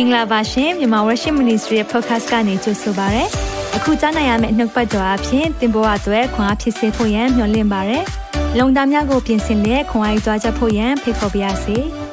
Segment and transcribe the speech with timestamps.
[0.00, 3.24] င်္ဂလာပါရှင်မြန်မာ Worship Ministry ရဲ့ podcast ကနေကြိုဆိုပါရစေ။
[3.76, 7.98] အခုကြားနိုင်ရမယ့်နှုတ်ပတ်တော်အဖြစ်သင်ပေါ်အပ်ွယ်ခွန်အားဖြစ်စေဖို့ယံမျှဝင့်ပါရစေ။
[8.58, 11.78] လုံတာများကိုပြင်ဆင်လက်ခွန်အားယူကြားချက်ဖို့ယံဖိတ်ခေါ်ပါရစေ။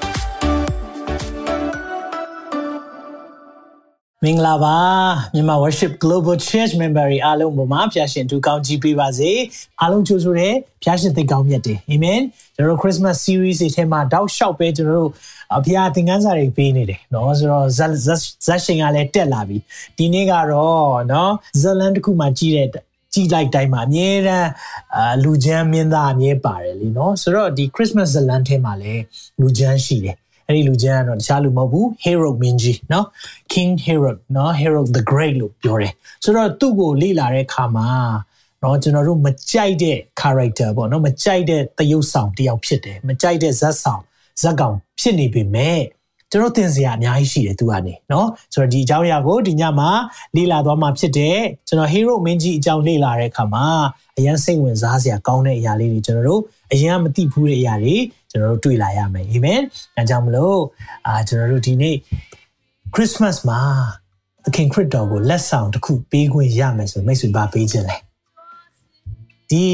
[4.24, 4.78] မင်္ဂလာပါ
[5.34, 9.32] မြန်မာ worship global church member တွေအားလုံးပေါ်မှာဖျာရှင်သူကောင်းကြီးပေးပါစေ
[9.82, 12.22] အားလုံးကြိုဆိုတဲ့ဖျာရှင်သိကောင်းမြတ်တယ်အာမင်
[12.56, 15.12] ကျွန်တော်တို့ Christmas series တွေထဲမှာတောက်လျှောက်ပဲကျွန်တော်တို့
[15.67, 17.93] ဖျာသင်ခန်းစာတွေပေးနေတယ်เนาะဆိုတော့ဇက်
[18.47, 19.59] ဇက်ရှင်ကလည်းတက်လာပြီ
[19.97, 21.31] ဒီနေ့ကတော့เนาะ
[21.63, 22.69] ဇလန်တစ်ခုမှကြီးတဲ့
[23.15, 24.49] ကြည်လိုက်တိုင်းမှာအမြဲတမ်း
[24.97, 29.03] အာလူချမ်းမင်းသားအမြဲပါတယ်လीเนาะဆိုတော့ဒီ Christmas ဇလန်ထဲမှာလည်း
[29.41, 33.05] လူချမ်းရှိတယ်အဲ့ဒီလူချင်းကတော့တခြားလူမဟုတ်ဘူး Herod မင်းကြီးเนาะ
[33.53, 35.93] King Herod เนาะ Herod the Great လို့ပြောတယ်
[36.25, 37.89] ဆိုတော့သူ့ကိုလေ့လာတဲ့အခါမှာ
[38.61, 44.03] เนาะကျွန်တော်တို့မကြိုက်တဲ့ character ပေါ့เนาะမကြိုက်တဲ့သရုပ်ဆောင်တယောက်ဖြစ်တယ်မကြိုက်တဲ့ဇက်ဆောင်
[44.43, 45.81] ဇက်ကောင်ဖြစ်နေပေမဲ့
[46.33, 49.91] ကျွန်တော်သင်စရာအများကြီးရှိတယ်သူကနေเนาะဆိုတော့ဒီအကြောင်းအရာကိုဒီညမှာ
[50.37, 51.39] လေ့လာသွားမှာဖြစ်တယ်
[51.69, 53.67] ကျွန်တော် Hero မင်းကြီးအကြောင်းလေ့လာတဲ့အခါမှာ
[54.19, 57.97] အရင်စိတ်ဝင်စားစရာကောင်းတဲ့အရာလေးတွေကျွန်တော်တို့အရင်ကမသိဘူးတဲ့အရာတွေ
[58.31, 59.61] ကျွန်တော်တို့တွေ့လာရမယ်အာမင်
[59.97, 60.61] အဲကြောင့်မလို့
[61.07, 61.97] အာကျွန်တော်တို့ဒီနေ့
[62.95, 63.61] Christmas မှာ
[64.45, 67.97] သခင်ခရစ်တော်ကိုလက်ဆောင်တစ်ခုပေးခွင့်ရမယ်ဆိုမိတ်ဆွေပါပေးခြင်းလဲ
[69.51, 69.65] ဒီ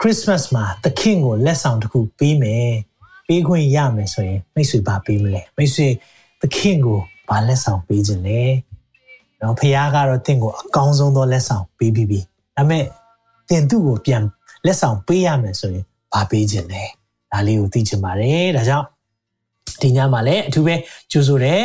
[0.00, 2.70] Christmas မှာသခင်ကိုလက်ဆောင်တစ်ခုပေးမယ်
[3.27, 5.87] ပေးခွင့်ရမယ်ဆိုရင်မိတ်ဆွေပါပေးမလဲမိတ်ဆွေ
[6.41, 8.41] သခင်ကိုဘာလက်ဆောင်ပေးခြင်းလဲ
[9.41, 12.19] နော်ဖခင်ကတော့တင့်ကိုအကောင်းဆုံးသောလက်ဆောင်ပေးပြီးပြီ
[12.55, 12.83] ဒါပေမဲ့
[13.49, 14.23] တင်သူ့ကိုပြန်
[14.65, 16.83] လက်ဆောင်ပေးရမယ်ဆိုရင်ဘာပေးခြင်းလဲ
[17.31, 18.87] ဒါလေးကိုသိချင်ပါတယ်ဒါကြောင့်
[19.81, 20.75] ဒီညမှာလည်းအထူးပဲ
[21.11, 21.63] ကြိုဆိုတယ်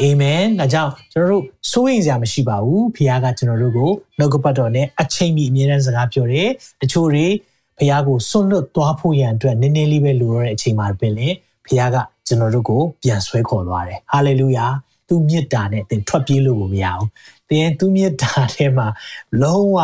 [0.00, 6.48] အာမင်ဒါကြောင့်ကျွန်တော်တို့စိုးရိမ်စရာမရှိပါဘူးဖခင်ကကျွန်တော်တို့ကိုနှုတ်ကပတ်တော်နဲ့အချိန်မီအမြဲတမ်းစကားပြောတယ်
[6.80, 7.26] တချို့တွေ
[7.77, 11.27] ဖခင်ကိုစွန့်လွတ်သွားဖို့ရန်အတွက်နည်းနည်းလေးပဲလိုရတဲ့အချိန်မှာပင်လေ
[11.65, 14.65] ဖခင်ကကျွန်တော်တို့ကိုပြန်ဆွဲခေါ်သွားတယ်ဟာလေလုယာ
[15.07, 17.07] သူမြစ်တာနဲ့သင်ထွက်ပြေးလို့မရဘူး
[17.49, 18.87] သင်သူမြစ်တာထဲမှာ
[19.41, 19.77] လုံးဝ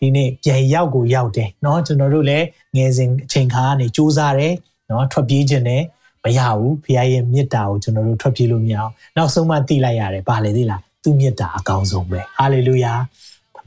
[0.00, 2.46] ဒီနေ့ပြန်ရောက်ကိုရောက်တယ်เนาะကျွန်တော်တို့လည်း
[2.76, 4.54] ငယ်စဉ်အချိန်ခါကနေစူးစမ်းတယ်
[4.88, 5.82] เนาะထွက်ပြေးခြင်းနဲ့
[6.24, 12.92] မရဘူးဖခင်ရဲ့မြစ်တာကိုကျွန်တော်တို့ထွက်ပြေးလို့မရအောင်နောက်ဆုံးမှသိလိုက်ရတယ်ဗာလေသိလားသူမြစ်တာအကောင်းဆုံးပဲဟာလေလုယာ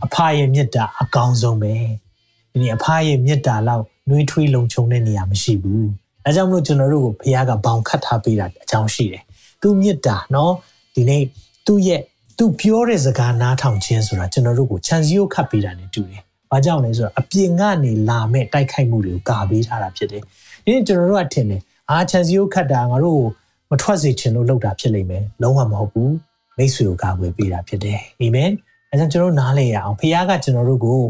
[0.05, 1.73] အဖရဲ့မြစ်တာအကောင်းဆုံးပဲ
[2.52, 5.86] ဒီအဖရဲ့မေတ္တာလောက်နှွေးထွေးလုံခြုံတဲ့နေရာမရှိဘူး။
[6.26, 9.22] အဲကြောင့်မလို့ကျွန်တော်တို့ကိုဘုရားကဘောင်ခတ်ထားပေးတာအကြောင်းရှိတယ်။
[9.62, 10.52] သူ့မေတ္တာနော်
[10.94, 11.22] ဒီနေ့
[11.66, 12.00] သူ့ရဲ့
[12.38, 20.22] သူပြောတဲ့စကားနားထောင်ခြင်းဆိုတာကျွန်တော်တို့ကိုခြံစည်းကိုခတ်ပေးတာ ਨੇ တူတယ်။ဘာကြောင့်လဲဆိုတော့အပြင်ကနေလာမဲ့တိုက်ခိုက်မှုတွေကိုကာပေးထားတာဖြစ်တယ်။
[20.64, 23.26] ဒီနေ့ကျွန်တော်တို့ကထင်တယ်အာခြံစည်းကိုခတ်တာငါတို့ကို
[23.70, 26.10] မထွက်စေချင်လို့လုပ်တာဖြစ်လိမ့်မယ်။လုံးဝမဟုတ်ဘူး။
[26.56, 28.50] မိတ်ဆွေကိုကာကွယ်ပေးတာဖြစ်တယ်။အာမင်။
[28.90, 31.00] အဲကြောင့်ကျွန်တော်နားလည်ရအောင်။ဖခင်ကကျွန်တော်တို့ကို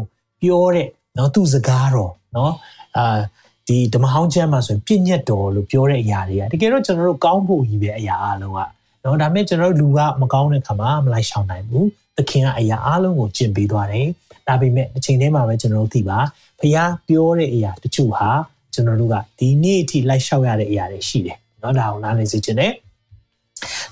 [0.41, 2.53] ပြောတဲ့ နော်သူ့စကားတော်နော်
[2.97, 3.19] အာ
[3.67, 8.59] ဒီဓမ္မဟောင်းကျမ်းမှာဆိုရင်ပြည့်ညတ်တော်လို့ပြောတဲ့အရာတွေကတကယ်တော့ကျွန်တော်တို့ကောင်းဖို့ကြီးပဲအရာအလုံးက
[9.03, 14.07] နော်ဒါပေမဲ့ကျွန်တော်တို့လူကမကောင်းတဲ့ခါမှာမလိုက်ရှောင်နိုင်ဘူးသခင်ကအရာအလုံးကိုကျင့်ပေးသွားတယ်
[14.47, 16.19] ဒါပေမဲ့အချိန်ထဲမှာပဲကျွန်တော်တို့သိပါ
[16.59, 18.29] ဖခင်ပြောတဲ့အရာတချို့ဟာ
[18.73, 22.73] ကျွန်တော်တို့ကဒီနေ့အထိလိုက်ရှောက်ရတဲ့အရာတွေရှိတယ်နော်ဒါကိုနားလည်စေချင်တယ်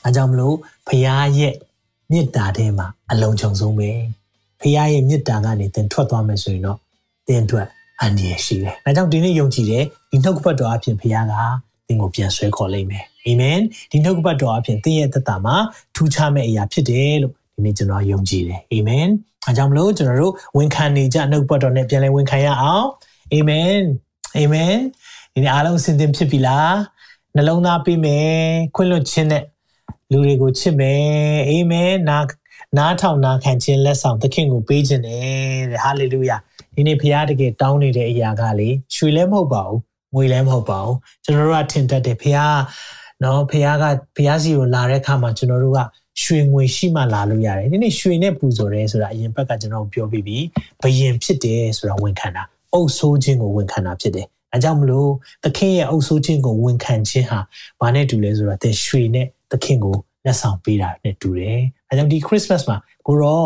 [0.04, 0.56] ဒါကြောင့်မလို့
[0.88, 1.04] ဖခင်
[1.38, 1.54] ရဲ့
[2.12, 3.90] မေတ္တာထဲမှာအလုံးစုံဆုံးပဲ
[4.62, 6.80] ဖခင်ရဲ့မေတ္တာကနေသင်ထွက်သွားမယ်ဆိုရင်တော့
[7.30, 7.68] သင်အတွက်
[8.02, 11.34] အန္တရာယ်ရှိတယ်ဒါကြောင့်ဒီနေ့ယုံကြည်တယ်ဒီနှုတ်ကပတ်တော်အဖြစ်ဖခင်က
[11.88, 13.60] သင်ကိုပြန်ဆွဲခေါ်လိမ့်မယ်အာမင်
[13.92, 15.56] ဒီနှုတ်ကပတ်တော်အဖြစ်သင်ရဲ့သက်တာမှာ
[15.96, 19.08] ထူးခြားမဲ့အရာဖြစ်တယ်လို့ဒီနေ့ကျွန်တော်ယုံကြည်တယ်အာမင်
[19.46, 22.88] အဲကြောင့်မလို့ကျွန်တော်တို့ဝန်ခံနေကြနှုတ်ပတ်တော်နဲ့ပြန်လည်ဝန်ခံရအောင်
[23.34, 23.74] အာမင်
[24.38, 24.74] အာမင်
[25.34, 26.76] ဒီနေ့အားလုံးအစဉ်သင်ဖြစ်ပြီလား
[27.36, 28.34] နှလုံးသားပြီးမယ်
[28.76, 29.44] ခွင့်လွှတ်ခြင်းနဲ့
[30.12, 31.02] လူတွေကိုချစ်မယ်
[31.50, 32.18] အာမင်နာ
[32.78, 36.38] နားထောင်နာခံခြင်းလက်ဆောင်သခင်ကိုပေးခြင်းတယ်တဲ့ဟာလေလုယာ
[36.76, 39.80] ဒီနေ့ဖခင်တကယ်တောင်းနေတဲ့အရာကလေရွှေလည်းမဟုတ်ပါဘူး
[40.16, 42.60] ငွေလည်းမဟုတ်ပါဘူးကျွန်တော်တို့ကထင်တတ်တယ်ဖခင်
[43.24, 43.86] နော်ဖခင်က
[44.16, 45.80] ဖခင်စီကိုလာတဲ့အခါမှာကျွန်တော်တို့က
[46.24, 50.38] ရွှေငွေရှိမှလာလို့ရတယ်ဒီနေ့ရွှေနဲ့ပူဇော်တယ်ဆိုတာအရင်ဘက်ကကျွန်တော်ပြောပြီးပြီ
[50.82, 52.44] ဘယင်ဖြစ်တယ်ဆိုတာဝန်ခံတာ
[52.74, 55.10] အုပ်ဆိုးခြင်းကိုဝန်ခံတာဖြစ်တယ်အဲကြောင့်မလို့
[55.44, 57.40] သခင်ရဲ့အုပ်ဆိုးခြင်းကိုဝန်ခံခြင်းဟာ
[57.80, 59.96] ဘာနဲ့တူလဲဆိုတော့သင်ရွှေနဲ့သခင်ကို
[60.26, 62.78] လက်ဆောင်ပေးတာနဲ့တူတယ်အဲကြောင့်ဒီ Christmas မှာ
[63.08, 63.44] ကိုရော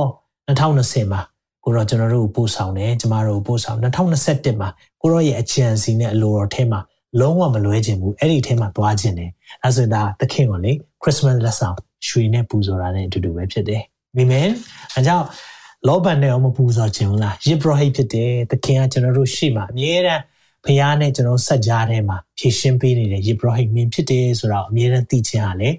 [0.48, 1.22] 2020မှာ
[1.63, 4.69] ကိုရောကျွန်တော်တို့ပို့ဆောင်တယ်ကျမတို့ပို့ဆောင်2021မှာ
[5.01, 6.80] ကိုရောရဲ့အကြံစီနဲ့အလိုတော်ထဲမှာ
[7.19, 9.31] လုံးဝမလွဲခြင်းဘူးအဲ့ဒီထဲမှာသွားခြင်းတယ်
[9.63, 10.71] အဲဆိုဒါသခင်ကိုလေ
[11.01, 11.77] Christmas လက်ဆောင်
[12.07, 13.81] ရွှေနဲ့ပူဇော်တာနဲ့အတူတူပဲဖြစ်တယ်
[14.15, 14.50] အာမင်
[14.95, 15.25] အဲကြောင့်
[15.88, 20.21] လောဘနဲ့မပူဇော်ခြင်းလားယစ်ဘရဟိဖြစ်တယ်သခင်ကကျွန်တော်တို့ရှိမှအမြဲတမ်း
[20.65, 25.69] ဖခင်နဲ့ကျွန်တော်ဆက်ကြားထဲမှာဖြည့်ရှင်းပေးနေတဲ့ယစ်ဘရဟိမင်းဖြစ်တယ်ဆိုတော့အမြဲတမ်းသိခြင်းဟာလေ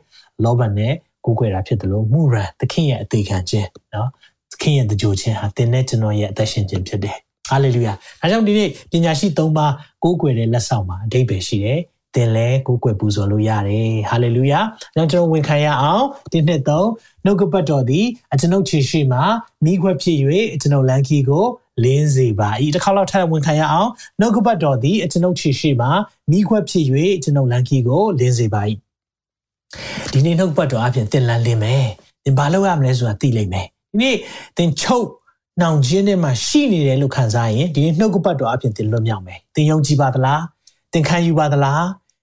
[0.44, 0.94] လောဘနဲ့
[1.24, 7.16] ကိုးကွယ်တာဖြစ်တယ်လို့မူရန်သခင်ရဲ့အသေးခံခြင်းနော်သ ခင်ရဲ့တကြိုခြင်းဟာသင်နဲ့ကျွန်တော်ရဲ့အသက်ရှင်ခြင်းဖြစ်တယ်
[7.48, 9.72] ဟာလေလုယာဒါကြောင့်ဒီနေ့ပညာရှိ၃ပါး
[10.02, 11.80] ကိုးကွယ်တဲ့လက်ဆောင်မှာအဓိပ္ပာယ်ရှိတယ်
[12.14, 14.60] သင်လည်းကိုယ်ကွယ်ပူဇော်လို့ရတယ်ဟာလေလုယာ။
[14.96, 16.88] နောက်ကျွန်တော်ဝန်ခံရအောင်ဒီနှစ်သုံး
[17.24, 19.20] နှုတ်ကပတ်တော်သည်အကျွန်ုပ်ခြေရှိမှ
[19.64, 20.18] မိခွက်ဖြစ်၍
[20.54, 21.44] အကျွန်ုပ်လမ်းခီကို
[21.84, 23.90] လင်းစေပါ၏တစ်ခါတော့ထပ်ဝန်ခံရအောင်
[24.20, 25.88] နှုတ်ကပတ်တော်သည်အကျွန်ုပ်ခြေရှိမှ
[26.30, 26.84] မိခွက်ဖြစ်၍
[27.24, 28.62] ကျွန်ုပ်လမ်းခီကိုလင်းစေပါ၏
[30.12, 31.84] ဒီနေ့နှုတ်ပတ်တော်အပြင်သင်လန်းလင်းမယ်
[32.24, 34.16] သင်ဘာလုပ်ရမလဲဆိုတာသိလိမ့်မယ် ဒီနေ့
[34.58, 35.06] သင်ချုပ်
[35.60, 40.42] နှောင်ခြင်းထဲမှာရှိနေတယ်လို့ခံစားရင်ဒီနေ့နှုတ်ကပတ်တော်အပြင်သင်လွတ်မြောက်မယ်သင်ယုံကြည်ပါသလား
[40.92, 41.82] သင်ခံယူပါသလား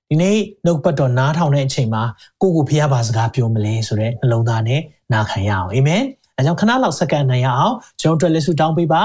[0.09, 2.03] ဒီနေ့နှုတ်ပတ်တော်နားထောင်တဲ့အချိန်မှာ
[2.41, 4.81] ကိုကိုဖះဘာစကားပြောမလဲဆိုတဲ့နှလုံးသားနဲ့
[5.13, 6.03] နားခံရအောင်အာမင်
[6.38, 9.01] အဲကြောင့်ခဏလောက်စက္ကန့်နိုင်ရအောင်ကျွန်တော်တို့လက်ဆုတောင်းပေးပါ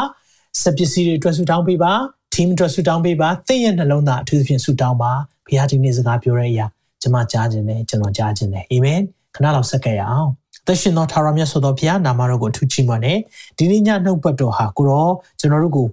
[0.63, 1.93] စက်ပစ္စည်းတွေအတွက်ဆုတောင်းပေးပါ
[2.35, 5.13] team အတွက်ဆုတောင်းပေးပါသင်ရဲ့နှလုံးသားအထူးသဖြင့်ဆုတောင်းပါ
[5.47, 6.67] ဖះဒီနေ့စကားပြောတဲ့အရာ
[7.03, 9.01] ကျွန်မကြားခြင်းနဲ့ကျွန်တော်ကြားခြင်းနဲ့အာမင်
[9.35, 10.31] ခဏလောက်စက္ကန့်ရအောင်
[10.67, 13.15] သက်ရှင်သောထာဝရမြတ်ဆိုသောဘုရားနာမတော်ကိုထူးချီးမွမ်းနေ
[13.59, 15.09] ဒီနေ့ညနှုတ်ပတ်တော်ဟာကိုရော
[15.41, 15.87] ကျွန်တော်တို့ကို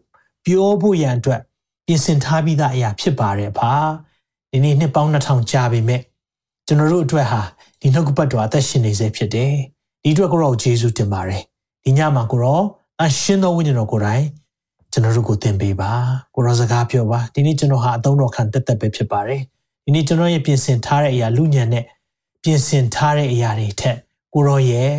[0.45, 1.41] ပြောဖို့ရန်အတွက်
[1.85, 3.71] ပြင်ဆင်ထားပြီးသားအရာဖြစ်ပါတယ်ဖာ
[4.51, 6.01] ဒီနေ့နှစ်ပေါင်း2000ကြာပြီမဲ့
[6.67, 7.41] ကျွန်တော်တို့အတွက်ဟာ
[7.81, 9.53] ဒီနှုတ်ပတ်တော်အသက်ရှင်နေစေဖြစ်တယ်
[10.03, 11.41] ဒီအတွက်ကိုရောယေရှုတင်ပါတယ်
[11.83, 12.61] ဒီညမှာကိုရော
[13.01, 14.25] အရှင်သောဝိညာဉ်တော်ကိုယ်တိုင်
[14.91, 15.91] ကျွန်တော်တို့ကိုသင်ပေးပါ
[16.35, 19.41] ကိုရောစကားပြောပါဒီနေ့ကျွန်တော်ဟာအသုံးတော်ခံတက်တက်ပဲဖြစ်ပါတယ်
[19.85, 21.85] ဒီနေ့ကျွန်တော်ရဲ့ပြင်ဆင်ထားတဲ့အရာလူညံနဲ့
[22.43, 23.97] ပြင်ဆင်ထားတဲ့အရာတွေထက်
[24.33, 24.93] ကိုရောရဲ့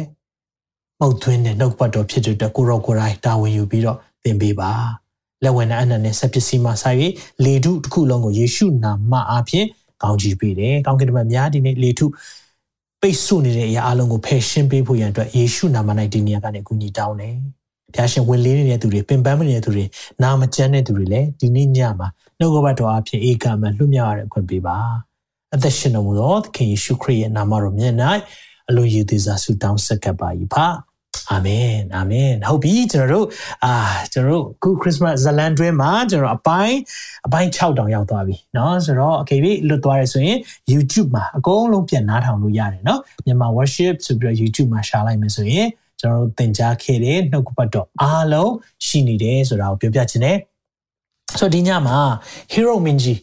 [1.01, 4.71] မှုတ်သွင်းတဲ့နှုတ်ပတ်တော်ဖြစ်တဲ့ကိုရောကိုယ်တိုင်တာဝန်ယူပြီးတော့သင်ပေးပါ
[5.45, 6.99] လက်ဝင်အနန္နဲ့ဆက်ပစ္စည်းမှဆိုင်၍
[7.45, 9.67] လေထုတစ်ခုလုံးကိုယေရှုနာမအားဖြင့်
[10.03, 12.07] ကောင်းချီးပေးတယ်။ကောင်းကင်ဘုရားများဒီနေ့လေထု
[13.01, 17.35] ပိတ်ဆို့နေတဲ့အရာအလုံးကိုဖယ်ရှင်းပေးဖို့ရန်အတွက်ယေရှုနာမ၌ဒီနေရာကနေအကူအညီတောင်းတယ်။
[17.95, 19.85] ဘုရားရှင်ဝင်လေးနေတဲ့သူတွေပင်ပန်းမနေတဲ့သူတွေ
[20.23, 22.09] နာမကျန်းတဲ့သူတွေလည်းဒီနေ့ညမှာ
[22.39, 24.77] နှုတ်ကပတ်တော်အဖြစ်ဧကမလွတ်မြောက်ရတဲ့အခွင့်ပေးပါ။
[25.55, 27.95] အသက်ရှင်တော်မူသောသခင်ယေရှုခရစ်ရဲ့နာမတော်မြတ်၌
[28.70, 30.68] အလိုရည်သေးစွာဆုတောင်းဆက်ကပ်ပါ၏ဖာ
[31.32, 33.26] အာမင်အာမင်ဟုတ်ပြီကျွန်တော်တို့
[33.66, 33.74] အာ
[34.14, 36.78] ကျွန်တော်တို့ခုခရစ်စမတ်ဇလန်တွင်းမှာကျွန်တော်အပိုင်း
[37.28, 40.38] အပိုင်း6တောင်ရောက်သွားပြီเนาะဆိုတော့အကေပြီလွတ်သွားရဆိုရင်
[40.74, 45.68] YouTube မှာအကုန်လုံးပြန်နားထောင်လို့ရတယ်เนาะမြန်မာ worship ဆိုပြီးတော့ YouTube မှာရှာလိုက်မယ်ဆိုရင်
[46.00, 48.54] ကျွန်တော်တို့သင်ကြားခဲ့တဲ့နှုတ်ကပတ်တော်အားလုံး
[48.86, 50.38] ရှိနေတယ်ဆိုတာကိုပြောပြချင်တယ်
[51.40, 51.98] ဆိုတော့ဒီညမှာ
[52.54, 53.16] Hero Minji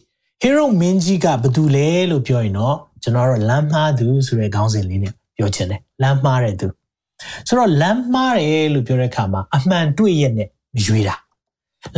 [0.43, 6.68] Hero Minji ကဘာတူလဲလို့ပြောရင်တော့ကျွန်တော်တို့လမ်းမှားသူဆိုတဲ့ခေါင်းစဉ်လေးနဲ့ ပြောချင်တယ်လမ်းမှားတဲ့သူ
[7.48, 11.16] ဆိုတော့လမ်းမှားတယ်လို့ပြောတဲ့အခါမှာအမှန်တွေ့ရနဲ့မရွေးတာ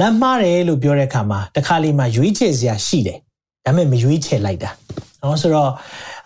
[0.00, 3.18] လမ်းမှားတယ်လို့ပြောတဲ့အခါမှာတခါလေးမှရွေးချယ်စရာရှိတယ်
[3.64, 4.70] ဒါပေမဲ့မရွေးချယ်လိုက်တာ
[5.22, 5.70] နော်ဆိုတော့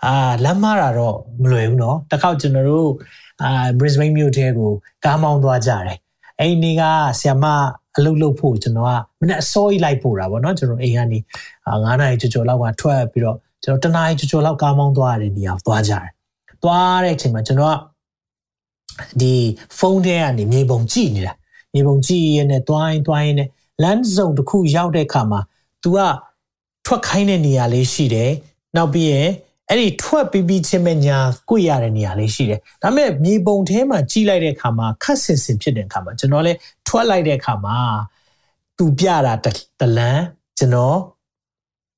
[0.05, 2.89] အာလမ်းမှားတာတော့မလွယ်ဘူးနော်တခါကျွန်တော်တို့
[3.43, 4.71] အာ Brisbane မြို့ထဲကို
[5.05, 5.97] ကားမောင်းသွားကြတယ်
[6.39, 6.83] အဲ့ဒီက
[7.19, 7.45] ဆ iam မ
[7.97, 11.19] အလုပ်လုပ်ဖို့ကျွန်တော်ကမနေ့အစောကြီးလိုက်ပို့တာပေါ့နော်ကျွန်တော်အိမ်ကနေ
[11.57, 16.09] 9နာရီကျော်ကျော်လောက်ကထွက်ပြီးတော့ကျွန်တော်တနာရီကျော်ကျော်လောက်ကားမောင်းသွားရတဲ့နေရာသွားကြတယ်
[16.63, 17.79] သွားတဲ့အချိန်မှာကျွန်တော်က
[19.21, 19.33] ဒီ
[19.77, 21.33] ဖုန်းထဲကနေမြေပုံကြည့်နေတာ
[21.73, 23.49] မြေပုံကြည့်ရနဲ့တွိုင်းတွိုင်းနဲ့
[23.83, 25.39] land zone တစ်ခုရောက်တဲ့အခါမှာ
[25.83, 25.99] तू က
[26.85, 28.31] ထွက်ခိုင်းတဲ့နေရာလေးရှိတယ်
[28.75, 29.29] နောက်ပြီးရင်
[29.69, 31.17] အဲ့ဒီထွက်ပြီးပြီးချင်းမဲ့ညာ
[31.49, 36.57] ကိုရတဲ့နေရာလေးရှိတယ်ဒါပေမဲ့မြေပုံထဲမှာကြီးလိုက်တဲ့အခါမှာခက်ဆင်ဆင်ဖြစ်တဲ့အခါမှာကျွန်တော်လည်း
[36.87, 37.77] ထွက်လိုက်တဲ့အခါမှာ
[38.77, 39.33] သူပြတာ
[39.79, 40.23] တလန်း
[40.57, 40.97] ကျွန်တော်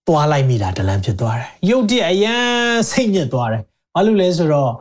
[0.07, 3.63] တွားလိုက်မိတာတလန်းဖြစ်သွားတယ်ရုတ်တရက်အရန်စိတ်ညစ်သွားတယ်
[3.95, 4.71] ဘာလို့လဲဆိုတော့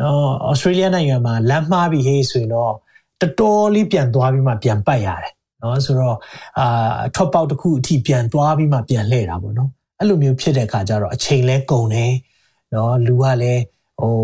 [0.00, 2.72] နော်ဩစတြေးလျနိုင်ငံမှာလမ်းမှားပြီးဟေးဆိုရင်တော့
[3.20, 5.32] တော်တော်လေးပြန်သွားပြီးမှပြန်ပတ်ရတယ်
[5.62, 6.16] နော်ဆိုတော့
[6.58, 12.12] အာထွက်ပေါက်တစ်ခုအထိပြန်သွားပြီးမှပြန်လှည့်တာပေါ့နော်အဲ့လိုမျိုးဖြစ်တဲ့အခါကျတော့အချိန်လဲကုန်တယ်
[12.74, 13.62] နော်လူကလည်း
[14.00, 14.16] ဟို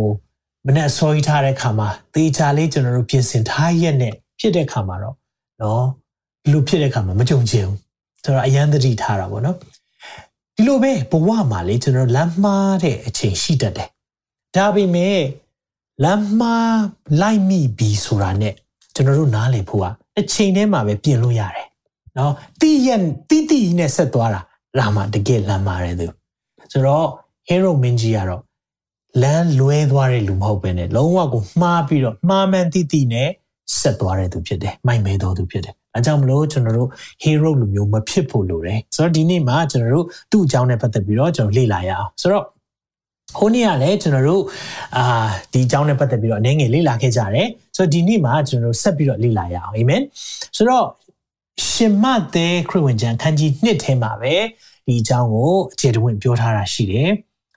[0.66, 5.16] မနဲ့ဆောကြီးထားတဲ့ခါမှာသေချာလေးကျွန်တော်တို့ပြင်ဆင်ထားရက်နဲ့ဖြစ်တဲ့ခါမှာတော့
[5.62, 5.84] နော်
[6.50, 7.78] လူဖြစ်တဲ့ခါမှာမကြုံချင်ဘူး
[8.24, 9.56] ဆိုတော့အရန်သတိထားတာပေါ့နော်
[10.56, 13.88] ဒီလိုပဲဘဝမှာလေကျွန်တော်လမ်းမှားတဲ့အချိန်ရှိတတ်တယ်
[14.56, 15.18] ဒါပေမဲ့
[16.04, 16.78] လမ်းမှား
[17.20, 18.54] လိုက်မိပြီဆိုတာနဲ့
[18.94, 19.86] ကျွန်တော်တို့နားလည်ဖို့က
[20.18, 21.66] အချိန်ထဲမှာပဲပြင်လို့ရတယ်။
[22.18, 24.40] နော်တီးရက်တီးတီးနဲ့ဆက်သွားတာ
[24.78, 26.06] လာမှတကယ်လမ်းမှားတယ်သူ။
[26.72, 27.06] ဆိုတော့
[27.48, 28.42] hero မင်းကြီးကတော့
[29.22, 33.28] လမ်းလွဲသွားတဲ့လူမဟုတ်ပဲနဲ့လုံးဝကိုမှားပြီးတော့မှားမှန်တီးတီးနဲ့
[33.80, 36.88] ဆက်သွားတဲ့သူဖြစ်တယ်။မိုက်မဲတော်သူဖြစ်တယ်။အဲကြောင့်မလို့ကျွန်တော်တို့
[37.24, 42.44] hero လူမျိုးမဖြစ်ဖို့လိုတယ်။ဆိုတော့ဒီနေ့မှာကျွန်တော်တို့သူ့အကြောင်းနဲ့ပတ်သက်ပြီးတော့ကျွန်တော်လေ့လာရအောင်။ဆိုတော့
[43.36, 44.42] ဟိုနေ့ကလည်းကျွန်တော်တို့
[44.96, 45.04] အာ
[45.52, 50.02] ဒီအကြောင်းနဲ့ပတ်သက်ပြီးတော့အနေငယ်လေ့လာခဲ့ကြတယ်ဆိုတော့ဒီနေ့မှာကျွန်တော်တို့ဆက်ပြီးတော့လေ့လာရအောင်အာမင်
[50.56, 50.86] ဆိုတော့
[51.70, 52.04] ရှင်မ
[52.34, 54.34] သက်ခရစ်ဝင်ကျမ်းခန်းကြီး1ထဲမှာပဲ
[54.86, 57.10] ဒီအကြောင်းကိုအခြေတဝင့်ပြောထားတာရှိတယ်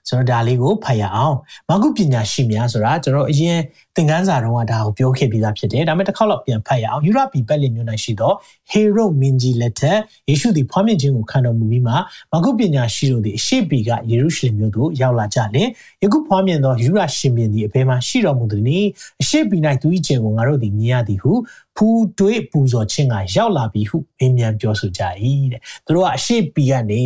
[0.08, 1.36] ဆိုတော့ဒါလေးကိုဖတ်ရအောင်။
[1.68, 3.58] မာကုပညာရှိများဆိုတာကျွန်တော်အရင်
[3.96, 8.32] သင်ခန်းစာတုန်းကဒါကိုပြောခဲ့ပြီးသားဖြစ်တယ်။ဒါပေမဲ့တစ်ခေါက်တော့ပြန်ဖတ်ရအောင်။ယူရပီပတ်လည်မြို့၌ရှိသော
[8.70, 11.92] ဟေရုမင်းကြီးလက်ထက်ယေရှုသည်ဖွားမြင်ခြင်းကိုခံတော်မူပြီးမှ
[12.32, 15.68] မာကုပညာရှိတို့သည်အရှိပီကယေရုရှလင်မြို့သို့ရောက်လာကြလင်
[16.02, 18.88] ယခုဖွားမြင်သောယူရရှင်ပြန်သည်အဘယ်မှရှိတော်မူသည်နည်း
[19.22, 21.32] အရှိပီ၌သူ၏ခြင်းကိုငါတို့သည်မြင်ရသည်ဟု
[21.76, 25.02] ဖူးတွေးပူဇော်ခြင်းကရောက်လာပြီဟုမင်းမြန်ပြောဆိုကြ၏
[25.52, 27.02] တဲ့။သူတို့ကအရှိပီကနေ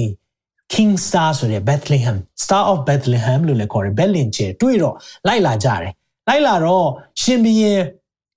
[0.75, 4.94] King Star ဆိုတဲ့ Bethlehem Star of Bethlehem လို့လည်းခေါ်တယ်ဘက်လင်ကျဲတွေ့တော့
[5.26, 5.92] လိုက်လာကြတယ်
[6.28, 6.87] လိုက်လာတော့
[7.23, 7.80] ရှင်ဘီရင်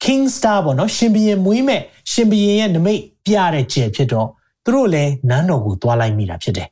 [0.04, 1.82] King Star ပေါ့နော်ရှင်ဘီရင်မွေးမဲ့
[2.12, 4.28] ရှင်ဘီရင်ရဲ့နမိတ်ပြတဲ့ကျဲဖြစ်တော့
[4.66, 6.70] သူတို့လည်းနန်းတော်ကိုသွားလိုက်မိတာဖြစ်တယ်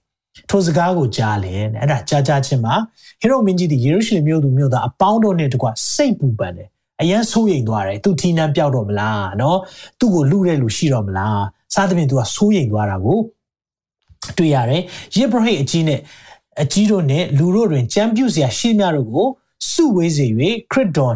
[0.49, 2.75] ထိုစကားကိုကြားလဲအဲ့ဒါကြားကြားချင်းမှာ
[3.21, 6.69] ဟေရုမင်းကြီးဒီယေရုရှလင်မြို့သူမြို့သားအပေါင်းတို့နဲ့တကွစိတ်ပူပန်တယ်
[7.01, 9.59] အရန်ဆိုးရိမ်သွားတယ်သူထီးနှမ်းပြောက်တော့မလားနော်
[9.99, 11.41] သူ့ကိုလူတဲ့လူရှိတော့မလား
[11.73, 13.19] စားသဖြင့်သူကဆိုးရိမ်သွားတာကို
[14.37, 14.81] တွေ့ရတယ်
[15.15, 15.99] ယေဘရဟိအကြီးနဲ့
[16.61, 19.27] အကြီးတို့နဲ့လူတို့တွင်ကြံပြူစရာရှေးများတို့ကို
[19.71, 20.25] စုဝေးစေ၍
[20.71, 21.15] ခရစ်တော်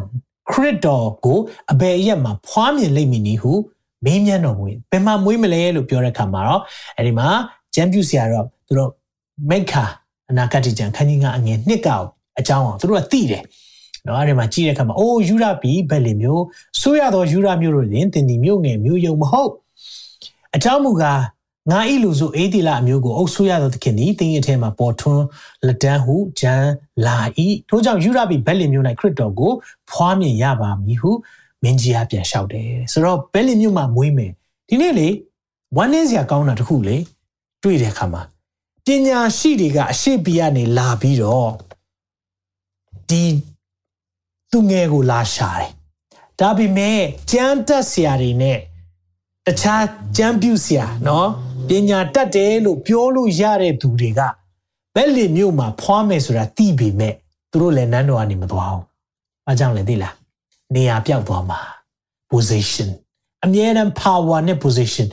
[0.51, 1.39] ခရစ်တော်ကို
[1.71, 3.53] အဘယ်ရက်မှာဖွားမြင်လိမ့်မည်နည်းဟု
[4.05, 6.61] မေးမြန်းတော်မူဘယ်မှာမွေးမလဲလို့ပြောတဲ့အခါမှာတော့
[6.97, 7.27] အဲ့ဒီမှာ
[7.75, 8.91] ကြံပြူစရာတော့သူတို့
[9.49, 9.85] မိခါ
[10.29, 12.05] အနာဂတ်ကြံခန်းကြီးကအငယ်နှစ်ကောက်
[12.39, 13.43] အကြောင်းအောင်သူတို့ကသိတယ်
[14.07, 16.43] နော်အဲ့ဒီမှာကြည့်တဲ့အခါမှာအိုးယူရပြီဘယ်လီမျိုး
[16.81, 19.51] ဆိုရသောယူရမျိုးတို့ရင်တင်ဒီမျိုးငယ်မျိုးယုံမဟုတ်
[20.55, 21.21] အကြောင်းမူကား
[21.69, 25.25] ငါဤလူစုအေးတီလာအမျိုးကိုအုပ်ဆိုးရသောသခင်သည်တင်းရဲ့ထဲမှာပေါ်ထွန်း
[25.65, 26.63] လက်တန်းဟုဂျန်
[27.07, 29.51] လာဤထို့ကြောင့်ယူရပြီဘယ်လီမျိုး၌ခရစ်တော်ကို
[29.89, 31.11] ဖွားမြင်ရပါမည်ဟု
[31.63, 34.31] မင်းကြီးကပြန်လျှောက်တယ်ဆိုတော့ဘယ်လီမျိုးမှာမွေးမယ်
[34.69, 35.07] ဒီနေ့လေ
[35.77, 36.97] ဝမ်းနည်းစရာကောင်းတာတခုလေ
[37.63, 38.21] တွေ့တဲ့အခါမှာ
[38.85, 41.51] ပညာရှိတွေကအရှိပီကနေလာပြီးတော့
[43.09, 43.23] ဒီ
[44.51, 45.71] သူငယ်ကိုလာရှာတယ်
[46.39, 46.99] ဒါပေမဲ့
[47.31, 48.57] ကြမ်းတက်ဆရာတွေနဲ့
[49.45, 49.83] တခြား
[50.17, 51.27] ကြမ်းပြုဆရာနော်
[51.71, 54.21] ပညာတတ်တယ်လို့ပြောလို့ရတဲ့သူတွေက
[54.95, 57.13] ဘက်လီမြို့မှာဖွားမယ်ဆိုတာသိပေမဲ့
[57.51, 58.83] သူတို့လည်းနန်းတော်ကနေမသွားဘူး။
[59.47, 60.13] အားကြောင့်လည်းသိလား။
[60.75, 61.59] နေရာပြောက်သွားမှာ
[62.31, 62.89] position
[63.43, 65.07] အမြဲတမ်း power နဲ့ position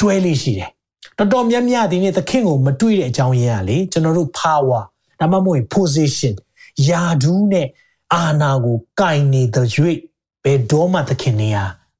[0.00, 0.70] တွဲလေးရှိတယ်။
[1.18, 4.82] တော်တော်များများဒီနေ့သခင်ကိုမတွေ့တဲ့အကြောင်းရင်းကလေကျွန်တော်တို့ power
[5.20, 6.34] ဒါမှမဟုတ် position
[6.88, 7.68] ယာဒူးနဲ့
[8.14, 9.66] အာနာကိုကင်နေတဲ့၍
[10.44, 11.56] ဘယ်တော့မှသခင်နေရ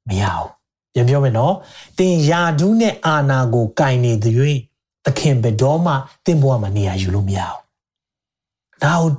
[0.07, 0.56] မရဘူး
[0.97, 1.53] ပြန်ပြောမယ်နော်
[1.99, 4.33] တင်ယာဒူးနဲ့အာနာကိုကင်နေတဲ့၍
[5.05, 5.93] သခင်ဘယ်တော့မှ
[6.25, 9.09] တင့်ဘဝမှာနေရယူလို့မရဘူးဒါကို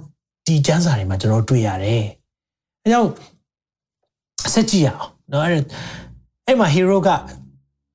[0.47, 2.05] ဒီကျမ်းစာတွေမှာကျွန်တော်တွေ့ရတယ်
[2.83, 3.11] အဲကြောင့်
[4.53, 5.63] ဆက်ကြည့်ရအောင်နော်အဲ့
[6.47, 7.09] အဲ့မှာ hero က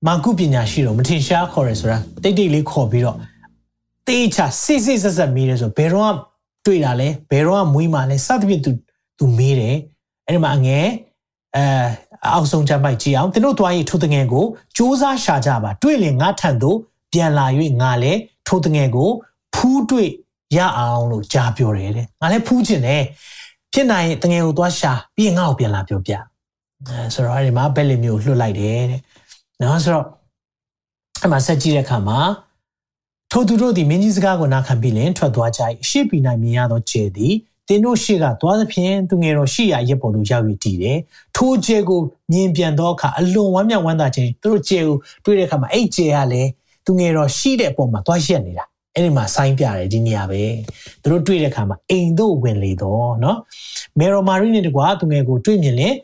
[0.07, 3.17] မာကုပညာရှိတော့မထင်ရှားခေါ်ရဲဆိုတာတိတ်တိတ်လေးခေါ်ပြီးတော့
[4.07, 6.13] တေးချစစ်စစ်ဆက်ဆက်မေးတယ်ဆိုဘယ်တော့
[6.65, 8.71] တွေ့တာလဲဘယ်တော့မွေးမှလဲစသဖြင့် तू
[9.17, 9.75] तू မေးတယ်
[10.27, 10.87] အဲ့ဒီမှာအငယ်
[11.55, 11.65] အဲ
[12.27, 16.77] အောက်ဆုံးချမ်းပိုက်ကြည့်အောင်သင်တို့သွားရေးထိုတငယ်ကိုစူးစမ်းရှာကြပါတွေ့လင်ငါထံသို့
[17.13, 17.45] ပြန်လာ၍
[17.81, 19.09] ငါလည်းထိုတငယ်ကို
[19.55, 20.09] ဖူးတွေ့
[20.57, 23.03] ရအောင်လို့ကြားပြောတယ်တဲ့ငါလည်းဖူးခြင်းတယ်
[23.73, 26.11] ဖြစ်နိုင်တငယ်ကိုသွားရှာပြီးရင်ငါ့ကိုပြန်လာပြောပြ
[26.87, 29.01] အဲဆိုတော့အဲ့ဒီမှာဘက်လီမျိုးလွှတ်လိုက်တယ်တဲ့
[29.61, 30.05] နော်ဆိုတော့
[31.21, 32.19] အဲ့မှာဆက်ကြည့်တဲ့အခါမှာ
[33.31, 37.33] ထိုသူတို့သည်မင်းကြီးစကားကိုနားခံပြီးလင်ထွက်သွားကြ၏ရှေ့ပြီးနိုင်မြင်ရသောကျဲသည်
[37.67, 40.97] သင်တို့ရှိကသွားသဖြင့်သူငယ်တော်ရှိရာရက်ပေါ်သို့ရောက်၍တည်တယ်။
[41.35, 41.99] ထိုကျဲကို
[42.31, 46.49] မြင်ပြန်သောအခါအလွန်ဝမ်းမြောက်ဝမ်းသာခြင်းသူတို့ကျဲကိုတွေ့တဲ့အခါမှာအဲ့ကျဲကလည်း
[46.85, 48.65] သူငယ်တော်ရှိတဲ့အပေါ်မှာသွားရက်နေတာ။
[48.95, 50.41] အဲ့ဒီမှာဆိုင်းပြတယ်ဒီနေရာပဲ။
[51.01, 53.37] သူတို့တွေ့တဲ့အခါမှာအိမ်သို့ဝင်လေတော့နော်။
[53.99, 55.95] မေရိုမာရီနဲ့တကွာသူငယ်ကိုတွေ့မြင်ရင်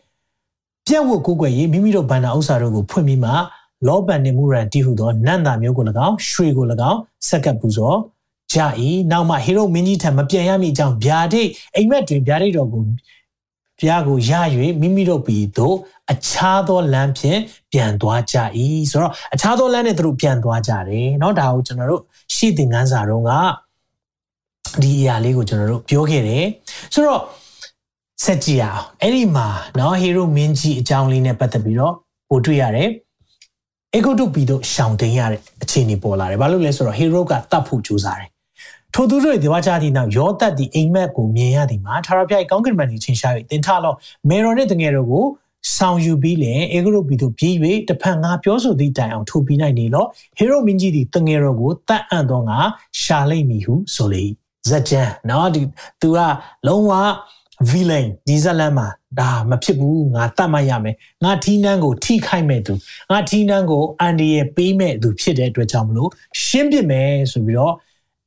[0.88, 3.32] ပြက်ဝတ်ကိုကိုယ်ရေးမိမိတို့ဘန္နာဥစ္စာတို့ကိုဖွင့်ပြီးမှ
[3.88, 7.98] လောဘန်နေမှုရန်တီးဟုသောနန္တာမျိုးကို၎င်းရွှေကို၎င်းဆက်ကပ်ပူဇော်
[8.53, 8.59] ကြ၏
[9.13, 12.83] နောက်မှဟေရုမင်းကြီးထံမပြန်ရမည့်အကြောင်းဗျာဒိတ်အိမ်မက်တွင်ဗျာဒိတ်တော်ကို
[13.83, 14.31] ဗျာကိုရ၍
[14.81, 15.77] မိမိတို့ပြည်သို့
[16.13, 17.41] အခြားသောလမ်းဖြင့်
[17.73, 18.37] ပြန်သွားကြ၏
[18.91, 22.03] ဆိုတော့အခြားသောလမ်းနဲ့သူတို့ပြန်သွားကြတယ်เนาะဒါကိုကျွန်တော်တို့
[22.35, 23.33] ရှေ့သင်ခန်းစာတုန်းက
[24.83, 26.45] ဒီအရာလေးကိုကျွန်တော်တို့ပြောခဲ့တယ်
[26.95, 27.23] ဆိုတော့
[28.25, 31.95] ဆက်ကြည့်အောင်အဲ့ဒီမှာเนาะဟေရုမင်းကြီးအကြောင်းလေးနဲ့ပတ်သက်ပြီးတော့
[32.29, 32.91] ပို့တွေ့ရတယ်
[33.95, 38.29] အေဂုတ်တုပီတို့ရှောင်တင်ရတဲ့အခြေအနေပေါ်လာတယ်။ဘာလို့လဲဆိုတော့ဟေရုကတတ်ဖို့ကြိုးစားတယ်။
[38.94, 43.94] ထိုသူတို့ရဲ့ဒီဝါကြသည့်နောက်ယောသတ်ဒီအိမ်မက်ကိုမြင်ရသည်မှာထာဝရဘုရားကောင်းကင်ဘုံကြီးချင်းရှာ၍တင်ထလော
[44.30, 45.26] မေရော်နဲ့တငယ်တို့ကို
[45.78, 47.54] ဆောင်ယူပြီးလေအေဂုတ်ပီတို့ပြေး၍
[47.90, 50.06] တဖန်ငါပြောဆိုသည့်တိုင်အောင်ထိုပြီးနိုင်နေလော
[50.38, 52.60] ဟေရုမင်းကြီးဒီတငယ်တို့ကိုတတ်အံ့သောငါ
[53.02, 54.24] ရှာလိမ့်မည်ဟုဆိုလေ
[54.70, 55.62] ဇက်ဂျန်နော်ဒီ
[56.02, 56.20] သူက
[56.68, 56.94] လုံးဝ
[57.72, 58.88] villain ဒီဇလန်မှာ
[59.20, 62.74] ဒါမဖြစ်ဘူးငါတတ်မှတ်ရမယ်ငါထီးနှန်းကိုထိခိုက်မဲ့သူ
[63.12, 66.10] ငါထီးနှန်းကိုအန်ဒီရဲ့ပေးမဲ့သူဖြစ်တဲ့အတွက်ကြောင့်မလို့
[66.46, 67.74] ရှင်းပြမယ်ဆိုပြီးတော့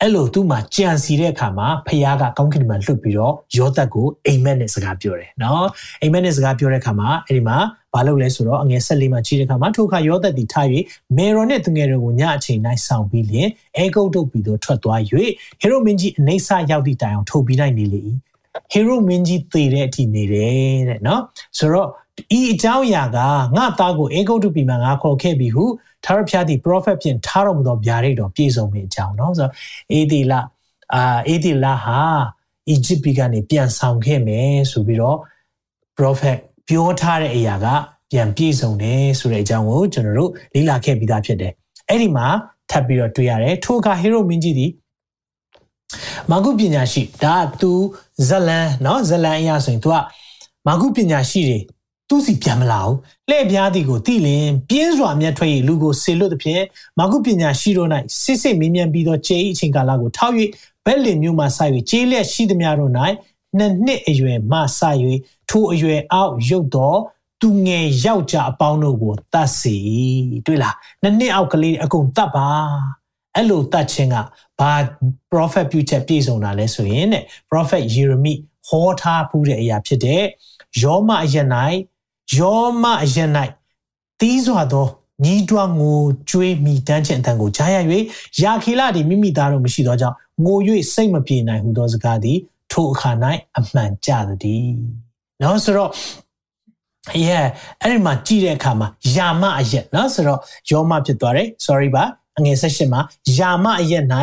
[0.05, 5.67] အဲ့လိုသူ့မှာကြံစီတဲ့အခါမှာဖခင်ကကောင်းကင်မှာလွတ်ပြီးတော့ယောသတ်ကိုအိမ်မက်နဲ့စကားပြောတယ်နော်
[6.03, 7.57] အိမ်မက်နဲ့စကားပြောတဲ့အခါမှာအဲ့ဒီမှာ
[7.95, 10.67] ဘာလုပ်လဲဆိုတော့အငယ်၁၄မှာကြီးတဲ့အခါမှာထိုအခါယောသတ်တီထား၍
[11.17, 15.25] မေရောနဲ့သူငယ်တွေကိုညအချိန်တိုင်းဆောင်ပြီးလျင်အဲဂုတ်တုတ်ပြီးတော့ထွက်သွား၍ဟေ
[15.71, 18.03] ရိုမင်းကြီးအနေဆာရောက်သည့်တိုင်အောင်ထုတ်ပြီးနိုင်နေလေ၏
[18.73, 21.23] ဟေရိုမင်းကြီးသေတဲ့အထိနေတယ်တဲ့နော်
[21.59, 21.89] ဆိုတော့
[22.38, 23.18] ဤအကြောင်းအရာက
[23.58, 25.64] ငါသားကိုအေဂုတ်တုပြည်မှာငါခေါ်ခဲ့ပြီဟု
[26.06, 29.54] သာရဖျားသည် prophet ဖြင့်ထားတော်မူသောဗျာဒိတ်တော်ပြည့်စုံမယ့်အကြောင်းနော်ဆိုတော့
[29.92, 30.40] အေဒီလာ
[30.94, 32.00] အာအေဒီလာဟာ
[32.70, 35.18] အီဂျစ်ပြည်ကနေပြန်ဆောင်ခဲ့မယ်ဆိုပြီးတော့
[35.98, 36.38] prophet
[36.68, 37.68] ပြောထားတဲ့အရာက
[38.12, 41.54] ပြန်ပြည့်စုံတယ်ဆိုတဲ့အကြောင်းကိုကျွန်တော်တို့လေ့လာခဲ့ပြီးသားဖြစ်တယ်
[41.90, 42.28] အဲ့ဒီမှာ
[42.72, 44.72] ထပ်ပြီးတော့တွေ့ရတယ်ထိုအခါဟေရိုမင်းကြီးသည်
[46.32, 47.72] မာကုပညာရှိဒါက तू
[48.28, 49.96] ဇလန်เนาะဇလန်အရာဆိုရင် तू က
[50.68, 51.60] မာကုပညာရှိတွေ
[52.13, 52.97] သူစီပြန်မလာဘူး
[53.29, 56.63] လှည့်ပြားသည်ကိုတိလင်ပြင်းစွာမြတ်ထွက်၍လူကိုဆေလွတ်သဖြင့်
[56.99, 57.89] မာကုပညာရှိတို့၌
[58.23, 60.35] စစ်စစ်မင်းမြန်ပြီးသောကျေးအချိန်ကာလကိုထောက်၍
[60.87, 61.59] ဘက်လင်မြို့မှစ၍
[61.91, 62.93] ကျေးလက်ရှိသမျှတို့၌
[63.59, 64.81] နှစ်နှစ်အရွယ်မှစ၍
[65.51, 66.95] ထိုအရွယ်အောက်ရုပ်သော
[67.41, 69.77] သူငယ်ယောက်ျားအပေါင်းတို့ကိုတတ်စီ
[70.47, 72.49] တွေ့လားနှစ်နှစ်အောက်ကလေးအကုန်တတ်ပါ
[73.35, 74.17] အဲ့လိုတတ်ခြင်းက
[74.59, 74.73] ဘာ
[75.33, 78.33] prophet ပြုချက်ပြည့်စုံတာလဲဆိုရင်တဲ့ prophet ယေရမိ
[78.69, 80.23] ဟောထားဖူးတဲ့အရာဖြစ်တဲ့
[80.83, 81.37] ယောမအရ၌
[82.37, 83.19] ယောမအရ၌
[84.21, 84.87] တီးစွာသော
[85.25, 86.01] ညီးတွားငို
[86.31, 87.77] ကြွေးမိတန်းခြင်းအတန်ကိုကြားရ၍
[88.43, 90.59] ယာခေလသည်မိမိသားတို့မရှိသောကြောင့်ငို၍
[90.95, 92.39] စိတ်မပြေနိုင်ဟုသောစကားသည်
[92.73, 93.11] ထိုအခါ၌
[93.59, 94.11] အမှန်ကြ
[94.43, 94.67] သည်။
[95.43, 95.91] နော်ဆိုတော့
[97.27, 97.47] yeah
[97.81, 102.05] အဲ့ဒီမှာကြည့်တဲ့အခါမှာယာမအရက်နော်ဆိုတော့ယောမဖြစ်သွားတယ် sorry ပါ
[102.39, 103.01] အငယ်၁၈မှာ
[103.39, 104.05] ယာမအရက်၌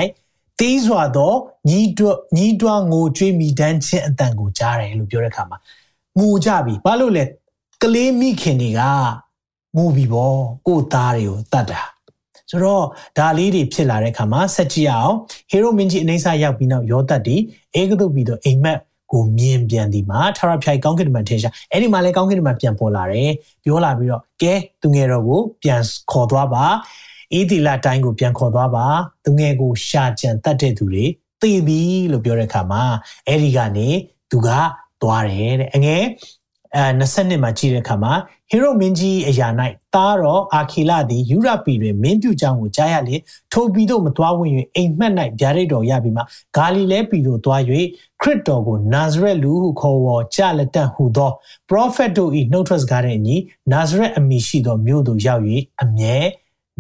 [0.59, 1.33] တေးစွာသော
[1.69, 5.57] ညီးတွညီးတွားငိုကြွေးမိတန်းခြင်းအတန်ကိုကြားတယ်လို့ပြောတဲ့အခါမှာ
[6.19, 7.23] ငိုကြပြီဘာလို့လဲ
[7.83, 8.81] ကလေးမိခင်တွေက
[9.75, 11.81] ငိုပြီပေါ့ကို့သားတွေကိုတတ်တာ
[12.49, 12.83] ဆိုတော့
[13.17, 15.13] ဒါလေးတွေဖြစ်လာတဲ့အခါမှာဆက်ကြည့်အောင်
[15.49, 17.35] ဟေရိုမင်းကြီးအနေဆာရောက်ပြီးနောက်ယောသတ်ဒီ
[17.75, 18.79] အေဂဒုပြီးတော့အိမ်မက်
[19.11, 23.31] ကိုမြင်ပြန်ဒီမှာထာရဖြိုင်ကောင်းကင်တမန်ထင်ရှာအဲ့ဒီမှာလည်းကောင်းကင်တမန်ပြန်ပေါ်လာတယ်
[23.63, 25.81] ပြောလာပြီးတော့ကဲသူငယ်တော်ကိုပြန်
[26.11, 26.65] ခေါ်သွားပါ
[27.33, 28.85] အေဒီလာတိုင်းကိုပြန်ခေါ်သွားပါ
[29.25, 31.05] သူငယ်ကိုရှာကြံတတ်တဲ့သူတွေ
[31.41, 31.81] သိပြီ
[32.11, 32.83] လို့ပြောတဲ့အခါမှာ
[33.27, 33.87] အဲ့ဒီကနေ
[34.31, 34.49] သူက
[35.01, 36.03] သွားတယ်တဲ့အငယ်
[36.75, 38.13] အဲ20မှာကြည့်တဲ့အခါမှာ
[38.51, 39.47] ဟေရိုမင်းကြီးအရာ၌
[39.95, 43.15] တားတော်အာခီလသည်ယူရပီတွင်မင်းပြုကြောင်းကိုကြားရလေ
[43.53, 46.21] ထိုပီတို့မသွားဝင်၍အိမ်မက်၌ဗျာဒိတ်တော်ရပြီးမှ
[46.55, 47.61] ဂါလိလဲပီတို့သွား၍
[48.21, 51.31] ခရစ်တော်ကိုနာဇရက်လူဟုခေါ်ဝေါ်ကြလက်တန်ဟုသော
[51.69, 53.35] ပရောဖက်တို့၏နှုတ်ထွက်စကားတဲ့အညီ
[53.71, 55.43] နာဇရက်အမည်ရှိသောမြို့သို့ရောက်၍
[55.81, 56.17] အမြဲ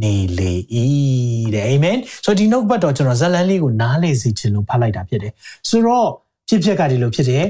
[0.01, 0.53] နေလေ၏
[1.55, 5.33] တဲ့အာမင်ဆိုဒီနှုတ်ဘတ်တော်ကျွန်တော်ဇလန်လေးကိုနားလေစေခြင်းလို့ဖတ်လိုက်တာဖြစ်တယ်
[5.69, 6.09] ဆိုတော့
[6.47, 7.45] ဖြစ်ဖြစ်ကဒီလိုဖြစ်တယ်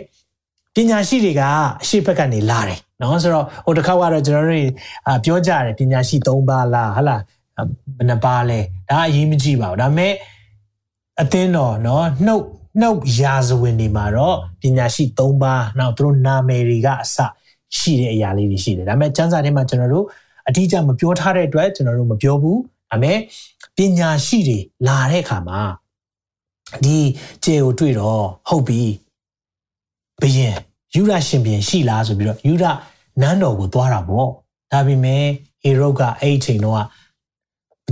[0.80, 1.42] ပညာရှိတွေက
[1.82, 4.68] အရှိဘက်ကနေလာတယ်နော်ဆိုတော့ဟိုတစ်ခါကတော့ကျွန်တော်တို့
[5.24, 7.16] ပြောကြတယ်ပညာရှိ၃ပါးလားဟလာ
[7.98, 10.14] ဘယ်နှပါလဲဒါအရေးမကြီးပါဘူးဒါပေမဲ့
[11.22, 12.44] အသင်းတော်နော်နှုတ်
[12.82, 17.18] နှုတ်ရာဇဝင်တွေမှာတော့ပညာရှိ၃ပါးနောက်သူတို့နာမည်တွေကအစ
[17.78, 20.06] ရှိတဲ့အရာလေးတွေရှိတယ်ဒါပေမဲ့ကျမ်းစာထဲမှာကျွန်တော်တို့
[20.48, 23.18] အတိအကျမပြောထားတဲ့အတွက်ကျွန်တော်တို့မပြောဘူးဒါပေမဲ့
[23.78, 25.62] ပညာရှိတွေလာတဲ့အခါမှာ
[26.86, 26.98] ဒီ
[27.44, 28.82] ကျေကိုတွေ့တော့ဟုတ်ပြီ
[30.22, 30.56] ဘယင်
[30.96, 32.66] ယူရရှင်ဘယင်ရှိလားဆိုပြီးတော့ယူရ
[33.22, 34.28] နန်းတော်ကိုသွားတာပေါ့
[34.72, 35.24] ဒါပေမဲ့
[35.64, 36.86] ဟေရုကအဲ့အချိန်တော့ဘယ်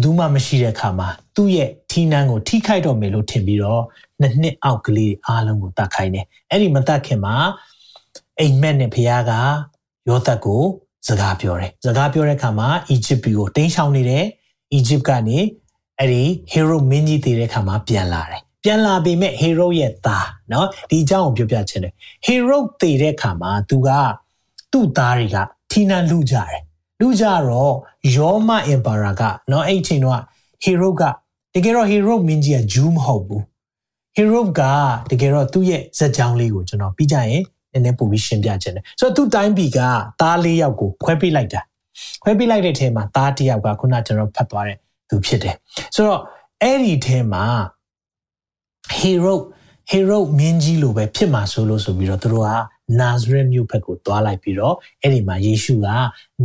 [0.04, 3.84] သူမှမရှိတဲ့အခါမှာသူ့ရဲ့ထီးနန်းကိုထိခိုက်တော့မယ်လို့ထင်ပြီးတော့
[4.22, 7.36] နှစ်နှစ်အောက်ကလေးအားလုံးကိုတတ်ခိုင်းတယ်အဲ့ဒီမတတ်ခင်မှာ
[8.40, 9.32] အိမ်မက်နဲ့ဖခင်က
[10.08, 10.64] ယောသတ်ကို
[11.08, 14.26] စကားပြောတယ်စကားပြောတဲ့အခါမှာအီဂျစ်ပြည်ကိုတင်းရှောင်နေတယ်
[14.74, 15.38] အီဂျစ်ကနေ
[16.00, 21.93] အဲ့ဒီဟေရိုမင်းကြီးတည်တဲ့အခါမှာပြန်လာတယ် ပြန်လာပေမဲ့ဟေရိုရဲ့သားเนาะဒီအကြောင်းကိုပြောပြချင်တယ်
[22.27, 23.89] ဟေရိုတည်တဲ့အခါမှာသူက
[24.73, 25.37] သူ့သားတွေက
[25.71, 26.61] ထီနန်လူကြတယ်
[27.01, 27.75] လူကြတော့
[28.17, 30.21] ယောမအင်ပါရာကเนาะအဲ့ချိန်တော့
[30.63, 31.03] ဟေရိုက
[31.55, 33.43] တကယ်တော့ဟေရိုမင်းကြီးကဂျူးမဟုတ်ဘူး
[34.17, 34.61] ဟေရိုက
[35.11, 39.81] တကယ်တော့သူ့ရဲ့ဇက်ကြောင်းလေးကိုကျွန်တော်ပြီးကြရင်နည်းနည်းပို့ပြီးရှင်းပြခြင်းတယ်ဆိုတော့သူ့တိုင်းပြည်က
[40.21, 41.61] သားလေးယောက်ကိုခွဲပေးလိုက်တာ
[42.23, 45.57] ခွဲပေးလိုက်တဲ့ထဲမှာသားတစ်ယောက်ကခုနကျွန်တော်ဖတ်သွားတဲ့သူဖြစ်တယ်
[45.95, 46.21] ဆိုတော့
[46.63, 47.45] အဲ့ဒီထဲမှာ
[49.00, 49.36] hero
[49.92, 52.50] hero မြင်းကြီးလိုပဲဖြစ်မှာဆိုလို့ဆိုပြီးတော့သူတို့က
[53.00, 55.88] နာဇရက်မြို့ဘက်ကိုသွားလိုက်ပြီးတော့အဲ့ဒီမှာယေရှုက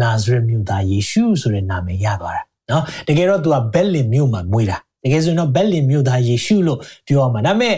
[0.02, 7.76] နာဇရက်မြို့သားယေရှုဆိုတဲ့နာမည်ရသွားတာနော်တကယ်တော့သူကဘက်လင်မြို့မှာမွေးတာတကယ်ဆိုရင်တော့ဘက်လင်မြို့သားယေရှုလို့ပြောရမှာဒါပေမဲ့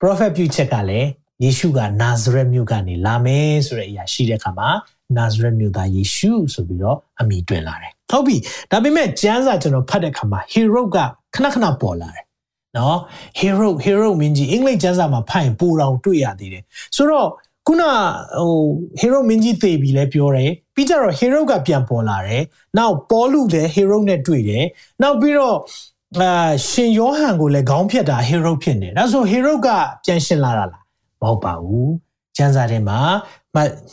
[0.00, 1.08] prophet ပြုချက်ကလည်း
[1.44, 4.68] ယေရှုကနာဇရက်မြို့ကနေလာမယ်ဆိုတဲ့အရာရှိတဲ့အခါမှာ
[5.16, 8.36] နာဇရက်မြို့သားယေရှုဆိုပြီးတော့အမိတွင်လာတယ်ဟုတ်ပြီ
[8.70, 10.96] ဒါပေမဲ့ကျမ်းစာကျွန်တော်ဖတ်တဲ့အခါမှာ hero က
[11.34, 12.25] ခဏခဏပေါ်လာတယ်
[12.77, 12.97] နော်
[13.39, 16.63] hero hero မင်းကြီးအင်္ဂလိပ်ကျမ်းစာမှာဖတ်ရင်ပိုတောင်တွေ့ရသေးတယ်
[16.95, 17.29] ဆိုတော့
[17.67, 17.83] ခုန
[18.39, 18.53] ဟို
[19.01, 22.43] hero မင်းကြီးသေပြီလဲပြောတယ်ပြီးကြတော့ hero ကပြန်ပေါ်လာတယ်
[22.77, 24.65] နောက်ပေါ်လူလည်း hero နဲ့တွေ့တယ်
[25.01, 25.57] နောက်ပြီးတော့
[26.19, 29.67] အာရှင်ယောဟန်ကိုလည်းခေါင်းဖြတ်တာ hero ဖြစ်နေဒါဆို hero က
[30.05, 30.83] ပြန်ရှင်လာတာလား
[31.21, 31.91] မဟုတ်ပါဘူး
[32.37, 32.99] ကျမ်းစာထဲမှာ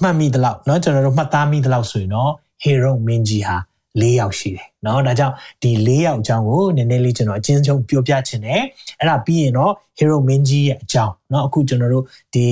[0.03, 2.31] မှတ်မိသလောက်เนาะကျွန်တော်တို့မှတ်သားမိသလောက်ဆိုရင်တော့
[2.64, 3.57] hero မင်းကြီးဟာ
[4.01, 8.62] ၄ယောက်ရှိတယ်เนาะဒါကြောင့်ဒီ၄ယောက်အကြောင်းကိုနည်းနည်းလေးကျွန်တော်အချင်းချင်းပြောပြချင်တယ်
[8.99, 12.45] အဲ့ဒါပြီးရင်တော့ hero မင်းကြီးရဲ့အကြောင်းเนาะအခုကျွန်တော်တို့ဒီ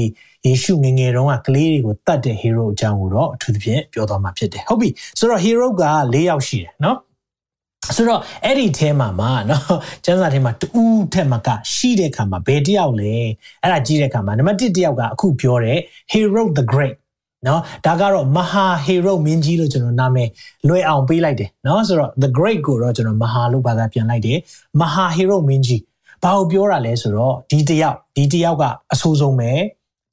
[0.47, 5.83] ယေရှုငငယ်တုန်းကကလေးတွေကိုတတ်တဲ့ hero အကြောင်းကိုတော့အထူးသဖြင့်ပြောသွားမှာဖြစ်တယ်ဟုတ်ပြီဆိုတော့ hero က
[6.15, 6.97] ၄ယောက်ရှိတယ်เนาะ
[7.97, 9.62] ဆိုတော့အဲ့ဒီထဲမှာမှာเนาะ
[10.05, 13.15] ကျမ်းစာထဲမှာတူးထက်မှာကရှိတဲ့ခါမှာဘယ်တယောက်လဲ
[13.62, 15.79] အဲ့ဒါကြီးတဲ့ခါမှာနံပါတ်1တယောက်ကအခုပြောတဲ့
[16.12, 16.97] Hero the Great
[17.48, 20.30] နော်ဒါကတော့မဟာဟေရုမင်းကြီးလို့ကျွန်တော်နာမည်
[20.68, 24.38] လွှဲအောင်ပေးလိုက်တယ်နော်ဆိုတော့ the great ကိုတော့ကျွန်တော်မဟာလို့ဘာသာပြန်လိုက်တယ်
[24.82, 25.82] မဟာဟေရုမင်းကြီး
[26.24, 29.52] ဘာကိုပြောတာလဲဆိုတော့ဒီတယောက်ဒီတယောက်ကအဆိုးဆုံးပဲ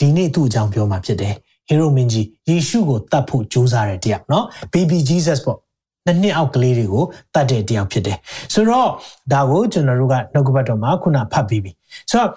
[0.00, 1.34] ဒီနေ့သူ့အကြောင်းပြောမှာဖြစ်တယ်
[1.68, 5.58] ဟေရုမင်းကြီးယေရှုကိုတတ်ဖို့ကြိုးစားတဲ့တယောက်နော် baby jesus ပေါ့
[6.06, 8.18] နှစ်နှစ်အောက်ကလေးတွေကိုတတ်တဲ့တယောက်ဖြစ်တယ်
[8.54, 8.88] ဆိုတော့
[9.32, 11.72] ဒါကိုကျွန်တော်တို့ကနှုတ်ကပတ်တော်မှာခုနဖတ်ပြီးပြီ
[12.10, 12.30] ဆိုတော့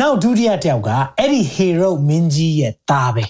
[0.00, 3.24] နောက်ဒုတိယတယောက်ကအဲ့ဒီဟေရုမင်းကြီးရဲ့သားပဲ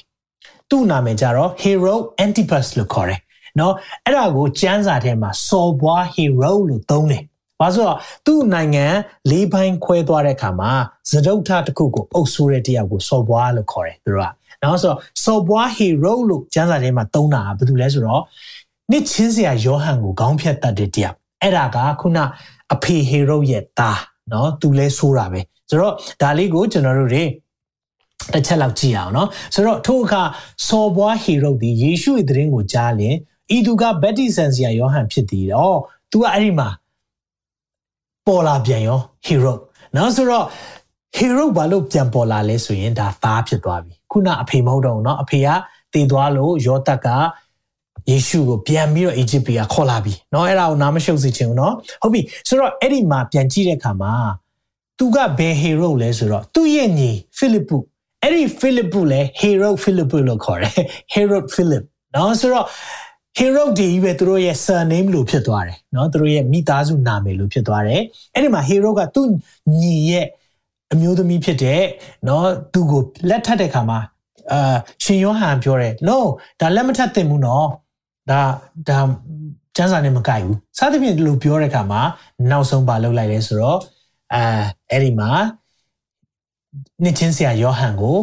[0.70, 3.20] သူ့နာမည်ကြတော့ hero antipas လို့ခေါ်တယ်
[3.60, 3.74] နော်
[4.04, 7.22] အဲ့ဒါကိုကျမ်းစာထဲမှာစော်ဘွား hero လို့သုံးတယ်
[7.60, 8.86] ဘာလို့ဆိုတော့သူ့နိုင်ငံ
[9.30, 10.70] လေးပိုင်းခွဲသွားတဲ့အခါမှာ
[11.10, 18.22] ဇဒုတ်ထတစ်ခုကိုအုပ်ဆိုးတဲ့တယောက်ကိုစော်ဘွားလို့ခေါ်တယ်သူတို့ကနော်ဆိုတော့စော်ဘွား hero လို့ကျမ်းစာထဲမှာသုံးတာကဘာလို့လဲဆိုတော့
[18.90, 22.18] နှစ်ချင်းစရာယောဟန်ကိုခေါင်းဖြတ်တတ်တဲ့တယောက်အဲ့ဒါကခုန
[22.74, 24.00] အဖေ hero ရဲ့သား
[24.32, 27.24] နော်သူလဲဆိုးတာပဲဆိုတော့ဒါလေးကိုကျွန်တော်တို့တွေ
[28.33, 30.23] တစ်ချက်လောက်ကြည့်အောင်နော်ဆိုတော့ထို့အခါ
[30.67, 33.15] စော်ဘွားဟီရုဒီယေရှုရဲ့တရင်ကိုကြားရင်
[33.55, 35.77] ဤသူကဗက်တီဆန်စီယာယောဟန်ဖြစ်သည်တော့
[36.11, 36.69] သူကအဲ့ဒီမှာ
[38.27, 39.53] ပေါ်လာပြန်ရောဟီရု
[39.95, 40.45] နော်ဆိုတော့
[41.15, 45.47] ဟီရုဘာလို့ပြန်ပေါ်လာလဲဆိုရင်ဒါသားဖြစ်သွားပြီခုနအဖေမဟုတ်တော့ဘူးเนาะအဖေက
[45.93, 47.07] တည်သွားလို့ယောသက်က
[48.09, 54.13] ယေရှုကိုပြန်ပြီးတော့အီဂျစ်ပြည်ကခေါ်လာပြီเนาะအဲ့ဒါကိုနားမရှုပ်စေချင်ဘူးเนาะဟုတ်ပြီဆိုတော့အဲ့ဒီမှာပြန်ကြည့်တဲ့အခါမှာ
[54.97, 57.77] သူကဘယ်ဟီရုလဲဆိုတော့သူ့ရဲ့ညီဖိလိပ္ပု
[58.23, 60.73] အဲ့ဒီဖိလိပ္ပုလည်းဟီရုဖိလိပ္ပုလို့ခေါ်တယ်
[61.13, 62.65] ဟီရုဖိလိပ္เนาะဆိုတော့
[63.39, 68.01] hero ဒီပဲသူတို့ရဲ့ surname လို့ဖြစ်သွားတယ်เนาะသူတို့ရဲ့မိသားစုနာမည်လို့ဖြစ်သွားတယ်
[68.33, 69.27] အဲ့ဒီမှာ hero ကသူ့
[69.79, 70.25] ညီရဲ့
[70.93, 71.81] အမျိုးသမီးဖြစ်တဲ့
[72.25, 73.99] เนาะသူကိုလက်ထပ်တဲ့ခါမှာ
[74.51, 76.17] အာရှင်ယောဟန်ပြောတယ် no
[76.59, 77.65] ဒါလက်မထပ်သင့်ဘူးเนาะ
[78.29, 78.41] ဒါ
[78.89, 78.99] ဒါ
[79.75, 82.01] ကျန်းစာနဲ့မကိုက်ဘူးစသဖြင့်လို့ပြောတဲ့ခါမှာ
[82.49, 83.79] နောက်ဆုံးပါလောက်လိုက်လဲဆိုတော့
[84.33, 84.43] အာ
[84.91, 85.29] အဲ့ဒီမှာ
[87.02, 88.16] နှစ်ချင်းဆရာယောဟန်ကို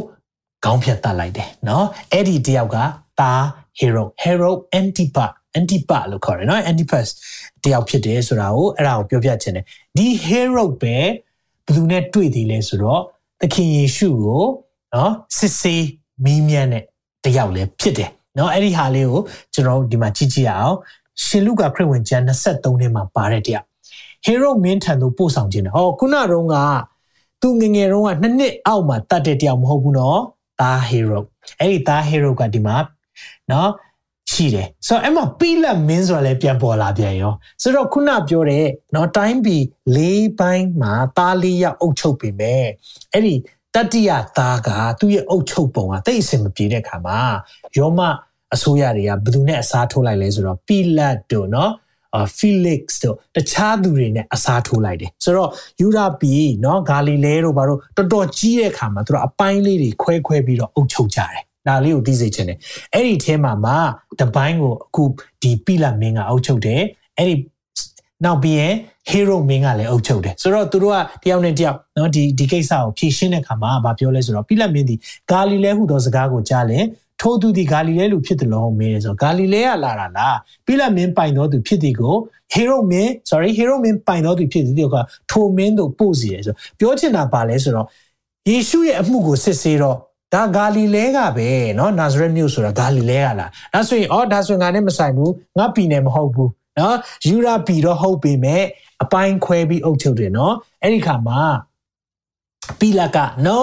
[0.64, 2.78] ခေါင်းဖြတ်တတ်လိုက်တယ်နော်အဲ့ဒီတယောက်က
[3.20, 3.32] တာ
[3.78, 7.06] ဟီရိုဟီရိုအန်တီပါအန်တီပါလို့ခေါ်တယ်နော်အန်တီပတ်
[7.64, 9.66] တယောက်ဖြစ်တယ်ဆိုတာကိုအဲ့ဒါကိုပြောပြချင်တယ်
[9.98, 11.08] ဒီဟီရိုပဲဘယ်
[11.76, 13.02] သူနဲ့တွေ့သေးလဲဆိုတော့
[13.42, 14.44] သခင်ယေရှုကို
[14.94, 15.86] နော်စစ်စေး
[16.24, 16.84] မီးမြန်းတဲ့
[17.26, 19.22] တယောက်လည်းဖြစ်တယ်နော်အဲ့ဒီဟာလေးကို
[19.54, 20.76] ကျွန်တော်ဒီမှာကြည့်ကြည့်အောင်
[21.26, 23.66] ရှင်လူကခရစ်ဝင်ကျမ်း23ထဲမှာပါတဲ့တယောက်
[24.26, 26.56] ဟီရိုမင်းထံသို့ပို့ဆောင်ခြင်းဟောခုနတုန်းက
[27.41, 30.19] သူငငယ်တုန်းကနှစ်နှစ်အောက်မှာတတ်တဲ့တယောက်မဟုတ်ဘူးเนาะ
[30.61, 31.21] သား hero
[31.61, 32.77] အဲ့ဒီသား hero ကဒီမှာ
[33.53, 33.71] နော်
[34.33, 37.33] ရှိတယ်ဆိုတော့အဲ့မှာပိလက်မင်းဆိုတာလည်းပြန်ပေါ်လာပြန်ရော
[37.63, 39.65] ဆိုတော့ခုနပြောတဲ့နော်တိုင်းပြည်
[39.97, 42.65] လေးပိုင်းမှာသားလေးရအုပ်ချုပ်ပေမဲ့
[43.13, 43.35] အဲ့ဒီ
[43.75, 44.69] တတိယသားက
[45.01, 47.19] သူ့ရဲ့အုပ်ချုပ်ပုံကတိတ်အဆင်မပြေတဲ့ခါမှာ
[47.79, 48.01] ယောမ
[48.55, 51.90] အစိုးရတွေကဘယ်သူနဲ့အစားထိုးလိုက်လဲဆိုတော့ပိလက်တို့နော်အာဖီလ
[52.39, 56.33] စ်တို့တခြားသူတွေနဲ့အစားထိုးလိုက်တယ်ဆိုတော့ယူရာပီ
[56.65, 62.59] နော်ဂါလိလဲတို့ဘာလို့တော်တော်ကြီးတဲ့ခါမှာသူတို့အပိုင်းလေးတွေခွဲခွဲပြီးတော့အုပ်ချုပ်ကြတယ်ဒါလေးကိုသိစေချင်တယ်
[62.95, 63.73] အဲ့ဒီထဲမှာမှ
[64.21, 65.03] တပိုင်းကိုအခု
[65.43, 66.83] ဒီပိလမင်းကအုပ်ချုပ်တယ်
[67.19, 67.37] အဲ့ဒီ
[68.25, 68.75] နောက်ပြီးရင်
[69.11, 74.97] hero မင်းကလည်းအုပ်ချုပ်တယ်ဆိုတော့သူတို့ကတယောက်နဲ့တယောက်เนาะဒီဒီကိစ္စကိုဖြေရှင်းတဲ့ခါမှာဗာပြောလဲဆိုတော့ပိလမင်းဒီ
[75.31, 76.79] ဂါလိလဲဟူသောစကားကိုကြားလဲ
[77.21, 82.15] ထိုးသူဒီဂါလိလဲလူဖြစ်တယ်လို့မေးတယ်ဆိုတော့ဂါလိလဲကလာတာလားပိလမင်းပိုင်တော်သူဖြစ်သည်ကို
[82.55, 84.97] hero မင်း sorry hero မင်းပိုင်တော်သူဖြစ်သည်က
[85.31, 87.87] ထိုမင်းတို့ပို့စီတယ်ဆိုပြောချင်တာပါလဲဆိုတော့
[88.49, 89.97] ယေရှုရဲ့အမှုကိုစစ်ဆေးတော့
[90.35, 96.95] ဒါဂါလိလဲကပဲเนาะနာဇရက်မြို့ဆိုတာဂါလိလဲကလားဒါဆိုရင်အော်ဒါဆိုငါနဲ့မဆိုင်ဘူးငါပြည်နယ်မဟုတ်ဘူးเนาะ
[97.27, 98.63] ယူရာပြည်တော့ဟုတ်ပေမဲ့
[99.03, 101.41] အပိုင်းခွဲပြီးအုပ်ချုပ်တယ်เนาะအဲ့ဒီခါမှာ
[102.81, 103.59] ပီလာက no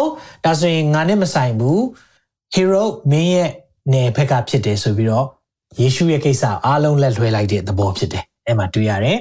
[0.46, 1.82] ဒါဆိုရင်ငါနဲ့မဆိုင်ဘူး
[2.55, 3.51] hero မင်းရဲ့
[3.93, 5.27] နယ်ဘက်ကဖြစ်တယ်ဆိုပြီးတော့
[5.81, 9.19] ယေရှုရဲ့ကိစ္စအားလုံးလက်လွှဲလိုက်တဲ့သဘောဖြစ်တယ်အဲ့မှာတွေ့ရတယ်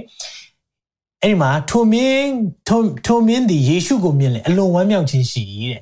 [1.24, 2.30] အဲ့ဒီမှာထိုမင်း
[2.68, 5.82] ထိုမင်းဒီယေရှုကိုမြင်လေအလွန်ဝမ်းမြောက်ခြင်းရှိတဲ့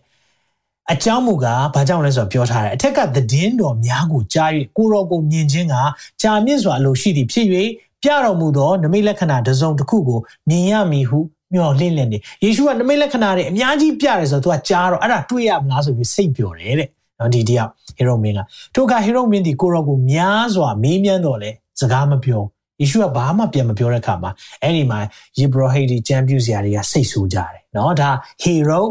[0.94, 5.76] အကြောင်းမူကားဘာကြောင့်လဲဆိုတော့ပြောထားတယ်အထက်ကသတင်းတော်များကိုကြား၍ကိုရောကိုမြင်ခြင်းက
[6.22, 7.48] ကြာမြင့်စွာအလိုရှိသည်ဖြစ်၍
[8.04, 11.20] ပြတော်မူသောနမိတ်လက္ခဏာတစ်စုံတစ်ခုကိုမြင်ရမည်ဟု
[11.54, 18.40] မျှော်လင့်လင့်နေယေရှုကနမိတ်လက္ခဏာတွေအများကြီးပြတယ်ဆိုတော့ तू ကကြားတော့အဲ့ဒါတွေ့ရမလားဆိုပြီးစိတ်ပျော်တယ်တဲ့ နော်ဒီတယောက်ဟေရုမင်းက
[18.76, 21.50] ထိုကဟေရုမင်းဒီကိုရောကိုများစွာမေးမြန်းတော့လဲ
[21.80, 22.44] စကားမပြော
[22.82, 25.00] ယေရှုကဘာမှပြန်မပြောတဲ့အခါမှာအဲ့ဒီမှာ
[25.40, 28.10] ယေဘရဟိဒီကျမ်းပြူစရာတွေကစိတ်ဆိုးကြတယ်နော်ဒါ
[28.42, 28.82] ဟေရု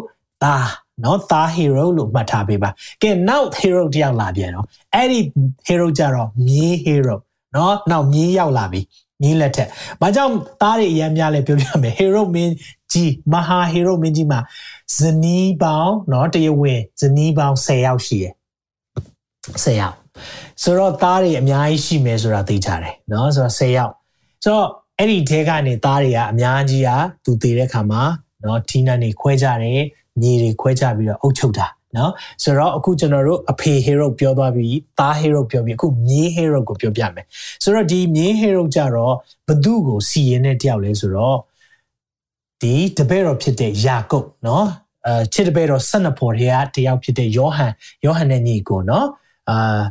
[0.44, 0.56] ဒါ
[1.02, 2.70] နော်သားဟီရိုလို့မှတ်ထားပေးပါ။
[3.02, 5.18] ကဲ now hero တယောက်လာပြန်တော့အဲ့ဒီ
[5.68, 7.16] hero ကြတော့မြေး hero
[7.54, 8.80] နော်နောက်မြေးရောက်လာပြီ
[9.22, 9.68] မြေးလက်ထက်။
[10.02, 12.52] မကြောင့်သားတွေအများများလဲပြောပြမယ် hero မင်း
[12.92, 14.40] ကြီးမဟာ hero မင်းကြီးမှာ
[14.98, 18.34] ဇနီးပေါင်းနော်တရဝင်းဇနီးပေါင်း10ယောက်ရှိတယ်
[19.62, 19.96] 10ယောက်
[20.62, 23.92] ဆိုတော့သားတွေအများကြီးရှိမယ်ဆိုတာသိကြတယ်နော်ဆိုတော့10ယောက်
[24.44, 24.66] ဆိုတော့
[24.98, 28.02] အဲ့ဒီထဲကနေသားတွေကအများကြီးอ่ะသူတည်တဲ့ခါမှာ
[28.44, 29.82] နော်ထီးနန်းနေခွဲကြတယ်
[30.20, 31.66] မြေတွေခွဲခြားပြီးတော့အုပ်ချုပ်တာ
[31.96, 37.26] နော်ဆိုတော့အခုကျွန်တော်တို့အဖေ hero ပြောသွားပြီးသား hero ပြောပြီးအခုမြေး hero ကိုပြောပြမယ်
[37.62, 39.14] ဆိုတော့ဒီမြေး hero ကြတော့
[39.48, 41.38] ဘသူ့ကိုစီရင်တဲ့တယောက်လဲဆိုတော့
[42.64, 44.66] ဒီဒီတပည့်တော်ဖြစ်တဲ့ယာကုပ်နော်
[45.06, 47.72] အဲချစ်တပည့်တော်၁၂ဖော်တွေကတယောက်ဖြစ်တဲ့ယောဟန်
[48.04, 49.06] ယောဟန်နဲ့ညီကိုနော်
[49.50, 49.82] အာ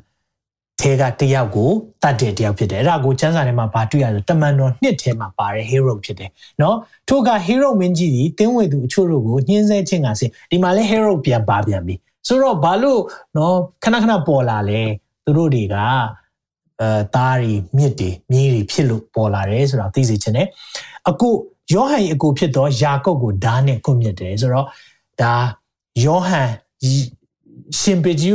[0.82, 1.70] ထဲကတယောက်ကို
[2.04, 6.30] တတ်တဲ့တယောက်ဖြစ်တယ်အဲ့ဒါကိုကျမ်းစာထဲမှာဗာတွေ့ရတယ်တမန်တော်နှစ်ထဲမှာပါတဲ့ hero ဖြစ်တယ်
[6.62, 6.78] နော်
[7.10, 11.96] ထို့က hero မင်းကြီးဒီတင်းဝေသူအချို့တို့ကိုညှင်းဆဲခြင်းကစင်ဒီမှာလဲ hero ပြန်ပါပြန်ပြီ
[12.28, 13.02] ဆိုတော့ဘာလို့
[13.38, 14.82] နော်ခဏခဏပေါ်လာလဲ
[15.26, 15.76] သူတို့တွေက
[16.82, 20.48] အဲသားတွေမြစ်တွေမြေးတွေဖြစ်လို့ပေါ်လာတယ်ဆိုတော့သိစေချင်တယ်
[21.10, 21.30] အခု
[21.75, 24.67] ယောဟန်အကိုဖြစ်တော့ယာကုပ်ကိုဓာတ်နဲ့ကွပ်မြစ်တယ်ဆိုတော့
[25.21, 25.35] ဒါ
[26.05, 26.49] ယောဟန်
[27.81, 28.35] ရှင်ပေကျူ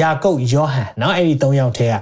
[0.00, 1.94] ယာကုပ်ယောဟန်เนาะအဲ့ဒီ၃ယောက်ထဲက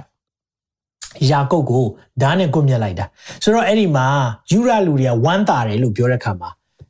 [1.31, 1.85] ယာကုပ်ကို
[2.21, 3.05] ဓာတ်နဲ့ကွပ်မြက်လိုက်တာ
[3.43, 4.07] ဆိုတော့အဲ့ဒီမှာ
[4.51, 6.49] ယူရလူတွေကဝမ်းသာတယ်လို့ပြောတဲ့ခါမှာ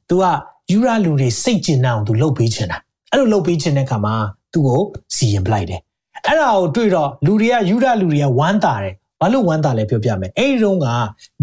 [0.10, 0.24] तू က
[0.72, 2.78] ယူရလူတွေစိတ်ကျဉ်အောင် तू လှုပ်ပေးချင်တာ
[3.12, 4.14] အဲ့လိုလှုပ်ပေးချင်တဲ့ခါမှာ
[4.54, 4.82] သူ့ကို
[5.16, 5.82] စီရင်ပလိုက်တယ်
[6.26, 10.89] အဲ့ဒါကိုတွေ့တော့လူတွေကယူရလူတွေကဝမ်းသာတယ် ဘာလို့ဝမ်းသာလဲပြောပြမယ်အဲ့ဒီတုန်းက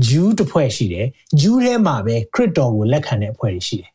[0.08, 1.08] ဂျူးတစ်ဖွဲ့ရှိတယ်
[1.42, 3.92] ဂျူးထဲမှာပဲခရစ်တော်ကိုလက်ခံတဲ့အဖွဲ့တွေရှိတယ်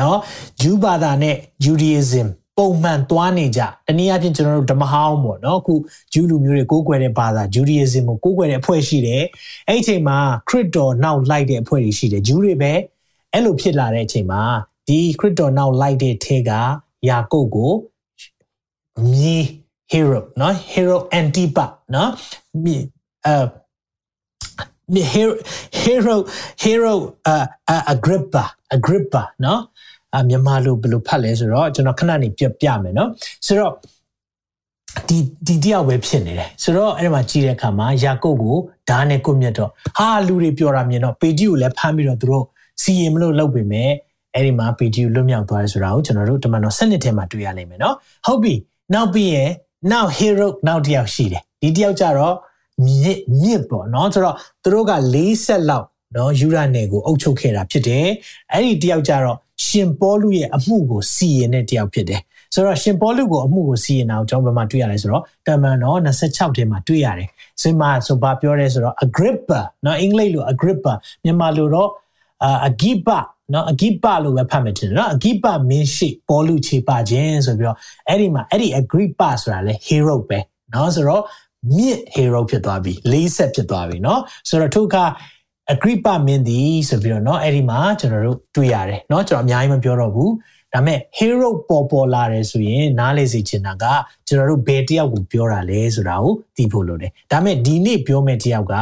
[0.00, 0.18] နော်
[0.60, 5.74] ဂျူးဘာသာနဲ့ Judaism ပုံမှန်သွားနေကြတနည်းအားဖြင့်ကျွန်တော်တို့ဓမ္မဟောင်းပေါ့နော်အခု
[6.12, 9.22] ဂျူးလူမျိုးတွေကိုးကွယ်တဲ့ဘာသာ Judaism ကိုကိုးကွယ်တဲ့အဖွဲ့ရှိတယ်
[9.68, 10.18] အဲ့ဒီအချိန်မှာ
[10.48, 12.72] ခရစ်တော်နောက်လိုက်တဲ့အဖွဲ့တွေရှိတယ်ဂျူးတွေပဲ
[13.32, 14.42] အဲ့လိုဖြစ်လာတဲ့အချိန်မှာ
[14.88, 16.50] ဒီခရစ်တော်နောက်လိုက်တဲ့ထဲက
[17.08, 17.72] ယာကုပ်ကို
[19.12, 19.36] မြေ
[19.92, 22.10] hero နော် hero antipa နော်
[23.26, 23.36] အဲ
[25.12, 25.32] hero
[25.84, 26.16] hero
[26.64, 26.94] hero
[27.32, 27.46] uh,
[27.94, 28.44] agrippa
[28.76, 29.60] agrippa နော်
[30.14, 33.08] အမြန်မာလိုဘယ်လိုဖတ်လဲဆိုတော့ကျွန်တော်ခဏနေပြပြမယ်နော်
[33.46, 33.72] ဆိုတော့
[35.08, 38.56] ဒီဒီတယောက်ပဲဖြစ်နေတယ်ဆိုတော့အဲ့ဒီမှာကြည့်တဲ့အခါမှာယာကုပ်ကို
[38.88, 42.44] ဓာတ်နဲ့ကုတ်မြတ်တော့ဟာလူတွေပြောတာမြင်တော့ပေဂျီကိုလည်းဖမ်းပြီးတော့သူတို့
[42.82, 43.90] စီရင်မလို့လုပ်ပေမဲ့
[44.34, 47.94] အဲ့ဒီမှာပေဂျီကိုလွတ်မြောက်သွားတယ်ဆိုတာကိုကျွန်တော်တို့တမန်တော်7နှစ်ထဲမှာတွေ့ရနိုင်မယ်နော်
[48.26, 48.54] ဟုတ်ပြီ
[48.94, 49.50] နောက်ပြီးရင်
[49.92, 52.34] now hero နောက်တယောက်ရှိတယ်ဒီတယောက်ကြတော့
[52.84, 55.86] မြစ်မြစ်ပေါ့နော်ဆိုတော့သူတို့က၄ဆက်လောက်
[56.16, 58.06] နော်ယူရနယ်ကိုအုပ်ချုပ်ခဲ့တာဖြစ်တယ်
[58.52, 62.20] အဲ့ဒီတယောက်ကြတော့ရှင်ပေါလုရဲ့အမှုကိုစီရင်တဲ့တယောက်ဖြစ်တယ်
[62.54, 67.28] ဆိုတော့ရှင်ပေါလုကိုအမှုကိုစီရင်တာကိုကျွန်တော်ဘယ်မှာတွေ့ရလဲဆိုတော့တမန်တော်26ထဲမှာတွေ့ရတယ်
[67.62, 70.92] ဆိုမှဆိုဘာပြောရဲဆိုတော့ Agrippa နော်အင်္ဂလိပ်လို Agrippa
[71.24, 71.90] မြန်မာလိုတော့
[72.66, 73.08] အဂိပ
[73.52, 80.38] နော်အဂိပလို့ပဲဖတ်မယ်ထင်တယ်နော်အဂိပမင်းရှိပေါလုခြေပခြင်းဆိုပြီးတော့အဲ့ဒီမှာအဲ့ဒီ Agrippa ဆိုတာလေ hero ပဲ
[80.74, 81.22] နော်ဆိုတော့
[81.69, 84.97] မြစ် hero ဖြစ်သွားပြီလေးဆက်ဖြစ်သွားပြီနော်ဆိုတော့ထို့က
[85.71, 90.31] အဂရိပမင်းသည်ဆိုပြီးတော့เนาะအဲ့ဒီမှာကျွန်တော်တို့တွေ့ရတယ်เนาะကျွန်တော်အများကြီးမပြောတော့ဘူး
[90.73, 93.85] ဒါပေမဲ့ hero ပေါ်ပေါ်လာတယ်ဆိုရင်နားလေစီချင်တာက
[94.27, 98.75] ကျွန်တော်တို့ဘယ်တယောက်ကိုပြောတာလဲဆိုတာကိုသိဖို့လိုတယ်ဒါပေမဲ့ဒီနေ့ပြောမယ့်တယောက်က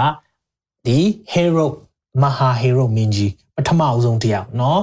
[0.85, 0.99] ဒီ
[1.33, 1.65] hero
[2.21, 4.77] မဟာ hero မင်းကြီးပထမအဆုံးတယောက်เนาะ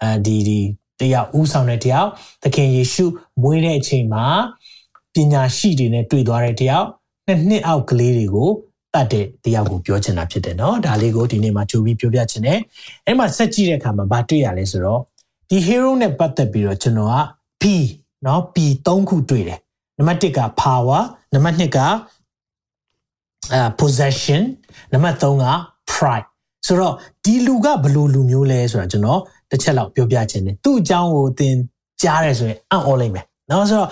[0.00, 0.58] အဲဒီဒီ
[1.00, 2.08] တယောက်ဥဆောင်တဲ့တယောက်
[2.42, 3.04] သခင်ယေရှု
[3.42, 4.26] မွေးတဲ့အချိန်မှာ
[5.14, 6.86] ပညာရှိတွေနဲ့တွေ့သွားတဲ့တယောက်
[7.26, 8.50] နှစ်နှစ်အောက်ကလေးတွေကို
[8.94, 12.58] တတ်တဲ့တရားကိုပြောချင်တာဖြစ်တယ်เนาะဒါလေးကိုဒီနေ့မှာကြိုပြီးပြောပြချင်တယ်
[13.06, 15.00] အဲ့မှာဆက်ကြည့်တဲ့အခါမှာဗာတွေ့ရလဲဆိုတော့
[15.48, 17.16] ဒီ hero နဲ့ပတ်သက်ပြီးတော့ကျွန်တော်က
[17.62, 17.64] P
[18.24, 19.60] เนาะ P ၃ခုတွေ့တယ်
[19.98, 21.78] နံပါတ်1က power နံပါတ်2က
[23.52, 24.42] အဲ possession
[24.92, 25.46] နံပါတ်3က
[25.92, 26.26] pride
[26.66, 31.56] ဆိုတော့ဒီလူကဘယ်လိုလူမျိုးလဲဆိုတာကျွန်တော်တစ်ချက်လောက်ပြောပြချင်တယ်သူ့အကြောင်းကိုသင်
[32.02, 33.90] ကြားရဲဆိုရင်အံ့ဩလိုက်မယ်เนาะဆိုတော့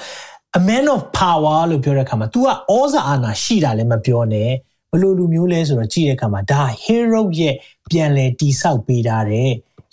[0.58, 4.50] a man of power လို့ပြောတဲ့အခါမှာ तू ကဩဇာအာဏာရှိတာလည်းမပြောနဲ့
[4.90, 7.54] ဘယ်လိုလူမျိုးလဲဆိုတော့ကြည့်တဲ့အခါမှာဒါ hero ရဲ့
[7.90, 9.48] ပြန်လည်တိဆောက်ပေးထားတဲ့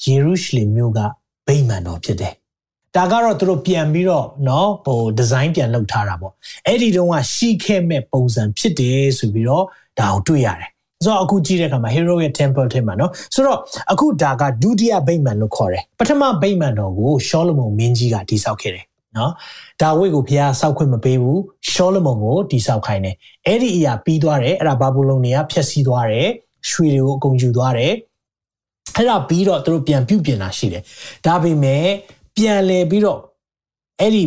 [0.06, 1.00] ယေရုရှလင်မြို့က
[1.48, 2.34] ဗိမာန်တော်ဖြစ်တယ်။
[2.96, 6.34] ဒါကတော့သူတို့ပြန်ပြီးတော့เนาะဟိုဒီဇိုင်းပြန်လုပ်ထားတာပေါ့။
[6.68, 9.66] အဲ့ဒီတုန်းကရှိခဲ့မဲ့ပုံစံဖြစ်တယ်ဆိုပြီးတော့
[10.00, 10.70] ဒါကိုတွေ့ရတယ်။
[11.04, 13.60] ဆိုတော့အခုကြည့်တဲ့အခါမှာ hero ရဲ့ temple ထဲမှာเนาะဆိုတော့
[13.92, 18.86] အခုဒါကဒုတိယဗိမာန်လို့ခေါ်တယ်။ပထမဗိမာန်တော်ကိုရှောလမုန်မင်းကြီးကတည်ဆောက်ခဲ့တယ်
[19.17, 19.33] နော်
[19.81, 26.29] ဒါဝိတ်ကိုဘုရားဆောက်ခွင့်မပေးဘူးရှောလမုန်ကိုတိဆောက်ခိုင်းတယ်အဲ့ဒီအရာပြီးသွားတယ်အဲ့ဒါဘာဘူးလုံတွေကဖျက်ဆီးသွားတယ်
[26.71, 27.93] ရွှေတွေကိုအကုန်ယူသွားတယ်
[28.97, 30.83] အဲ့ဒါပြီးတော့သူတို့ပြန်ပြုတ်ပြင်တာရှိတယ်
[31.27, 31.87] ဒါပေမဲ့
[32.37, 33.19] ပြန်လဲပြီးတော့
[34.01, 34.25] အဲ့ဒီ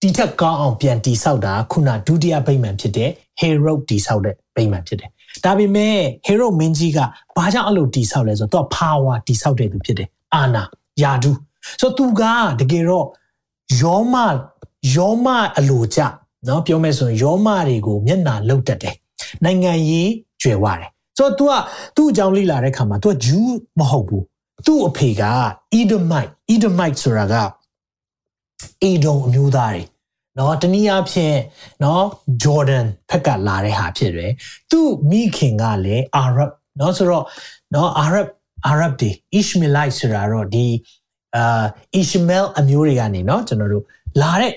[0.00, 5.10] ဒီထက်ကောင်းအောင်ပြန်တိဆောက်တာခုနဒုတိယဗိမာန်ဖြစ်တဲ့ hero တိဆောက်တဲ့ဗိမာန်ဖြစ်တယ်
[5.44, 6.98] ဒါပေမဲ့ hero မင်းကြီးက
[7.36, 10.62] ဘာကြောင့်အဲ့လိုတိဆောက်လဲဆိုတော့သူက power တိဆောက်တဲ့သူဖြစ်တယ်အာနာ
[11.02, 11.30] ယာဒူ
[11.80, 12.22] ဆိုတော့သူက
[12.60, 13.06] တကယ်တော့
[13.80, 14.14] ယောမ
[14.94, 15.26] ယောမ
[15.58, 16.00] အလိုကြ
[16.48, 18.96] နော်ပြောမယ်ဆိုရင်ယောမတွေကိုမျက်နာလောက်တတ်တယ်
[19.44, 20.10] နိုင်ငံရေး
[20.42, 21.60] ကျွယ်ဝတယ်ဆိုတော့
[21.96, 24.24] तू ကသူ့အကြောင်းလေ့လာတဲ့ခါမှာ तू ကဂျူးမဟုတ်ဘူး
[24.66, 25.22] သူ့အဖေက
[25.78, 27.34] Edomite Edomite ဆိုတာက
[28.82, 29.82] အေဒုံအမျိုးသားတွေ
[30.38, 31.36] နော်တနည်းအားဖြင့်
[31.84, 32.04] နော်
[32.42, 34.32] ဂျော်ဒန်ဖက်ကလာတဲ့ဟာဖြစ်တယ်
[34.70, 37.24] သူ့မိခင်ကလည်းအာရဗ်နော်ဆိုတော့
[37.74, 38.28] နော်အာရဗ်
[38.66, 40.66] အာရဗ်တွေအစ္စမီလိုက်ဆိုတာတော့ဒီ
[41.35, 41.63] အာ
[41.95, 43.83] အီရှမဲလ်အမျိုးတွေကနေเนาะကျွန်တော်တို့
[44.21, 44.53] လာတဲ့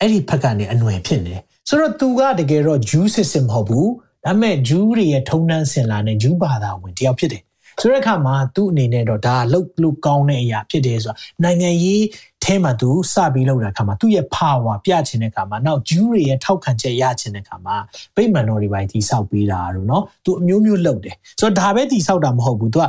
[0.00, 3.90] အဲ့ဒီဘက်ကနေအနွယ်ဖြစ်နေတယ်ဆိုတော့သူကတကယ်တော့ဂျူးစစ်စစ်မဟုတ်ဘူး
[4.24, 7.42] ဒါပေမဲ့ဂျူးတွေရဲ့ထုံနှန်းစင်လာတဲ့ဂျူးဘာသာဝင်တယောက်ဖြစ်တယ်
[7.80, 12.04] ဆိုတဲ့အခါမှာသူ့အနေနဲ့တော့ဒါလှုပ်လို့ကောင်းတဲ့အရာဖြစ်တယ်ဆိုတာနိုင်ငံရေး
[12.44, 17.76] ထဲမှာသူစပြီးလှုပ်တဲ့အခါမှာသူ့ရဲ့ power ပြချင်တဲ့အခါမှာနောက်ဂျူးတွေရဲ့ထောက်ခံချက်ရချင်တဲ့အခါမှာ
[18.16, 22.84] ဗိမာန်တော်တွေပိုင်းတိဆောက်ပေးတာတော့เนาะသူအမျိုးမျိုးလှုပ်တယ်ဆိုတော့ဒါပဲတိဆောက်တာမဟုတ်ဘူးသူက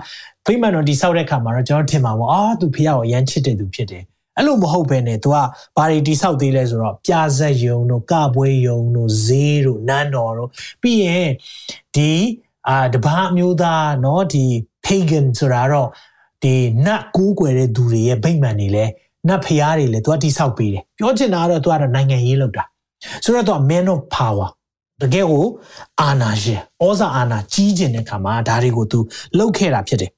[0.48, 4.04] ဗိမာန်တော်တိဆောက်တဲ့အခါမှာတော့ကျွန်တော်ထင်ပါဘောအာသူဖះကိုအရန်ချစ်တဲ့သူဖြစ်တယ်
[4.38, 5.36] အဲ့လိုမဟုတ်ဘဲနဲ့ तू က
[5.78, 10.50] ဘာတွေတိဆောက်သေးလဲဆိုတော့ပြာဇက်ယုံတို့ကပွဲယုံတို့ဈေးတို့နန်းတော်တို့
[10.82, 11.30] ပြီးရင်
[11.96, 12.14] ဒီ
[12.68, 14.46] အာတပားအမျိုးသားเนาะဒီ
[14.87, 15.89] pagan ဆိုတာတော့
[16.43, 16.55] ဒီ
[16.87, 18.85] နတ်ကိုးကွယ်တဲ့သူတွေရဲ့ဗိမ္မာန်တွေလဲ
[19.29, 22.65] နတ်ဖျားတွေလဲသူကတိဆောက်ပေးတယ်ပြောချင်တာကတော့သူကတော့နိုင်ငံရေးလုပ်တာ
[23.25, 24.49] ဆိုတော့သူက man of power
[25.03, 25.45] တကယ်ကို
[26.01, 28.99] အာနာရှင်ဩဇာအာနာကြီးကျင်တဲ့ခါမှာဒါတွေကိုသူ
[29.37, 30.11] လှုပ်ခဲ့တာဖြစ်တယ်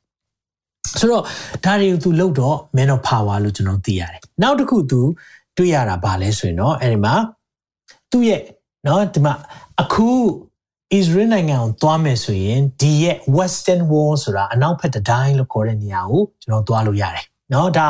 [1.01, 1.23] ဆိုတော့
[1.65, 5.01] ဒါတွေကိုသူလှုပ်တော့ man of power လို့ကျွန်တော်သိရတယ်နောက်တစ်ခုသူ
[5.57, 7.15] တွေ့ရတာဗာလဲဆိုရင်တော့အဲဒီမှာ
[8.11, 8.43] သူ့ရဲ့
[8.85, 9.35] เนาะဒီမှာ
[9.83, 10.07] အခု
[10.95, 17.87] Israel နိုင်ငံကိုသွားမယ်ဆိုရင်ဒီရဲ့ Western Wall ဆိုတာအနောက်ဘက်တတိုင်းလို့ခေါ်တဲ့နေရာကိုကျွန်တော်သွားလို့ရတယ်။နော်ဒါ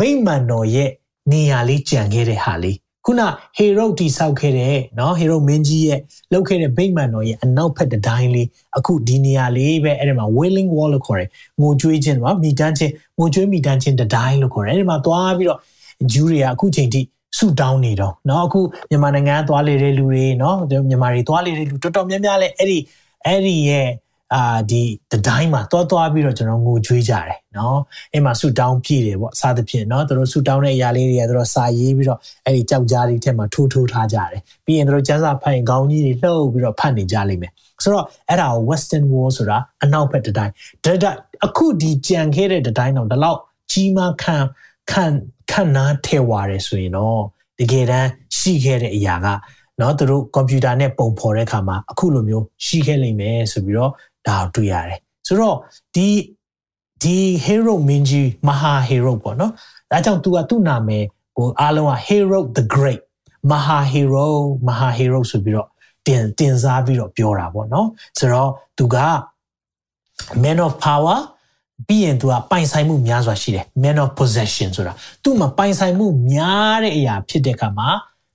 [0.00, 0.90] ဗိမာန်တော်ရဲ့
[1.32, 3.22] နေရာလေးကြံခဲ့တဲ့ဟာလေးခုန
[3.56, 6.00] ဟေရုတ်တိဆောက်ခဲ့တဲ့နော်ဟေရုတ်မင်းကြီးရဲ့
[6.32, 11.30] လုပ်ခဲ့တဲ့ဗိမာန်တော်ရဲ့အနောက်ဘက်တတိုင်းလေးအခုဒီနေရာလေးပဲအဲ့ဒီမှာ Wailing Wall လို့ခေါ်တယ်
[11.60, 15.60] ငိုကြွေးခြင်းပါမိတန်းခြင်းငိုကြွေးမိတန်းခြင်းတတိုင်းလို့ခေါ်တယ်အဲ့ဒီမှာသွားပြီးတော့
[16.12, 17.00] ဂျူးတွေကအခုချိန်ထိ
[17.37, 20.55] ဆူတောင်းနေတော့เนาะအခုမြန်မာနိုင်ငံသွားလေတဲ့လူတွေเนาะ
[20.89, 22.79] မြန်မာတွေသွားလေတဲ့လူတော်တော်များများလဲအဲ့ဒီ
[23.25, 23.89] အဲ့ဒီရဲ့
[24.35, 27.75] အာဒီတတိုင်းမှာတွားတွားပြီးတော့ကျွန်တော်ငိုကြွေးကြတယ်เนาะ
[28.13, 37.51] အဲ့မှာဆူတောင်းပြည့်တယ်ပေါ့စသဖြင့်เนาะသူတို့ဆူတောင်းတဲ့အရာလေးတွေကသူတို့စာရေးပြီးတော့အဲ့ဒီကြောက်ကြားလေးထဲမှာထိုးထိုးထားကြတယ်ပြီးရင်သူတို့ကျန်းစာဖတ်ရင်ခေါင်းကြီးတွေလှုပ်ပြီးတော့ဖတ်နေကြလိမ့်မယ်
[37.83, 40.53] ဆိုတော့အဲ့ဒါကို Western Wall ဆိုတာအနောက်ဘက်တတိုင်း
[41.03, 41.11] ဒါ
[41.45, 43.39] အခုဒီကြံခဲ့တဲ့တတိုင်းတော့ဒီလောက်
[43.71, 44.35] ကြီးမားခံ
[44.91, 45.05] ခံ
[45.51, 47.21] ခံနာထဲဝါတယ်ဆိုရင်တော့
[47.59, 49.27] တကယ်တမ်းရှိခဲ့တဲ့အရာက
[49.77, 53.91] เนาะသူတို့ကွန်ပျူတာနဲ့ပုံဖော်တဲ့အခါမှာအခုလိုမျိုးရှိခဲ့လိမ့်မယ်ဆိုပြီးတော့
[54.27, 55.57] ဒါကိုတွေ့ရတယ်ဆိုတော့
[55.95, 56.07] ဒီ
[57.03, 59.51] ဒီ hero မင်းကြီးမဟာ hero ပေါ့နော်
[59.91, 61.03] ဒါကြောင့် तू ကသူ့နာမည်
[61.35, 63.01] ဟိုအားလုံးက hero the great
[63.51, 64.27] မဟာ hero
[64.67, 65.69] မဟာ hero ဆိုပြီးတော့
[66.07, 67.87] တင်တင်စားပြီးတော့ပြောတာပေါ့နော်
[68.19, 68.97] ဆိုတော့ तू က
[70.43, 71.19] man of power
[71.86, 77.88] ပြီးရင်သူကပိုင်ဆိုင်မှုများစွာရှိတယ် man of possession ဆိုတာသူ့မှာပိုင်ဆိုင်မှုများတဲ့အရာဖြစ်တဲ့အခါမှာ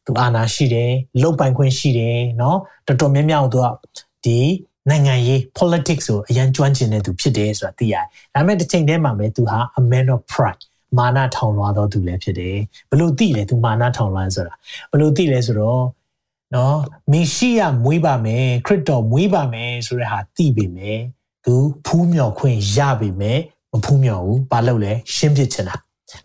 [0.06, 2.56] သူအာဏာရှိတယ်လုံပိုင်ခွင့်ရှိတယ်เนาะ
[2.88, 3.68] တော်တော်များများကိုသူက
[4.26, 4.40] ဒီ
[4.90, 10.64] နိုင်ငံရေး politics ကိုအရန်ကျွမ်းကျင်တဲ့သူဖြစ်တယ်ဆိုတာသိရတယ်ဒါပေမဲ့တစ်ချိန်တည်းမှာပဲသူဟာ a man of pride
[10.98, 12.58] မာနထောင်လွှာသောသူလည်းဖြစ်တယ်
[12.90, 14.54] ဘလို့သိလဲသူမာနထောင်လွှာဆိုတာ
[14.92, 15.84] ဘလို့သိလဲဆိုတော့
[16.52, 16.74] เนาะ
[17.12, 21.00] မေရှိယမွေးပါမယ်ခရစ်တော်မွေးပါမယ်ဆိုတဲ့ဟာသိပေမဲ့
[21.45, 21.55] သူ
[21.87, 23.39] ဖူးမြော်ခွင့်ရပေမဲ့
[23.73, 25.77] မဖူးမြော်ဘူးဘာလို့လဲရှင်းပြချင်တာ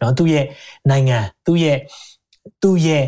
[0.02, 0.46] နော်သူ့ရဲ့
[0.90, 1.78] နိုင်ငံသူ့ရဲ့
[2.64, 3.04] သူ့ရဲ့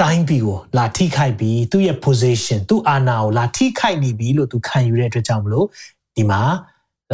[0.00, 5.66] တိုင်းပြည်ကိုလာထိခိုက်ပြီးသူ့ရဲ့ position သူ့အာဏာကိုလာထိခိုက်နေပြီလို့သူခံယူတဲ့အတွက်ကြောင့်မလို့
[6.16, 6.40] ဒီမှာ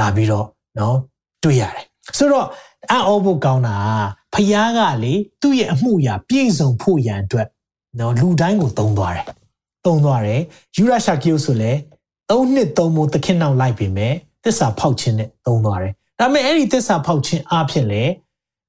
[0.00, 0.94] လာပြီးတော့เนาะ
[1.42, 1.84] တွေ့ရတယ်
[2.18, 2.46] ဆိုတော့
[2.90, 3.76] အံ့ဩဖို့ကောင်းတာ
[4.34, 7.48] ဖယားကလေသူ့ရဲ့အမှုရာပြည့်စုံဖို့ရန်အတွက်
[7.96, 9.26] เนาะလူတိုင်းကိုသုံးသွားတယ်
[9.86, 10.40] သုံးသွားတယ်
[10.76, 11.72] ယူရရှာကိယုဆိုလဲ
[12.30, 14.14] သုံးနှစ်သုံးမို့သခင်နောက်လိုက်ပြီမဲ့
[14.47, 18.03] သစ္စာဖောက်ခြင်းနဲ့သုံးသွားတယ်။ဒါပေမဲ့အဲ့ဒီသစ္စာဖောက်ခြင်းအဖြစ်လေ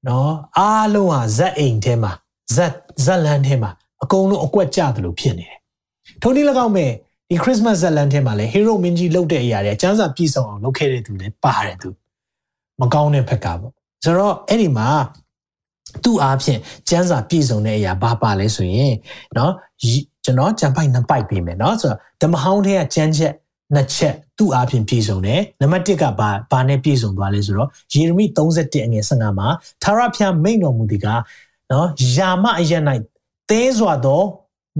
[0.07, 2.11] နော်အားလုံးဟာဇက်အိမ်ထဲမှာ
[2.55, 2.73] ဇက်
[3.05, 3.71] ဇက်လန်ထဲမှာ
[4.03, 5.57] အကုန်လုံးအကွက်ကျသလိုဖြစ်နေတယ်။
[6.21, 6.91] ထိုနည်း၎င်းမဲ့
[7.29, 11.89] ဒီ Christmas ဇက်လန်ထဲမှာလေ hero မင်းကြီးလုပ်တဲ့အရာတွေအကျမ်းစာပြည့်စုံအောင်လုပ်ခဲ့တဲ့သူလည်းပါတယ်သူ။
[12.81, 14.89] မကောင်းတဲ့ဖက်ကပေါ့။ဆိုတော့အဲ့ဒီမှာ
[16.03, 18.93] သူ့အားဖြင့်ကျမ်းစာပြည့်စုံတဲ့အရာဘာပါလဲဆိုရင်
[19.37, 19.53] နော်
[20.25, 23.33] ကျွန်တော်ကျန်ပိုက်နှစ်ပိုက်ပေးမယ်နော်ဆိုတော့ဓမ္မဟောင်းထဲကကျမ်းချက်
[23.73, 29.47] နှစ်ချက်သူ့အားဖြင့်ပြည့်စုံတယ်နံပါတ်1ကဘာဘာနဲ့ပြည့်စုံသွားလဲဆိုတော့ယေရမိ31အငယ်15မှာ
[29.83, 31.05] သာရဖျားမိန်တော်မူဒီက
[31.71, 32.73] နော်ယာမအရ၌
[33.49, 34.21] သဲစွာသော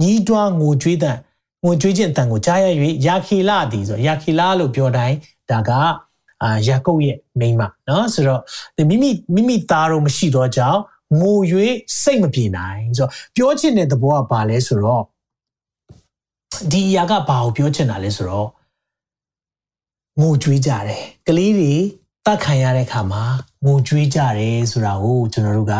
[0.00, 1.16] ညီးတွားငိုကြွေးတဲ့
[1.64, 2.66] ငိုကြွေးခြင်းအတန်ကိုကြားရ၍
[3.06, 5.16] ယာခီလာသည်ဆိုယာခီလာလို့ပြောတိုင်း
[5.50, 5.70] ဒါက
[6.42, 8.40] အာယာကုပ်ရဲ့မိန်းမနော်ဆိုတော့
[8.90, 10.80] မိမိမိမိသားတော့မရှိတော့ကြောင်း
[11.20, 11.38] ငို၍
[12.02, 15.02] စိတ်မပြေနိုင်ဆိုတော့ပြောချင်တဲ့သဘောကဘာလဲဆိုတော့
[16.72, 18.48] ဒီအရာကဘာကိုပြောချင်တာလဲဆိုတော့
[20.20, 21.72] ငိုကြွေးကြတယ်ကလေးတွေ
[22.26, 23.22] တတ်ခံရတဲ့ခါမှာ
[23.66, 25.74] ငိုကြွေးကြတယ်ဆိုတာကိုကျွန်တော်တို့က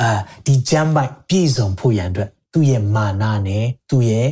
[0.00, 0.10] အာ
[0.46, 4.28] ဒီဂျမ်းပိုက်ပြည့်စုံဖို့ရန်အတွက်သူ့ရဲ့မာနနဲ့သူ့ရဲ့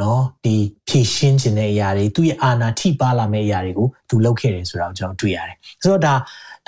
[0.00, 0.54] နော်ဒီ
[0.88, 6.14] ဖြည့်ရှင်းခြင်းတဲ့အရာတွေသူ့ရဲ့အာနာထိပါလာမယ့်အရာတွေကိုသူလုပ်ခဲ့တယ်ဆိုတာကိုကျွန်တော်တွေ့ရတယ်ဆိုတော့ဒါ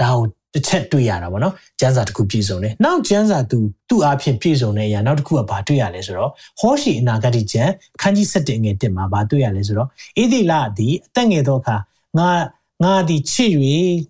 [0.00, 3.58] ဒါကိုတစ်ချက်တွေ့ရတာပေါ့နော်ကျမ်းစာတစ်ခုပြည့်စုံတယ်နောက်ကျမ်းစာသူ
[3.88, 6.30] သူ့အဖြစ်ပြည့်စုံတဲ့အရာနောက်တစ်ခုကဘာတွေ့ရလဲဆိုတော့
[6.60, 9.90] ဟောရှိအနာဂတ်ကျမ်းခန်းကြီး7ငယ်1မှာဘာတွေ့ရလဲဆိုတော့ဣ
[10.32, 11.76] တိလသည်အသက်ငယ်သောအခါ
[12.17, 12.29] ငါ
[12.83, 13.53] ငါသည်ချစ်၍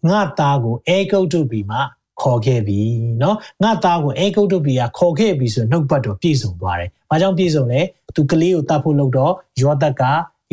[0.09, 1.82] ငါသားကိုအဲဂုတ်တုပြီမှာ
[2.22, 2.82] ခေါ်ခဲ့ပြီ
[3.20, 7.82] เนาะငါသားကိုအဲဂုတ်တုပြီကခေါ်ခဲ့ပြီဆိုနှုတ်ပတ်တော်ပြည့်စုံသွားတယ်။ဘာကြောင့်ပြည့်စုံလဲ?
[8.16, 10.03] तू ကလေးကိုတတ်ဖို့လုပ်တော့ယောသက်က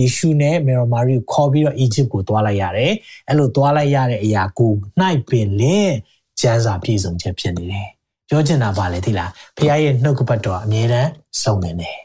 [0.00, 2.92] ယေရှုနဲ့မေရမာရီကိုခေါ်ပြီးတော့အီဂျစ်ကိုသွားလိုက်ရတယ်
[3.28, 5.96] အဲ့လိုသွားလိုက်ရတဲ့အရာကိုနိုင်ပင်လင်း
[6.40, 7.88] ကျမ်းစာပြည့်စုံချက်ဖြစ်နေတယ်
[8.28, 11.10] ပြောချင်တာပါလေသိလားဖခင်ရဲ့နှုတ်ကပတ်တော်အမြဲတမ်း
[11.42, 11.98] စုံနေတယ်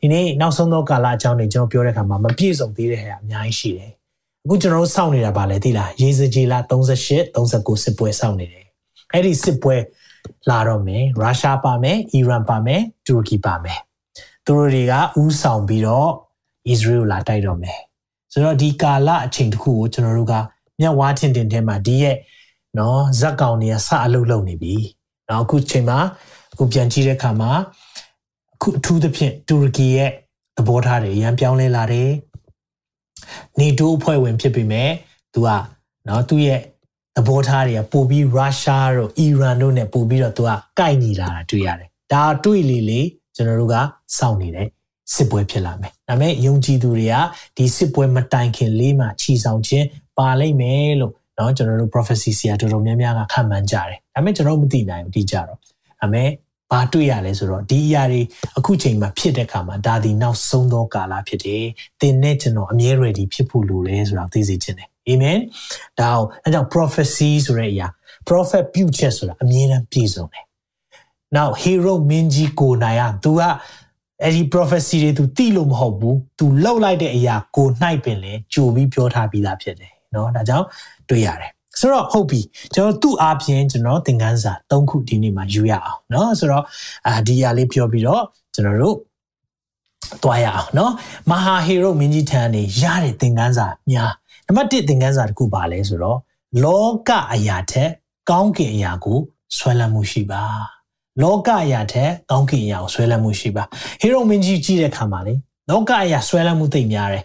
[0.00, 3.92] ဒီနေ့နောက်ဆုံးသောကာလအကြောင်းတွေကျွန်တော်ပြောတဲ့အခါမှာမပြည့်စုံသေးတဲ့ဟာအများကြီးရှိတယ်
[4.45, 8.65] အခုကျွန်တော်တို့စောင့်နေတာပါလေသိလားရေစကြီးလာ38 39စစ်ပွဲစောင့်နေတယ်
[9.13, 9.75] အဲ့ဒီစစ်ပွဲ
[10.49, 13.79] လာတော့မယ်ရုရှားပါမယ်အီရန်ပါမယ်တူရကီပါမယ်
[14.45, 17.79] သူတို့တွေကဥဆောင်ပြီးတော့ဣသရေလလာတိုက်တော့မယ်
[18.31, 20.33] ဆိုတော့ဒီကာလအချိန်တစ်ခုကိုကျွန်တော်တို့က
[20.79, 22.15] မြတ်ဝါထင်တင်ထဲမှာဒီရဲ့
[22.77, 24.75] နော်ဇက်ကောင်တွေကစအလုပ်လုပ်နေပြီ
[25.29, 25.99] နော်အခုချိန်မှာ
[26.53, 27.51] အခုပြန်ကြည့်တဲ့အခါမှာ
[28.55, 30.11] အခုအထူးသဖြင့်တူရကီရဲ့
[30.57, 32.09] သဘောထားတွေအရန်ပြောင်းလဲလာတယ်
[33.59, 34.89] နေတိုးအဖွဲ့ဝင်ဖြစ်ပေမဲ့
[35.33, 35.49] သူက
[36.07, 36.59] နော်သူ့ရဲ့
[37.15, 43.01] သဘောထားတွေကပို့ပြီးရုရှားတို့အီရန်တို့နဲ့ပို့ပြီးတော့သူကကိုက်နေလာတာတွေ့ရတယ်။ဒါတွေ့လေလေ
[43.35, 43.75] ကျွန်တော်တို့က
[44.17, 44.67] စောင့်နေတဲ့
[45.13, 47.15] စစ်ပွဲဖြစ်လာမယ်။ဒါပေမဲ့ယုံကြည်သူတွေက
[47.57, 49.85] ဒီစစ်ပွဲမတိုင်ခင်လေးမှာခြိဆောင်ခြင်း
[50.17, 55.57] ပါလိမ့်မယ်လို့နော်ကျွန်တော်တို့ prophecy ဆရာတော်တော်များများကခန့်မှန်းကြတယ်။ဒါပေမဲ့ကျွန်တော်မသိနိုင်ဘူးဒီကြတော့။
[55.99, 56.29] ဒါပေမဲ့
[56.72, 58.20] ဘာတွေ့ရလဲဆိုတော့ဒီအရာတွေ
[58.58, 61.64] အခုချိန်မှာဖြစ်တဲ့အခါမှာဒါဒီနောက်ဆုံးသောကာလဖြစ်တယ်။
[62.00, 65.40] သင်နဲ့ကျွန်တော်အမြဲ ready ဖြစ်ဖို့လိုတယ်ဆိုတာသိစေချင်တယ်။ Amen
[65.70, 67.88] ။ဒါအောင်အဲကြောင့် prophecy ဆိုတဲ့အရာ
[68.28, 70.44] prophet ပြုချက်ဆိုတာအမြဲတမ်းပြည့်စုံတယ်။
[71.36, 73.42] Now hero မင်းကြီးကိုနိုင်ရ तू က
[74.22, 80.66] အဲ့ဒီ prophecy တွေ तू သိလို့မဟုတ်ဘူး။ तू လောက်လိုက်တဲ့အရာကိုနိုင်ပင်လေကြိုပြီးပြောထားပြီးသားဖြစ်တယ်เนาะဒါကြောင့်
[81.08, 81.50] တွေ့ရတယ်
[81.80, 82.40] ဆိုတော့ဟုတ်ပြီ
[82.74, 86.64] ကျွန်တော်သူ့အားဖြင့်ကျွန်တော်သင်ခန်းစာ၃ခုဒီနေ့မှာယူရအောင်เนาะဆိုတော့
[87.06, 88.22] အာဒီအရာလေးပြောပြီးတော့
[88.54, 88.96] ကျွန်တော်တို့
[90.22, 90.90] တွားရအောင်เนาะ
[91.30, 94.12] မဟာဟီရိုမင်းကြီးထံနေရတဲ့သင်ခန်းစာများ
[94.46, 96.18] နံပါတ်1သင်ခန်းစာတစ်ခုပါလဲဆိုတော့
[96.64, 97.90] လောကအရာထက်
[98.30, 99.18] ကောင်းကင်အရာကို
[99.56, 100.42] ဆွဲလန်းမှုရှိပါ
[101.22, 103.64] လောကအရာထက်ကောင်းကင်အရာကိုဆွဲလန်းမှုရှိပါ
[104.00, 105.34] ဟီရိုမင်းကြီးကြည့်တဲ့အခါမှာလေ
[105.70, 107.24] လောကအရာဆွဲလန်းမှုသိများတယ်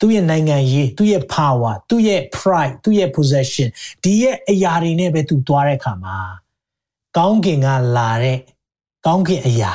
[0.00, 3.68] သူ့ရဲ့နိုင်ငံရေးသူ့ရဲ့ power သူ့ရဲ့ pride သူ့ရဲ့ possession
[4.02, 6.16] ဒီရဲ့အရာတွေနဲ့ပဲသူသွားတဲ့အခါမှာ
[7.16, 8.38] ကောင်းကင်ကလာတဲ့
[9.06, 9.72] ကောင်းကင်အရာ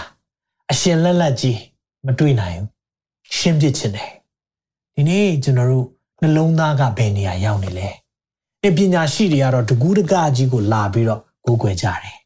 [0.72, 1.60] အရှင်လက်လက်ကြီး
[2.06, 4.12] မတွေ့နိုင်ဘူးရှင်းပြချင်တယ်
[4.96, 5.88] ဒီနေ့ကျွန်တော်တို့
[6.22, 7.90] နှလုံးသားကဘယ်နေရာရောက်နေလဲ
[8.66, 12.18] အပညာရှိတွေကတော့တကူးတကကြီးကိုလာပြီးတော့ကိုးကွယ်ကြတယ်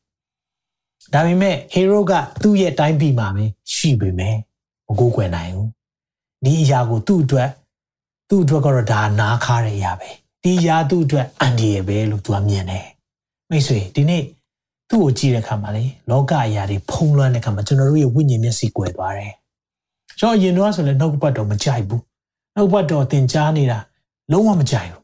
[1.14, 2.12] ဒါပေမဲ့ hero က
[2.42, 4.36] သူ့ရဲ့တိုင်းပြည်မှာပဲရှိပေမဲ့
[4.88, 5.70] မကိုးကွယ်နိုင်ဘူး
[6.44, 7.50] ဒီအရာကိုသူ့အတွက်
[8.34, 10.10] သူ့အတွက်ကတော့ဒါနားခါတဲ့အရာပဲ
[10.44, 12.86] ဒီအရာသူ့အတွက်အန်ဒီရပဲလို့သူကမြင်တယ်
[13.50, 14.24] မိတ်ဆွေဒီနေ့
[14.90, 19.34] သူ့ကိုကြည့်တဲ့အခါမှာလေလောကအရာတွေဖုံးလွှမ်းတဲ့အခါမှာကျွန်တော်တို့ရဲ့ဝိညာဉ်မျက်စိကွယ်သွားတယ်
[20.20, 22.02] ကျွန်တော်အရင်တော့ဆိုလည်းနှုတ်ပတ်တော်မကြိုက်ဘူး
[22.56, 23.80] နှုတ်ပတ်တော်သင်ကြားနေတာ
[24.32, 25.02] လုံးဝမကြိုက်ဘူး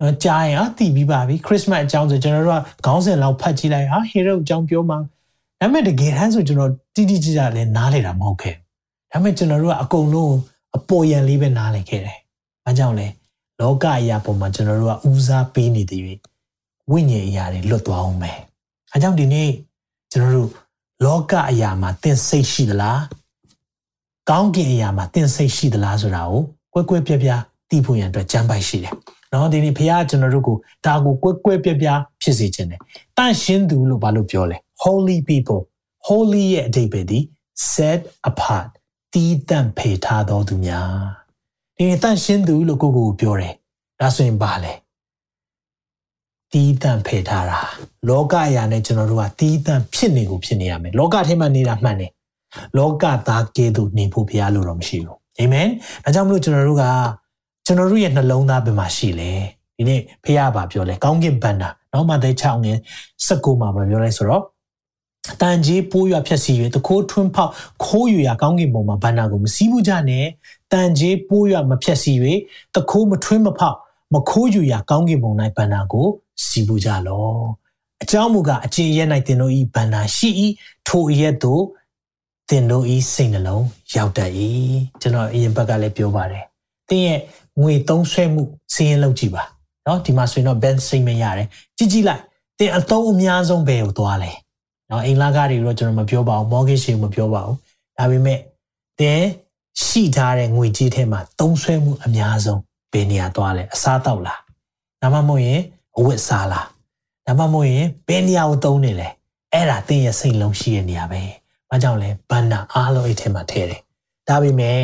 [0.00, 4.98] နော်ကြားရင်အာတည်ပြီးပါပြီခရစ်မတ်အကြောင်းဆိုကျွန်တော်တို့ကခေါင်းစဉ်လောက်ဖတ်ကြည့်လိုက်ဟာဟေရုအကြောင်းပြောမှာ
[5.60, 8.54] ဒါပေမဲ့တကယ်တမ်းဆိုကျွန်တော်တိတိကျကျလည်းနားလေတာမဟုတ်ခဲ့
[9.12, 10.36] ဒါပေမဲ့ကျွန်တော်တို့ကအကုန်လုံး
[10.76, 12.18] အပေါ်ယံလေးပဲနားလည်ခဲ့တယ်။
[12.64, 13.06] ဘာကြောင့်လဲ။
[13.60, 16.14] လောကအရာပေါ်မှာကျွန်တော်တို့ကဦးစားပေးနေသေးပြီ။
[16.90, 18.38] ဝိညာဉ်အရာတွေလွတ်သွားအောင်မယ်။
[18.92, 19.50] အဲကြောင့်ဒီနေ့
[20.12, 20.50] ကျွန်တော်တို့
[21.04, 22.98] လောကအရာမှာသင်စိတ်ရှိသလား။
[24.30, 26.42] ကောင်းကင်အရာမှာသင်စိတ်ရှိသလားဆိုတာကို
[26.72, 27.40] ကွဲကွဲပြားပြား
[27.70, 28.94] သိဖို့ရန်အတွက်ကြံပိုက်ရှိတယ်။
[29.32, 30.56] နော်ဒီနေ့ဖခင်ကျွန်တော်တို့ကို
[30.86, 32.80] ဒါကိုကွဲကွဲပြားပြားဖြစ်စေခြင်းတယ်။
[33.16, 35.60] တန့်ရှင်းသူလို့ဘာလို့ပြောလဲ။ Holy people
[36.06, 37.18] holy ရဲ့အဓိပ္ပာယ်ဒီ
[37.72, 38.00] set
[38.30, 38.68] apart
[39.12, 41.23] တီးတန့်ဖေထားတော်သူများ
[41.78, 43.54] ဒီတန့်ရှင်းသူလို့ကိုကိုကိုပြောတယ်
[44.00, 44.72] ဒါဆိုရင်ပါလေ
[46.52, 47.60] တီးတန့်ဖေထားတာ
[48.08, 52.10] လောကအရာနဲ့ကျွန်တော်တို့ကတီးတန့်ဖြစ်နေကိုဖြစ်နေရမယ်လောကထဲမှာနေတာမှန်တယ်
[52.78, 55.68] လောကသားကဲသို့နေဖို့ဘုရားလိုတော့မရှိဘူးအာမင်
[56.04, 56.84] ဒါကြောင့်မလို့ကျွန်တော်တို့က
[57.66, 59.30] ကျွန်တော်တို့ရဲ့နှလုံးသားဘယ်မှာရှိလဲ
[59.76, 62.78] ဒီနေ့ဖခင်ကပြောလဲကောင်းကင်ဘန္တာနောက်မှတဲ့6ငယ်
[63.26, 64.44] 19မှာပြောလဲဆိုတော့
[65.40, 67.52] တန်ကြီးပိုးရွာဖြက်စီ၍တခိုးထွန်းဖောက်
[67.84, 70.24] ခိုးယူရာကောင်းကင်ဘုံမှာဘန္နာကိုမစည်းဘူးကြနဲ့
[70.73, 72.13] တန်ကြီးပိုးရွာမဖြက်စီ၍
[72.75, 73.77] တခိုးမထွန်းမဖောက်
[74.13, 76.07] မခိုးယူရာကောင်းကင်ဘုံ၌ဘန္နာကို
[76.45, 77.29] စီးဘူးကြလော
[78.03, 80.47] အကြောင်းမူကားအကျင့်ရဲ့၌တင်တို့ဤဘန္နာရှိဤ
[80.87, 81.63] ထိုအရက်တို့
[82.49, 84.31] တင်တို့ဤစိတ်နှလုံးရောက်တတ်၏
[85.01, 86.43] ကျွန်တော်အရင်ဘက်ကလည်းပြောပါတယ်
[86.89, 87.19] တင်းရဲ့
[87.61, 88.43] ငွေသုံးဆွဲမှု
[88.73, 89.43] စီးရင်လုပ်ကြည့်ပါ
[89.85, 91.47] เนาะဒီမှာဆိုရင်တော့ band စိတ်မရတယ်
[91.77, 92.21] ကြည့်ကြည့်လိုက်
[92.59, 94.31] တင်အသုံးအများဆုံးဘယ်ကိုသွားလဲ
[94.89, 97.55] နော်အိမ်လာကားတွေတော့ကျွန်တော်မပြောပါဘူး mortgage တွေမပြောပါဘူး
[97.97, 98.39] ဒါပေမဲ့
[98.99, 99.27] တင်း
[99.82, 102.60] ရှိထားတဲ့ငွေကြေးထဲမှာသုံးဆွဲမှုအများဆုံး
[102.92, 104.40] ဘယ်နေရာသွားလဲအစားတောက်လား
[105.00, 105.60] ဒါမှမဟုတ်ရင်
[105.98, 106.66] အဝတ်စားလား
[107.26, 109.08] ဒါမှမဟုတ်ရင်ဘယ်နေရာကိုသုံးနေလဲ
[109.52, 111.22] အဲ့ဒါတင်းရဲ့စိတ်လုံးရှိတဲ့နေရာပဲ
[111.68, 113.80] ဘာကြောင့်လဲဘန္နာအားလုံးအဲ့ထဲမှာထည့်တယ်
[114.28, 114.82] ဒါပေမဲ့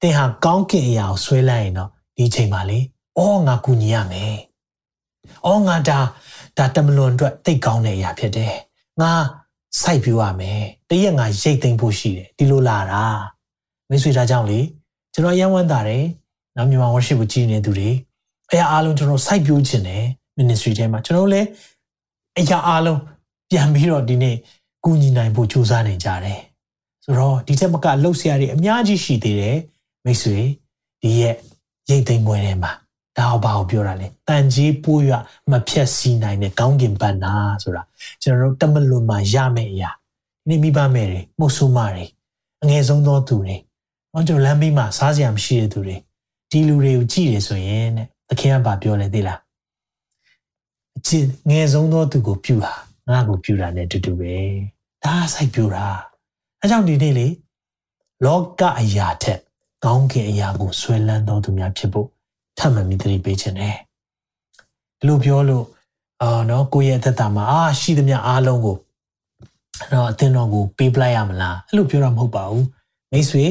[0.00, 2.78] တင်းဟာကောင်းကင်အရာကိုဆွဲလိုက်ရင်တော့ဒီချိန်မှာလေ
[3.18, 4.36] အော်ငါကူညီရမယ်
[5.46, 5.98] အော်ငါဒါ
[6.58, 8.54] ဒါတမလွန်အတွက်တိတ်ကောင်းတဲ့အရာဖြစ်တယ်
[9.00, 9.12] ငါ
[9.80, 13.04] စိုက်ပြူရမယ်တရက်ငါရိတ်သိမ်းဖို့ရှိတယ်ဒီလိုလာတာ
[13.90, 14.60] မိတ်ဆွေသားကြောင့်လေ
[15.14, 16.04] ကျွန်တော်ရမ်းဝမ်းသာတယ်
[16.56, 17.90] နောက်မြန်မာ worship ကိုကြည်နေသူတွေ
[18.52, 20.04] အရာအားလုံးကျွန်တော်စိုက်ပျိုးခြင်းတယ်
[20.38, 21.48] ministry ထဲမှာကျွန်တော်လည်း
[22.38, 23.00] အရာအားလုံး
[23.50, 24.36] ပြန်ပြီးတော့ဒီနေ့
[24.84, 26.40] ကူညီနိုင်ဖို့ကြိုးစားနေကြတယ်
[27.04, 29.58] ဆိုတော့ဒီထက်မကလှုပ်ရှားတွေအများကြီးရှိသေးတယ်
[30.04, 30.38] မိတ်ဆွေ
[31.02, 31.34] ဒီရဲ့
[31.88, 32.72] ရိတ်သိမ်းပွဲထဲမှာ
[33.18, 35.10] ဒါဘာကိုပြောတာလဲတန်ကြီးပိုးရ
[35.50, 37.82] မဖြက်စီနိုင်တဲ့ကောင်းကင်ဘတ်နာဆိုတာ
[38.22, 42.04] ကျွန်တော်တို့တမလွန်မှာရမယ့်အရာဒီနေ့မိဘမဲ့တွေမှုဆုမတွေ
[42.62, 43.56] အငယ်ဆုံးသောသူတွေ
[44.14, 45.96] ဟောကျွန်တော်လမ်းဘေးမှာစားစရာမရှိတဲ့သူတွေ
[46.50, 49.40] ဒီလူတွေကိုကြည့်ရဆိုရင်တဲ့သခင်ကဘာပြောလဲသိလား
[50.96, 52.72] အချစ်ငယ်ဆုံးသောသူကိုပြုတာ
[53.08, 54.34] ငါ့ကိုပြုတာ ਨੇ တူတူပဲ
[55.04, 55.86] ဒါစိုက်ပြုတာ
[56.60, 57.26] အဲကြောင့်ဒီနေ့လေ
[58.24, 59.40] လောကအရာထက်
[59.84, 62.08] ကောင်းကင်အရာကိုဆွဲလန်းတော်သူများဖြစ်ဖို့
[62.58, 63.76] ထပ်မံမိသတိပေးခြင်းနဲ့
[64.98, 65.64] ဒီလိုပြောလို့
[66.22, 68.76] အာနော်ကိုယ့်ရဲ့အသက်တာမှာအာရှိသမျှအားလုံးကို
[69.92, 72.66] တော့အသင်တော်ကိုပေးပလိုက်ရမလားအဲ့လိုပြောတာမဟုတ်ပါဘူး
[73.12, 73.44] မိတ်ဆွေ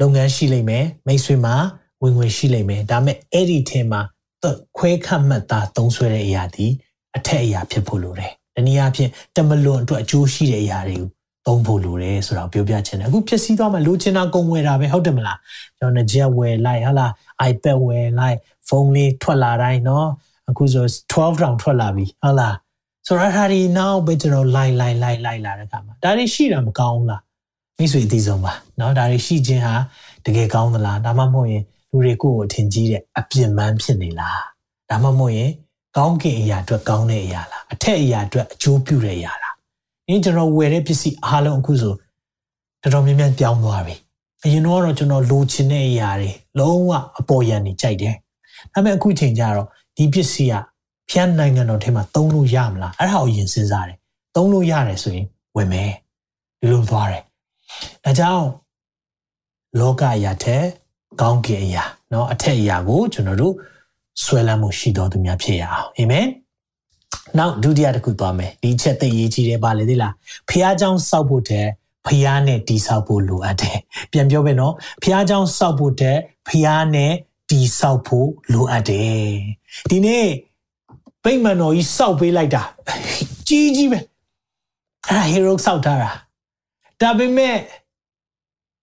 [0.00, 1.54] လုပ်ငန်းရှိလိမ့်မယ်မိတ်ဆွေမှာ
[2.02, 4.00] ဝင်ငွေရှိလိမ့်မယ်ဒါပေမဲ့အဲ့ဒီထဲမှာ
[4.78, 6.66] ခွဲခတ်မှတ်သားသုံးဆွဲတဲ့အရာဒီ
[7.16, 11.08] အထက်အရာဖြစ်ဖို့လိုတယ်။ဒီနည်းအားဖြင့်တမလွန်အတွက်အကျိုးရှိတဲ့အရာတွေကို
[11.46, 15.38] သုံးဖို့လိုတယ်ဆိုတာပြောပြချင်တယ်အခုဖြစ်စည်းသွားမှလိုချင်တာကုန်ဝယ်တာပဲဟုတ်တယ်မလား
[15.78, 17.12] ကျွန်တော် jet ဝယ်လိုက်ဟာလား
[17.50, 18.38] iPad ဝယ်လိုက်
[18.68, 20.04] ဖုန်းလေးထွက်လာတိုင်းเนาะ
[20.50, 22.54] အခုဆို12တောင်ထွက်လာပြီဟုတ်လား
[23.06, 27.22] ဆိုတော့ဒါဒီနောက်ပဲကျွန်တော်လိုက်လိုက်လိုက်လိုက်လာတဲ့အခါမှာဒါတွေရှိတာမကောင်းဘူးလား
[27.80, 29.74] မိတ်ဆွေအသေးဆုံးပါเนาะဒါတွေရှိခြင်းဟာ
[30.24, 34.40] တကယ်ကောင်းသလားဒါမှမဟုတ်ရင်လူတွေကိုယ်ကိုထင်ကြီးတဲ့အပြစ်မှန်းဖြစ်နေလား
[34.90, 35.50] ဒါမှမဟုတ်ရင်
[35.96, 39.54] ကောင်းကင်အရာအတွက်ကောင်းတဲ့အရာလားအထက်အရာအတွက်အကျိုးပြုတဲ့အရာလား
[40.08, 41.94] အင်းကျွန်တော်ဝယ်တဲ့ပစ္စည်းအားလုံးအခုဆို
[42.82, 43.94] တော်တော်များများပြောင်းသွားပြီ
[44.44, 48.14] အရင်တော့ကျွန်တော်လိုချင်တဲ့အရာတွေလုံးဝအပေါ်ယံနေကြိုက်တယ်
[48.72, 49.66] ဒါပေမဲ့အခုချိန်ကျတော့
[49.96, 50.54] ဒီပစ္စည်းက
[51.10, 53.98] ဖျက်နိုင်ငံတော်ထဲမှာသုံးလို့ရမလားအဲ့ဒါကိုယင်စဉ်းစားတယ်
[54.36, 55.26] သုံးလို့ရတယ်ဆိုရင်
[55.56, 55.92] ဝယ်မယ်
[56.60, 57.22] ဒီလိုသွားတယ်
[58.04, 58.46] ဒါကြောင့်
[59.80, 60.64] လောကအရာထက်
[61.20, 63.54] ကောင်းကင်အရာเนาะအထက်အရာကိုကျွန်တော်တို့
[64.22, 66.26] ဆွဲလန်းမှုရှိတော်သူများဖြစ်ရအောင်အာမင်
[67.38, 70.12] နောက်ဒုတိယတစ်ခုသွားမယ်ဒီချက်သိရေးကြီးတယ်ပါလေသိလား
[70.48, 71.66] ဖះเจ้าစောက်ဖို့တဲ့
[72.06, 73.78] ဖះနဲ့တီဆောက်ဖို့လိုအပ်တယ်
[74.12, 76.16] ပြန်ပြောမယ်နော်ဖះเจ้าစောက်ဖို့တဲ့
[76.48, 77.12] ဖះနဲ့
[77.50, 79.30] တီဆောက်ဖို့လိုအပ်တယ်
[79.90, 80.28] ဒီနေ့
[81.24, 82.62] ပိတ်မန်တော်ကြီးစောက်ပေးလိုက်တာ
[83.48, 83.98] ကြီးကြီးပဲ
[85.08, 86.10] အဲ့ဒါဟီရိုစောက်ထားတာ
[87.01, 87.57] ဒါပေမဲ့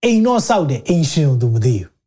[0.05, 1.99] အိမ်တော့စောက်တယ်အိမ်ရှင်ကိုသူမသိဘူး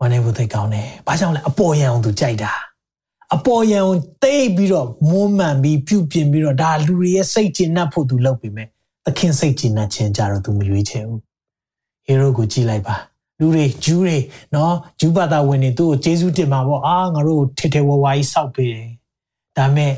[0.00, 2.52] ဝမ်းနေဖို့သိကောင်းတယ်။ဘာကြောင့်လဲအပေါ်ယံအောင်သူကြိုက်တာ။
[3.34, 8.68] အပေါ်ယံအောင်တိတ်ပြီးတော့မွမ်းမံပြီးပြုပြင်ပြီးတော့ဒါလူတွေရဲ့စိတ်ကျဉ်နှံ့ဖို့သူလုပ်ပေမဲ့
[9.04, 11.20] သခင်စိတ်ကျဉ်နှံ့ခြင်းကြတော့သူမရွေးချယ်ဘူး။
[12.06, 12.94] ဟေရိုကိုကြည့်လိုက်ပါ။
[13.38, 14.16] လူတွေဂျူးတွေ
[14.54, 18.88] နော်ဂျူးဘာသာဝင်တွေသူ့ကိုကျေးဇူးတင်ပါပေါ့။အာငါတို့ထေထေဝဝကြီးစောက်ပေးတယ်။
[19.56, 19.92] ဒါမဲ့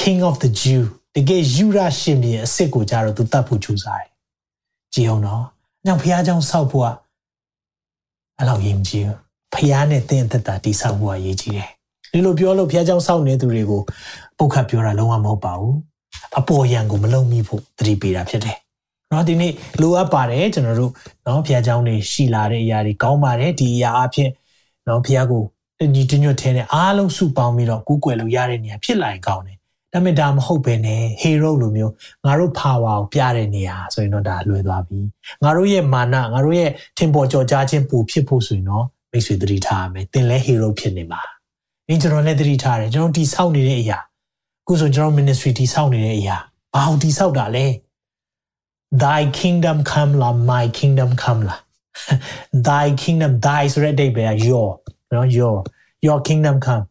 [0.00, 0.82] King of the Jew
[1.15, 4.09] တကယ်ယူရရှင်ပြန်အစ်စ်ကိုကြတော့သူတတ်ဖို့ကြိုးစားတယ်။
[4.93, 5.43] ကြည်အောင်နော်။
[5.85, 6.87] ညောင်ဖះเจ้าစောက်ဖို့က
[8.37, 9.05] အဲ့လောက်ရင်ကြီး
[9.53, 11.69] ဖះနဲ့တင်းသက်တာတိဆောက်ဖို့အရေးကြီးတယ်
[12.11, 13.81] ဒီလိုပြောလို့ဖះเจ้าစောက်နေသူတွေကို
[14.37, 15.75] ပုတ်ခတ်ပြောတာလုံးဝမဟုတ်ပါဘူး
[16.39, 18.57] အပေါ်ယံကိုမလုံမိဖို့တတိပေးတာဖြစ်တယ်
[19.09, 20.91] เนาะဒီနေ့လိုအပ်ပါတယ်ကျွန်တော်တို့
[21.23, 24.29] เนาะဖះเจ้าတွေရှိလာတဲ့အရာတွေကောင်းပါတယ်ဒီအရာအဖြစ်
[24.85, 25.43] เนาะဖះကို
[25.79, 29.57] တညီတညွတ်ထဲနဲ့အားလုံးစုပေါင်းပြီးတော့ကူးကွယ်လို့ရတဲ့နေရာဖြစ်လာရင်ကောင်းတယ်
[29.92, 31.92] ဒါပေမဲ့ဒါမဟုတ်ပဲနဲ့ hero လိုမျိုး
[32.24, 34.98] ငါတို့ power ကိုပြတဲ့နေရာဆိုရင်တော့ဒါလွယ်သွားပြီ
[35.42, 41.20] ငါတို့ရဲ့မာနငါတို့ရဲ့ထင်ပေါ်ကျော်ကြားခြင်းပူဖြစ်ဖို့ဆိုရင်တော့မိတ်ဆွေသတိထားရမယ်သင်လဲ hero ဖြစ်နေမှာ
[41.88, 43.98] အင်းကျွန်တော်လည်းသတိထားတယ်ကျွန်တော်ဒီဆောက်နေတဲ့အရာ
[44.62, 46.36] အခုဆိုကျွန်တော် ministry ဒီဆောက်နေတဲ့အရာ
[46.74, 47.66] ဘာလို့ဒီဆောက်တာလဲ
[49.02, 51.56] thy kingdom come la my kingdom come la
[52.68, 54.68] thy kingdom thy ဆိုတဲ့အဓိပ္ပာယ်က your
[55.12, 55.56] နော် your
[56.06, 56.84] your kingdom come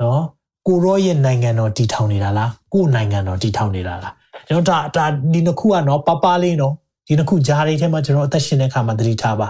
[0.00, 0.22] နော်
[0.68, 4.12] ကိုရောရဲ့နိုင်ငံတော်တည်ထောင်နေတာလားကိုနိုင်ငံတော်တည်ထောင်နေတာလား
[4.46, 6.74] ကျွန်တော်ဒါဒါဒီနှစ်ခုကနော်ပပလေးနော်
[7.06, 9.48] ဒီနှစ်ခုကြားလေးထဲမှာကျွန်တော်အသက်ရှင်တဲ့အခါမှာသတိထားပါ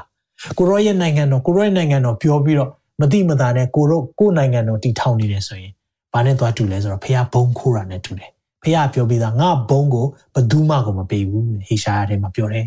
[0.58, 5.72] ကိုရောရဲ့နိုင်ငံတော်ကိုရောရဲ့နိုင်ငံတော်ပြောပြီးတော့မတိမသားနဲ့ကိုရောကိုနိုင်ငံတော်တည်ထောင်နေတယ်ဆိုရင်
[6.12, 8.30] ဘာနဲ့သွားတူလဲဆိုတော့ဖះဘုံခိုးတာနဲ့တူတယ်
[8.62, 12.66] ဖះပြောပြီးသားငါဘုံကိုဘယ်သူမှကိုမပေးဘူးဟေရှာယထဲမှာပြောတယ်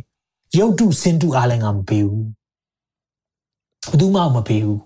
[0.58, 2.28] ရုပ်တုစင်တုအားလည်းငါမပေးဘူး
[3.90, 4.80] ဘယ်သူမှမပေးဘူး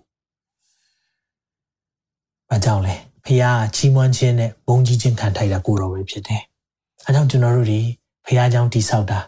[2.50, 2.96] ဘာကြောင့်လဲ
[3.26, 3.44] ဖះ
[3.76, 6.42] ချီးမွမ်းခြင်းနဲ့ဘုန်းကြီးခြင်းခံထိုက်တာကိုတော်ပဲဖြစ်တယ်။
[7.06, 7.82] အဲကြောင့်ကျွန်တော်တို့ဒီ
[8.26, 9.20] ဖះကြောင့်တိဆောက်တာ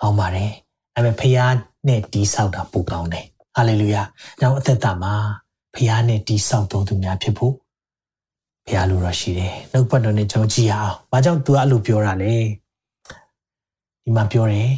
[0.00, 0.50] ကောင်းပါတယ်။
[0.94, 1.38] ဒါပေမဲ့ဖះ
[1.88, 3.24] နဲ့တိဆောက်တာပိုကောင်းတယ်။
[3.56, 4.02] ဟာလေလုယာ။
[4.40, 5.14] ကြောင့်အသက်တာမှာ
[5.74, 7.54] ဖះနဲ့တိဆောက်တော်သူများဖြစ်ဖို့
[8.66, 12.34] ဖះလိုတော့ရှိတယ်။နှုတ်ပတ်တော်နဲ့ကြောင်းကြည့်အောင်။ဘာကြောင့် तू အဲ့လိုပြောတာလဲ။
[14.02, 14.70] ဒီမှာပြောတယ်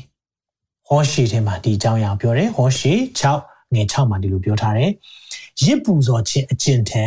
[0.86, 4.90] ။ဟောရှေထဲမှာဒီအကြောင်းအရာပြောတယ်။ဟောရှေ6ငွေ6မှာဒီလိုပြောထားတယ်။
[5.64, 7.04] ရစ်ပူဇော်ခြင်းအကျင့်ထံ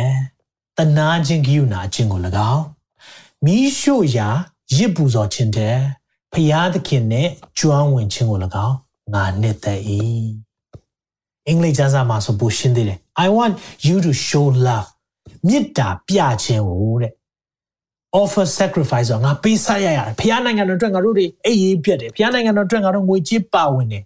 [0.80, 2.20] တနာခြင်းကိယူနာအကျင့်ကို၎
[2.52, 2.64] င်း
[3.44, 4.28] မိရှို့ရာ
[4.76, 5.76] ရစ်ပူဇော်ခြင်းတဲ့
[6.32, 7.28] ဖျားသခင်နဲ့
[7.58, 8.76] ကျွမ်းဝင်ခြင်းကို၎င်း
[9.14, 9.80] ငါနှစ်သက်၏
[11.46, 13.54] အင်္ဂလိပ်ကျမ်းစာမှာဆိုပိုရှင်းသေးတယ် I want
[13.88, 14.88] you to show love
[15.48, 17.12] မေတ္တာပြခြင်းကိုတဲ့
[18.20, 24.04] offer sacrifice ဆိုငါပေးစားရရတယ်ဖခင်နိုင်ငံတော်အတွက်ငါတို့တွေအိပ်ရေးပြတ်တယ်ဖခင်နိုင်ငံတော်အတွက်ငါတို့ငွေကြေးပါဝင်တယ်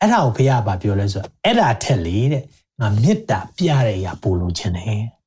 [0.00, 2.42] အဲ့ဒါကိုဖခင်ကပြောလဲဆိုအဲ့ဒါထက်လေတဲ့
[2.80, 5.17] ငါမေတ္တာပြတဲ့အရာပို့လို့ခြင်းတယ်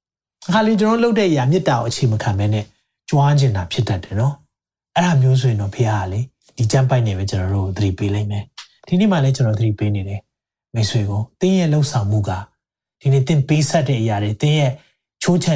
[0.48, 2.66] အခါလေးကျွန်တော်လုပ်တဲ့အရာမေတ္တာကိုအခြေမခံမဲနဲ့
[3.10, 4.34] ကြွားခြင်းတာဖြစ်တတ်တယ်နော်
[4.96, 6.20] အဲ့ဒါမျိုးဆိုရင်တော့ဖခင်ကလေ
[6.58, 8.44] ဒီကြမ်းပိုက်နေပဲကျွန်တော်တို့သတိပေးလိုက်မယ်
[8.88, 10.22] ဒီနေ့မှလည်းကျွန်တော်သတိပေးနေတယ်
[10.76, 12.32] မိတ်ဆွေကိုတင်းရဲ့လှုပ်ဆောင်မှုက
[13.02, 14.72] ဒီနေ့တင်းပေးဆက်တဲ့အရာတွေတင်းရဲ့
[15.24, 15.54] ချိုးချံ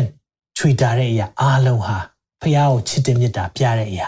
[0.58, 1.98] ချွေတာတဲ့အရာအားလုံးဟာ
[2.42, 4.08] ဖះကိုချစ်တဲ့မေတ္တာပြတဲ့အရာ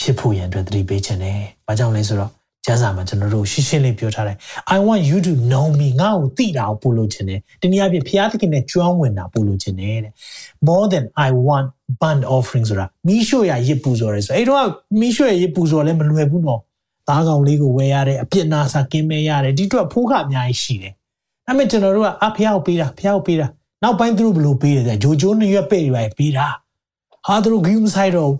[0.00, 2.32] ဖြစ်ဖို့ရန်အတွက်သတိပေးခြင်းတယ်။ဘာကြောင့်လဲဆိုတော့
[2.64, 4.36] ကျမ်းစာမှာကျွန်တော်တို့ရှင်းရှင်းလေးပြောထားတယ်
[4.74, 10.12] I want you to know me ငါ့ကိုသိတာကိုပို့လို့ခြင်းတယ်။တနည်းအားဖြင့်ဖះသခင်နဲ့ကျွမ်းဝင်တာပို့လို့ခြင်းတယ်တဲ့။
[10.68, 11.66] More than I want
[12.00, 14.66] burnt offering ဆိုတာမိရှုရရစ်ပူဇော်ရဲဆိုအဲ့တော့
[15.00, 16.60] မိရှုရရစ်ပူဇော်လည်းမလွယ်ဘူးနော်။
[17.08, 20.92] သားကောင်လေးကိုဝယ်ရတယ်အပြစ်နာစာကင်းမဲရတယ်ဒီတော့ဖိုးခအများကြီးရှိတယ်။
[21.46, 23.46] ဒါပေမဲ့ကျွန်တော်တို့ကအဖះကိုပေးတာဖះကိုပေးတာ
[23.82, 26.46] နောက်ပိုင်းသူတို့ဘယ်လိုပေးတယ်ဂျိုဂျိုနှစ်ရွက်ပဲ့ရွယ်ပေးတာ
[27.26, 28.32] ဟာသူတို့ဂိမ်းဆိုင်တော့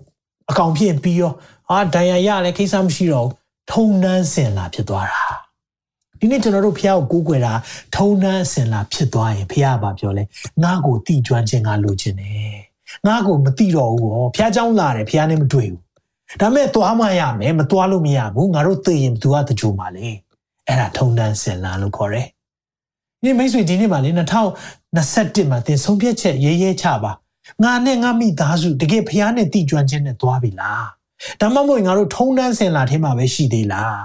[0.51, 1.31] အကောင်ဖြစ်ပြီးရော
[1.69, 3.27] ဟာဒဏ်ရာရလည်းကိစ္စမရှိတော့
[3.70, 5.24] ထုံနှန်းစင်လာဖြစ်သွားတာ
[6.20, 7.52] ဒီနေ့ကျွန်တော်တို့ဖះကိုကိုးကွယ်တာ
[7.94, 10.24] ထုံနှန်းစင်လာဖြစ်သွားရင်ဖះကပြောလဲ
[10.62, 12.58] ငါ့ကိုတိကျွမ်းခြင်းကလိုချင်တယ်
[13.06, 15.82] ငါ့ကိုမတိတော့ဘူးဟောဖះเจ้าလာတယ်ဖះနဲ့မတွေ့ဘူး
[16.40, 20.08] ဒါမဲ့သွားမှရမယ်မသွားလို့မရဘူးငါတို့သိရင်သူကတကြိုပါလေ
[20.66, 22.26] အဲ့ဒါထုံနှန်းစင်လာလို့ခေါ်တယ်
[23.22, 24.10] ဒီမိတ်ဆွေဒီနေ့မှာလေ
[24.78, 27.12] 2021မှာသင်ဆုံးဖြတ်ချက်ရေးရေးချပါ
[27.64, 30.86] ငါနဲ့ငါမိသားစုတကယ်ဖះနဲ့တည်ကျွမ်းခြင်းနဲ့သွားပြီလား
[31.41, 33.95] ဒါမှမဟုတ်ငါတို့ထုံတန်းစင်လာထဲမှာပဲရှိသေးလား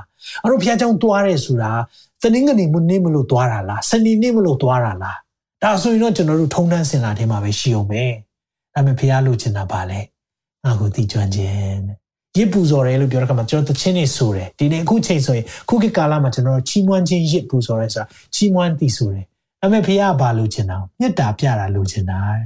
[0.43, 1.73] ငါတို့ဖျားကြောင်သွားတယ်ဆိုတာ
[2.23, 5.19] တနင်္ဂနွေမနေ့မလို့သွားတာလားစနေနေ့မလို့သွားတာလား
[5.63, 8.05] ဒါဆိုရင်တော့ကျွန်တော်တို့ထုံတန်းစင်လာထဲမှာပဲရှိအောင်ပဲ
[8.75, 10.01] ဒါပေမဲ့ဖျားလို့ချင်တာပါလေ
[10.65, 11.81] ငါကိုတီးကျွမ်းခြင်း
[12.37, 19.25] ရစ်ပူဇော်တယ်လို့ပြောတဲ့ခါမှာကျွန်တော်တချင်းနေဆိုတယ်ဒီနေ့အခုချိန်ဆိုရင်ခုခေတ်ကာလမှာကျွန်တော်ချီးမွမ်းခြင်းရစ်ပူဇော်တယ်ဆိုတာချီးမွမ်းတီးဆိုတယ်
[19.61, 22.43] ဒါပေမဲ့ဖျားကဘာလို့ချင်တာမေတ္တာပြတာလို့ချင်တာတဲ့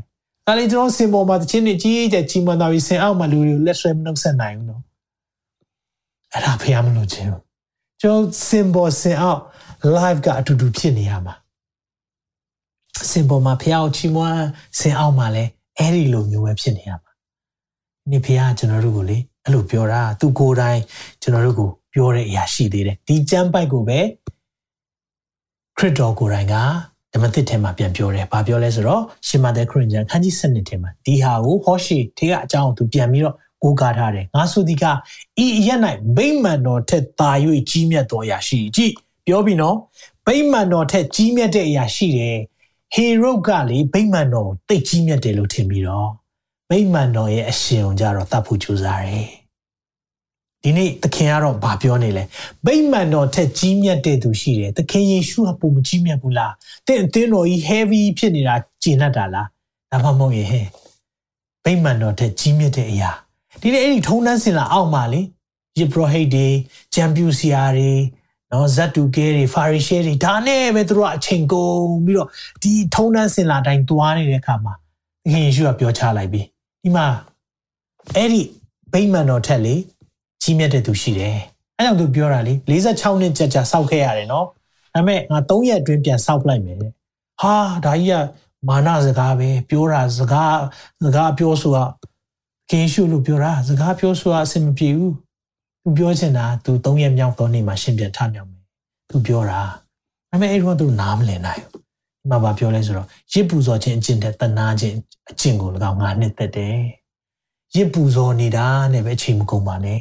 [0.51, 4.83] ဒါလေကျွန်တော်စင်ပေါ်မှာတချင်းနေကြီးတဲ့ချီးမွမ်းတော်ပြီးစင်အောက်မှာလူတွေကိုလက်ဆွဲမနှုတ်ဆက်နိုင်ဘူးနော်
[6.33, 7.43] အဲ့ဒါဖះမလိုချင်ဘူး
[8.01, 9.41] ကျွန်တော်စင်ပေါ်စင်အောက်
[9.97, 11.35] live ကအတူတူဖြစ်နေရမှာ
[13.11, 14.43] စင်ပေါ်မှာဖះကိုချီးမွမ်း
[14.81, 17.13] စင်အောက်မှာလည်းအဲ့ဒီလိုမျိုးပဲဖြစ်နေရမှာ
[18.11, 20.81] ဒီဖះကကျွန်တော်တို့ကိုလေအဲ့လိုပြောတာသူကိုယ်တိုင်
[21.23, 24.01] ကျွန်တော်တို့ကိုပြောတဲ့အရာရှိသေးတယ်ဒီကျမ်းပိုက်ကိုပဲ
[25.79, 26.57] ခရစ်တော်ကိုယ်တိုင်က
[27.13, 34.85] ဓမ္မသစ်ထဲမှာပြန်ပြောတယ်။ဘာပြောလဲဆိုတော့ရှင်မသက်ခရစ်ယာန်ခန်းကြီး7ထဲမှာဒီဟာကိုဟောရှိထေကအကြောင်းသူပြန်ပြီးတော့ကိုးကားထားတယ်။ငါဆိုဒီက
[35.45, 35.81] ဤအရက်၌
[36.17, 37.31] ဗိမာန်တော်ထက်သာ၍
[37.71, 38.93] ကြီးမြတ်သောအရာရှိကြည့်
[39.27, 39.77] ပြောပြီနော်
[40.27, 42.37] ဗိမာန်တော်ထက်ကြီးမြတ်တဲ့အရာရှိတယ်။
[42.95, 46.09] ဟေရုကလေဗိမာန်တော်တိတ်ကြီးမြတ်တယ်လို့ထင်ပြီးတော့
[46.71, 49.29] ဗိမာန်တော်ရဲ့အရှင်ုံကြတော့တတ်ဖို့ကြိုးစားတယ်။
[50.63, 52.25] ဒီနေ့သခင်ကတော့ဗာပြောနေလဲ
[52.67, 56.53] ဗိမာန်တော်ထက်ကြီးမြတ်တဲ့သူရှိတယ်သခင်ယေရှုကပုံမကြီးမြတ်ဘူးလား
[56.87, 59.49] တင့်အသင်းတော်ကြီး heavy ဖြစ်နေတာကျဉ်တ်တာလား
[59.91, 60.67] ဒါမှမဟုတ်ရင်ဟဲ့
[61.65, 63.11] ဗိမာန်တော်ထက်ကြီးမြတ်တဲ့အရာ
[63.61, 65.21] ဒီနေ့အဲ့ဒီထုံးတန်းစင်လာအောက်မှာလေ
[65.79, 66.49] ယေဘရဟိတ်တွေ
[66.95, 67.93] ချမ်ပြူစီယာတွေ
[68.53, 72.29] နော်ဇတ်တူကဲတွေဖာရီရှဲတွေဒါနဲ့ပဲသူတို့ကအချိန်ကုန်ပြီးတော့
[72.63, 74.75] ဒီထုံးတန်းစင်လာတိုင်းသွားနေတဲ့အခါမှာ
[75.25, 76.41] သခင်ယေရှုကပြောချလိုက်ပြီ
[76.83, 77.07] ဒီမှာ
[78.17, 78.43] အဲ့ဒီ
[78.93, 79.75] ဗိမာန်တော်ထက်လေ
[80.43, 81.37] ကြီးမြတ်တဲ့သူရှိတယ်။
[81.79, 84.47] အဲကြောင့်သူပြောတာလေ46နှစ်ကြာကြာစောက်ခဲ့ရတယ်နော်။
[84.95, 86.93] ဒါပေမဲ့ငါ3ရက်အတွင်းပြန်စောက်လိုက်မယ်တဲ့။
[87.41, 88.15] ဟာဒါကြီးက
[88.69, 90.57] မာနစကားပဲပြောတာစကား
[91.05, 91.85] စကားပြောဆိုတာ
[92.71, 95.13] ကင်းရှုလို့ပြောတာစကားပြောဆိုတာအဆင်မပြေဘူး။
[95.83, 98.65] သူပြောချင်တာသူ3ရက်မြောက်တော့နေမှာရှင်ပြန်ထမြောက်မယ်။
[99.11, 99.61] သူပြောတာ
[100.31, 101.81] ဒါပေမဲ့အဲ့တော့သူနားမလည်နိုင်ဘူး။
[102.21, 104.97] ဒီမှာဘာပြောလဲဆိုတော့ရစ်ပူဇော်ခြင်းအကျင့်တဲ့တနာခြင်း
[105.31, 106.77] အကျင့်ကို၎င်းငါနှစ်သက်တယ်။
[107.75, 110.01] ရစ်ပူဇော်နေတာနဲ့ပဲအချိန်မကုန်ပါနဲ့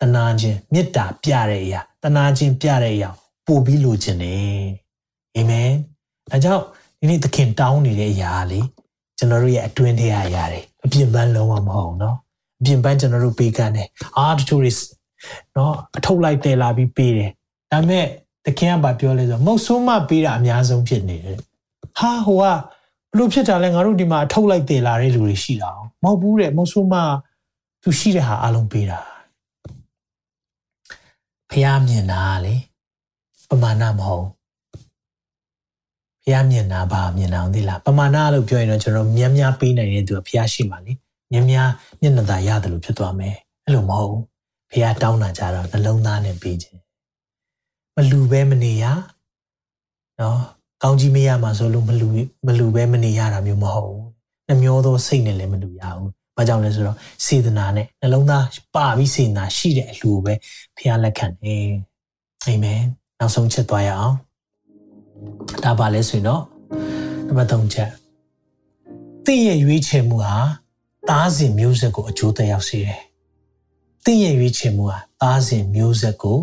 [0.00, 3.10] တနာခြင်းမေတ္တာပြတဲ့အရာတနာခြင်းပြတဲ့အရာ
[3.46, 4.68] ပို့ပြီးလိုချင်တယ်
[5.36, 5.70] အာမင်
[6.32, 6.64] အဲကြောင့်
[6.98, 8.60] ဒီနေ့သခင်တောင်းနေတဲ့အရာလေ
[9.18, 12.16] ကျွန်တော်တို့ရဲ့အတွင်းထဲအရာတွေအပြင်ပန်းလုံးဝမဟုတ်เนาะ
[12.60, 14.72] အပြင်ပန်းကျွန်တော်တို့ပေးကမ်းတယ်အာတချို့တွေ
[15.54, 17.30] เนาะအထုတ်လိုက်တယ်လာပြီးပေးတယ်
[17.72, 18.06] ဒါပေမဲ့
[18.44, 21.36] သခင်ကပြောလဲဆိုမုတ်ဆိုးမပေးတာအများဆုံးဖြစ်နေတယ်
[21.98, 22.44] ဟာဟိုက
[23.12, 25.70] ဘလို့ဖြစ်တာလဲငါတို့ဒီမှာအထုတ်လိုက်တယ်လာတဲ့လူတွေရှိတာ
[26.04, 26.94] မဟုတ်ဘူးတဲ့မုတ်ဆိုးမ
[27.82, 28.98] သူရှိတဲ့ဟာအလုံးပေးတာ
[31.51, 32.55] ဖះမြင်တာလေ
[33.49, 34.27] ပမာဏမဟုတ်
[36.23, 40.93] ဖះမြင်တာဘာမြင်တာအောင်သိလားပမာဏလို့ပြောရင်တော့ကျွန်တော်များများပေးနိုင်တဲ့သူကဖះရှိမှလေ
[41.31, 41.69] များများ
[42.01, 43.35] မျက်နှာသာရတယ်လို့ဖြစ်သွားမယ်
[43.65, 44.17] အဲ့လိုမဟုတ်
[44.71, 46.79] ဖះတောင်းတာကြတော့နှလုံးသားနဲ့ပေးခြင်း
[47.95, 48.85] မလူပဲမနေရ
[50.19, 50.39] နော်
[50.83, 52.07] ကောင်းကြီးမရမှာဆိုလို့မလူ
[52.47, 54.05] မလူပဲမနေရတာမျိုးမဟုတ်ဘူး
[54.47, 60.33] နှမျောသောစိတ်နဲ့လည်းမလူရဘူး ဘာကြောင့်လဲဆိုတော့စေတနာနဲ့နှလုံးသားပါပြီးစေတနာရှိတဲ့အလှူပဲ
[60.75, 61.65] ဖခင်လက်ခံတယ်
[62.45, 62.81] အာမင်
[63.19, 64.15] နောက်ဆုံးချက်သွားရအောင်
[65.63, 66.43] ဒါပါလဲဆိုရင်တော့
[67.27, 67.89] နံပါတ်3ချက်
[69.25, 70.35] တင့်ရဲ့ရွေးချယ်မှုဟာ
[71.09, 72.99] သားစဉ်မျိုးဆက်ကိုအကျိုးသက်ရောက်စေတယ်
[74.05, 76.39] တင့်ရဲ့ရွေးချယ်မှုဟာသားစဉ်မျိုးဆက်ကို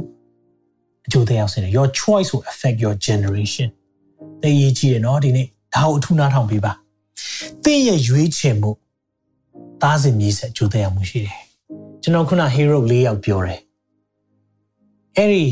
[1.07, 3.69] အကျိုးသက်ရောက်စေတယ် your choice will affect your generation
[4.43, 6.73] တည်ရည်ကြီးတယ်နော်ဒီနေ့ဒါကိုအထူးနားထောင်ပေးပါ
[7.65, 8.71] တင့်ရဲ့ရွေးချယ်မှု
[9.83, 11.41] သားစဉ်မျိုးဆက်အကျိုးသက်ရောက်မှုရှိတယ်
[12.03, 13.61] ကျွန်တော်ခုန hero ၄ယောက်ပြောတယ်
[15.17, 15.45] အဲ့ဒီ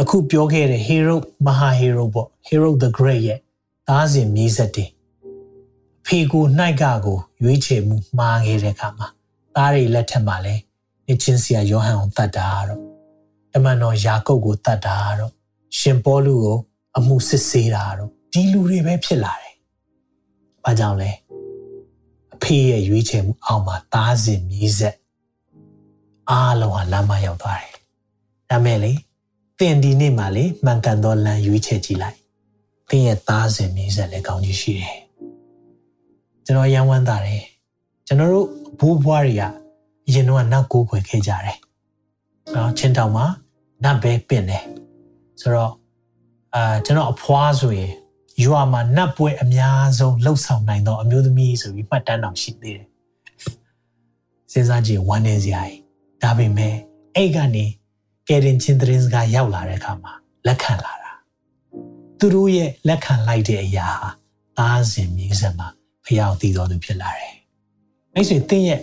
[0.00, 3.38] အခုပြောခဲ့တဲ့ hero မဟာ hero ပေါ့ hero the great ရဲ့
[3.88, 4.86] သားစဉ်မြေးဆက်တွေ
[6.06, 9.08] ဖေကိုနှိုက်ကကိုရွေးချယ်မှုမှားခဲ့တဲ့အခါမှာ
[9.54, 10.54] သားတွေလက်ထက်မှာလဲ
[11.06, 12.80] နေချင်းစရာယောဟန်ကိုတတ်တာတော့
[13.52, 15.32] တမန်တော်ယာကုပ်ကိုတတ်တာတော့
[15.78, 16.58] ရှင်ပေါလုကို
[16.96, 19.54] အမှုစစ်ဆေးတာတော့ဒီလူတွေပဲဖြစ်လာတယ်။
[20.64, 21.23] ဘာကြောင့်လဲအ
[22.44, 24.96] ဖေရဲ့ရွေးချယ်မှုအောက်မှာသားစဉ်မြေးဆက်
[26.30, 27.74] အားလုံးဟာလမ်းမရောက်သွားတယ်။
[28.50, 28.92] ဒါမဲ့လေ
[29.58, 32.18] တင်ဒီနေ့မှလေမှန်ကန်သောလမ်းရွေးချယ်ကြည့်လိုက်။
[32.88, 34.96] သင်ရဲ့သားစဉ်မြေးဆက်လည်းကောင်းကြီးရှိတယ်။
[36.44, 37.42] ကျွန်တော်ရန်ဝမ်းသာတယ်။
[38.06, 38.48] ကျွန်တော်တို့
[38.80, 39.42] ဘိုးဘွားတွေက
[40.06, 41.58] အရင်တော့နောက်ကိုးခွေခဲ့ကြတယ်။
[42.54, 43.26] နော်ချင်းတောင်မှာ
[43.82, 44.64] နတ်ပဲပင့်တယ်။
[45.40, 45.72] ဆိုတော့
[46.54, 47.92] အာကျွန်တော်အဖွားဆိုရင်
[48.42, 52.88] ရွာမှာနတ်ပွဲအများဆုံးလှုပ်ဆောင်နိုင်သောအမျိုးသမီးဆိုပြီးမှတ်တမ်းတော်ရှိသေးတယ်။
[54.52, 55.80] စဉ်းစားကြည့်ဝမ်းနေစရာကြီး။
[56.22, 56.74] ဒါပေမဲ့
[57.16, 57.64] အဲ့ကနေ
[58.28, 60.12] ကယ်တင်ချင်းသတင်းစကားရောက်လာတဲ့အခါမှာ
[60.46, 61.12] လက်ခံလာတာ
[62.18, 64.08] သူတို့ရဲ့လက်ခံလိုက်တဲ့အရာဟာ
[64.58, 65.68] သားစဉ်မြေးဆက်မှာ
[66.06, 67.34] ဖျောက်တည်တော်သူဖြစ်လာတယ်။
[68.14, 68.80] အဲ့ဆိုတင်းရဲ့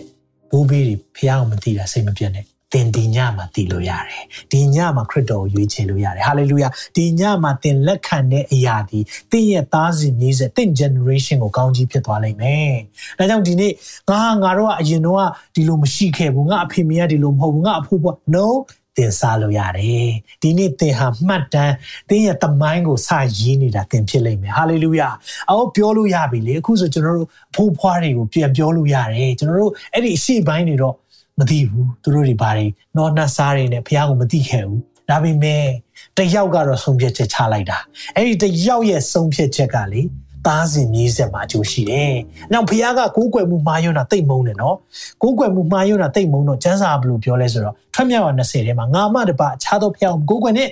[0.50, 8.98] ဘိုးဘေးတွေဖျောက်မတည်တာစိတ်မပြတ်နဲ့ တင်ဒီညမှာတည်လို့ရတယ်။ဒီညမှာခရစ်တော်ကိုရွေးချယ်လို့ရတယ်။ဟာလေလုယာ။ဒီညမှာတင်လက်ခံတဲ့အရာဒီ
[9.30, 12.72] တင်းရဲ့သားစဉ်မြေးဆက်တင်း generation ကိုကောင်းကြီးဖြစ်သွားလိမ့်မယ်။
[13.18, 13.72] ဒါကြောင့်ဒီနေ့
[14.10, 18.46] ငါငါတို့ကအရင်တော့ဒီလိုမရှိခဲ့ဘူး။ငါအဖေမေကဒီလိုမဟုတ်ဘူး။ငါအဖိုးဘွား no
[18.96, 20.08] တင်စားလို့ရတယ်
[20.42, 21.74] ဒီနေ့သင်ဟာမှတ်တမ်း
[22.08, 25.08] သင်ရဲ့တမိုင်းကိုစရေးနေတာသင်ဖြစ်လိမ့်မယ်ဟာလေလုယာ
[25.50, 30.94] အော်ပြောလို့ရပြီလေအခုဆိုကျွန်တော်တို့အဖိုးဖွားတွေကိုပြန်ပြောလို့ရတယ်ကျွန်တော်တို့အဲ့ဒီအရှိပိုင်းတွေတော့
[31.38, 32.66] မသိဘူးသူတို့တွေဘာတွေ
[32.96, 35.64] နော်နှက်စားတွေနဲ့ဘုရားကိုမသိခဲ့ဘူးဒါပေမဲ့
[36.16, 37.78] တယောက်ကတော့ဆုံးဖြတ်ချက်ချလိုက်တာ
[38.16, 40.02] အဲ့ဒီတယောက်ရဲ့ဆုံးဖြတ်ချက်ကလေ
[40.46, 42.14] သားစဉ်မြေးဆက်မှာအကျိုးရှိတယ်။
[42.52, 44.76] နောက်ဖခင်ကကိုးကွယ်မှုမှားယွန်းတာတိတ်မုန်းတယ်နော်။
[45.22, 50.68] ကိုးကွယ်မှုမှားယွန်းတာတိတ်မုန်းတော့ကျမ်းစာဘယ်လိုပြောလဲဆိုတော့ထွက်မြောက်ဝ20ထဲမှာငါမတပါအခြားသောဖခင်ကိုးကွယ်နဲ့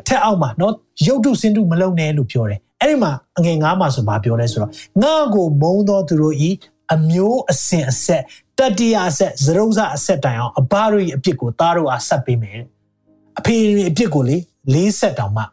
[0.00, 0.72] အထက်အောက်မှာနော်
[1.06, 4.70] ရုပ်တုစင်တုမလုံးနဲ့လို့ပြောတယ်။အဲ့ဒီမှာအငယ်ငါးမှာဆိုဘာပြောလဲဆိုတော့
[5.02, 6.50] ငါကိုမုန်းသောသူတို့ဤ
[6.94, 8.22] အမျိုးအစဉ်အဆက်
[8.58, 12.60] တတိယအဆက်ဇရုံးစအဆက်တိုင်အောင်အဘတို့၏အပြစ်ကိုသားတို့အားဆက်ပေးမယ်။
[13.38, 14.36] အဖေရဲ့အပြစ်ကိုလေ
[14.74, 15.44] လေးဆက်တောင်မှ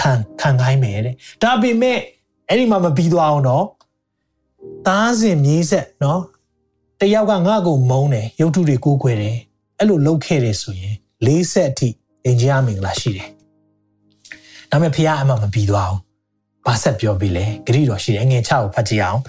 [0.00, 1.98] ခံခံခိုင်းမယ်တဲ့။ဒါပေမဲ့
[2.48, 3.66] အဲ့ဒီမှာမပြီးသွားအောင်တော့
[4.86, 6.22] သားစဉ်မြေးဆက်နော်
[7.00, 9.36] တယောက်ကငါ့ကိုမုန်းတယ်ရုပ်ထုတွေကိုးကွယ်တယ်
[9.78, 10.94] အဲ့လိုလုပ်ခဲ့တယ်ဆိုရင်
[11.26, 11.88] လေးဆက်အထိ
[12.24, 13.28] အင်ဂျီယာမင်္ဂလာရှိတယ်
[14.70, 16.00] ဒါပေမဲ့ဖခင်အမှမပြီးသွားအောင်
[16.68, 19.20] ဘာဆက်ပြောပြီးလဲဂရိတော်ရှိတယ်ငွေချကိုဖတ်ကြည့်အောင်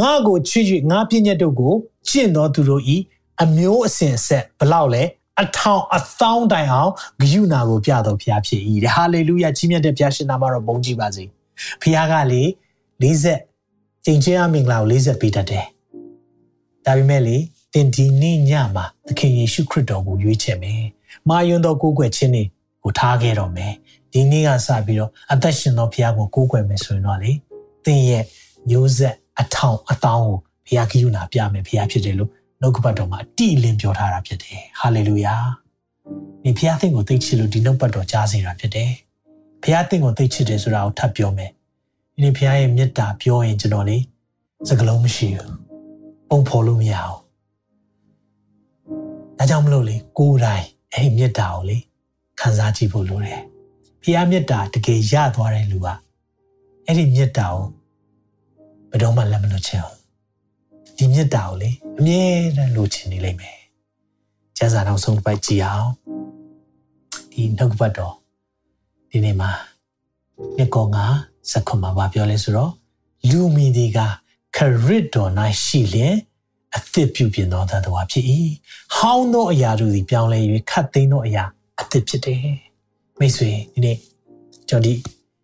[0.00, 1.74] ငါ့ကိုချစ်၍ငါပြည့်ညတ်တို့ကို
[2.08, 2.96] ကျင့်တော်သူတို့ဤ
[3.42, 5.02] အမျိုးအစဉ်ဆက်ဘလောက်လဲ
[5.42, 11.24] အထောင်အသောင်းတိုင်အောင်ဂယုနာကိုပြတော်ဖခင်ဖြစ်၏တဲ့ဟာလေလုယာကြီးမြတ်တဲ့ဘုရားရှင်နာမတော်ဘုန်းကြီးပါစေ
[11.80, 12.42] ဖခင်ကလေ
[13.02, 15.64] 40ကျင့်ချင်းအမင်္ဂလာကို40ပေးတတ်တယ်။
[16.86, 17.36] ဒါပေမဲ့လေ
[17.74, 20.82] တင်ဒီနေ့ညမှာသခင်ယေရှုခရစ်တော်ကိုရွေးချယ်မယ်။
[21.28, 22.44] မာယွန်းသောကိုးကွယ်ခြင်းတွေ
[22.82, 23.72] ကိုထားခဲ့တော့မယ်။
[24.14, 27.32] ဒီနေ့ကစပြီးတော့အသက်ရှင်သောဘုရားကိုကိုးကွယ်မယ်ဆိုရင်တော့လေ
[27.84, 28.24] သင်ရဲ့
[28.70, 35.34] မျိုးဆက်အထောင်အတောင်းကိုဘုရားကိယူနာပြမယ်ဘုရားဖြစ်တယ်လို့နှုတ်ကပတ်တော်မှာအတိအလင်းပြောထားတာဖြစ်တယ်။ဟာလေလုယာ။
[36.44, 38.90] ဒီဘုရားသင်ကိုသိချစ်လို့ဒီနှုတ်ပတ်တော်ကြားစေတာဖြစ်တယ်။
[39.62, 41.50] ဘုရားသင်ကိုသိချစ်တယ်ဆိုတာကိုထပ်ပြောမယ်။
[42.14, 43.98] ဒီနေ့ဘုရားရဲ့မေတ္တာပြောရင်ကျွန်တော်လေ
[44.68, 45.54] စကလုံးမရှိဘူး
[46.28, 47.18] ပုံဖော်လို့မရအောင်
[49.38, 51.78] ဒါကြောင့်မလို့လေကိုယ်တိုင်အဲ့ဒီမေတ္တာကိုလေ
[52.40, 53.42] ခံစားကြည့်ဖို့လိုတယ်
[54.04, 55.86] ဘုရားမေတ္တာတကယ်ရသွားတဲ့လူက
[56.86, 57.64] အဲ့ဒီမေတ္တာကို
[58.90, 59.96] ဘယ်တော့မှလက်မလွတ်ချင်အောင်
[60.96, 62.22] ဒီမေတ္တာကိုလေအမြဲ
[62.56, 63.58] တမ်းလိုချင်နေလိမ့်မယ်
[64.56, 65.90] ကျမ်းစာနောက်ဆုံးတစ်ပိုက်ကြည့်အောင်
[67.32, 68.14] ဒီနှုတ်ပတ်တော်
[69.10, 69.50] ဒီနေ့မှာ
[70.56, 71.04] နှစ်ကောငါ
[71.50, 72.72] ဇက်ခွန်မှာဗာပြောလဲဆိုတော့
[73.30, 73.98] လူမီဒီက
[74.56, 75.30] ခရစ်တော်၌
[75.64, 76.14] ရှိလျင်
[76.76, 78.24] အသစ်ပြုပြင်သောသတ္တဝါဖြစ်၏
[78.96, 80.38] ဟောင်းသောအရာတို့သည်ပြောင်းလဲ၍
[80.70, 81.44] ခတ်သိမ်းသောအရာ
[81.80, 82.40] အသစ်ဖြစ်တယ်
[83.18, 83.96] မိတ်ဆွေဒီနေ့
[84.68, 84.92] ကျွန်တော်ဒီ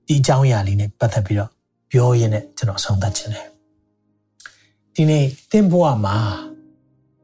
[0.07, 1.51] ဒီအကြောင်းအရာလေးနဲ့ပတ်သက်ပြီးတော့
[1.91, 3.47] ပြောရင်းနဲ့ကျွန်တော်ဆုံးသတ်ခြင်းတယ်
[4.95, 6.17] ဒီနေ့သင်ဘဝမှာ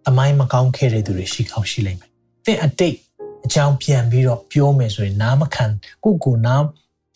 [0.08, 2.10] အမိုင်းမကောင်းခဲ့တဲ့သူတွေရှိကောင်းရှိလိမ့်မယ်
[2.44, 2.96] သင်အတိတ်
[3.44, 5.64] အကြောင်းပြန်ပြီးတော့ပြောမယ်ဆိုရင်နားမခံ
[6.04, 6.62] ကိုကိုနား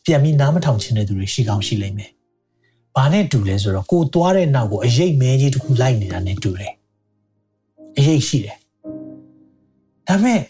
[0.05, 2.11] ပြန်ပြီးနားမထောင်ချင်တဲ့သူတွေရှိကောင်းရှိလိမ့်မယ်။
[2.97, 6.73] ဘာနဲ့တူလဲဆိုတော့ကိုသွားတဲ့နောက်ကိုအရေးမဲကြီးတစ်ခုလိုက်နေတာနဲ့တူတယ်။
[7.99, 8.57] အရေးရှိတယ်။
[10.09, 10.41] ဒါပေမဲ့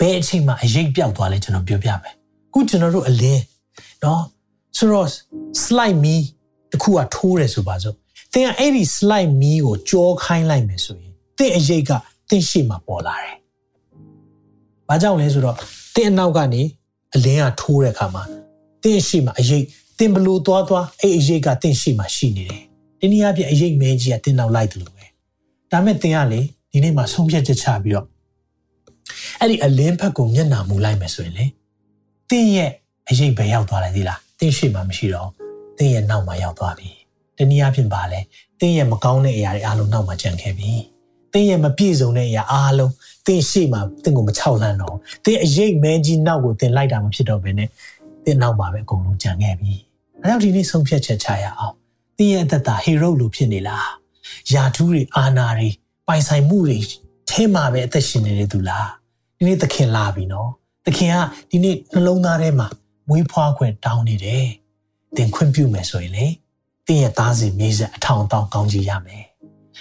[0.00, 2.14] ဘယ်အချိန်မှအရေးပြောက်သွားလဲကျွန်တော်ပြောပြမယ်။
[2.52, 3.42] ခုကျွန်တော်တို့အလင်း
[4.04, 4.22] နော်
[4.76, 5.08] ဆိုတော့
[5.64, 6.14] slide me
[6.72, 7.96] တခုကထိုးတယ်ဆိုပါစို့
[8.32, 11.90] သင်ကအဲ့ဒီ slide me ကိုကြောခိုင်းလိုက်မယ်ဆိုရင်သင်အရေးက
[12.28, 13.36] သင်ရှေ့မှာပေါ်လာတယ်။
[14.88, 15.56] ဘာကြောင့်လဲဆိုတော့
[15.94, 16.62] သင်အနောက်ကနေ
[17.14, 18.22] အလင်းကထိုးတဲ့အခါမှာ
[18.82, 19.64] သင်ရှေ့မှာအရေး
[19.98, 22.62] သင်ဘလို့သွားသွားအဲ့အရေးကသင်ရှေ့မှာရှိနေတယ်။
[23.00, 25.04] ဒီနည်းအားဖြင့်အရေးမဲကြီးကသင်နောက်လိုက်တယ်လို့ပဲ။
[25.72, 26.40] ဒါမဲ့သင်ကလေ
[26.70, 28.06] ဒီနေ့မှာဆုံးဖြတ်ချက်ချပြီးတော့
[29.42, 31.46] အဲ့ဒီအလင်းဘက်ကိုမျက်နှာမူလိုက်မယ်ဆိုရင်လေ
[32.30, 32.70] သင်ရဲ့
[33.10, 35.28] အရေးပဲရောက်သွားတယ်ဒီလားသင်ရှေ့မှာမရှိတော့
[35.78, 36.88] သင်ရဲ့နောက်မှာရောက်သွားပြီ
[37.36, 38.20] တနည်းအားဖြင့်ပါလဲ
[38.60, 40.70] သင်ရဲ့မကောင်းတဲ့အရာတွေအားလုံးနောက်မှာကျန်ခဲ့ပြီ
[41.32, 42.92] သင်ရဲ့မပြည့်စုံတဲ့အရာအားလုံး
[43.26, 47.68] သင်ရှေ့မှာသင်ကိုမချောက်လှမ်းတော့သင်အရေးမဲကြီးနောက်ကိုသင်လိုက်တာမဖြစ်တော့ဘဲနဲ့
[48.24, 49.72] သင်နောက်မှာပဲအကုန်လုံးကျန်ခဲ့ပြီ
[50.22, 51.74] အဲကြောင့်ဒီနေ့ဆုံးဖြတ်ချက်ချရအောင်
[52.16, 53.88] သင်ရဲ့အသက်တာဟီရိုလိုဖြစ်နေလား
[54.52, 55.68] ယာထူးတွေအာနာတွေ
[56.08, 56.78] ပိုင်ဆိုင်မှုတွေ
[57.30, 59.01] ထဲမှာပဲအသက်ရှင်နေတယ်သူလား
[59.42, 60.50] ဒီနေ့သခင်လာပြီနော်
[60.86, 61.16] သခင်က
[61.50, 62.68] ဒီနေ့နှလုံးသားထဲမှာ
[63.08, 64.46] မွေးဖွားခွင့်တောင်းနေတယ်
[65.16, 66.26] သင်ခွင့်ပြုမယ်ဆိုရင်လေ
[66.86, 69.24] သင်ရဲ့သားစဉ်မြေးဆက်အထောင်တောင်ကောင်းကြီးရမယ်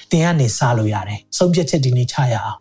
[0.09, 2.59] သင်ကနေစားလို့ရတယ်ဆုံးဖြတ်ချက်ဒီနေ့ချရအောင်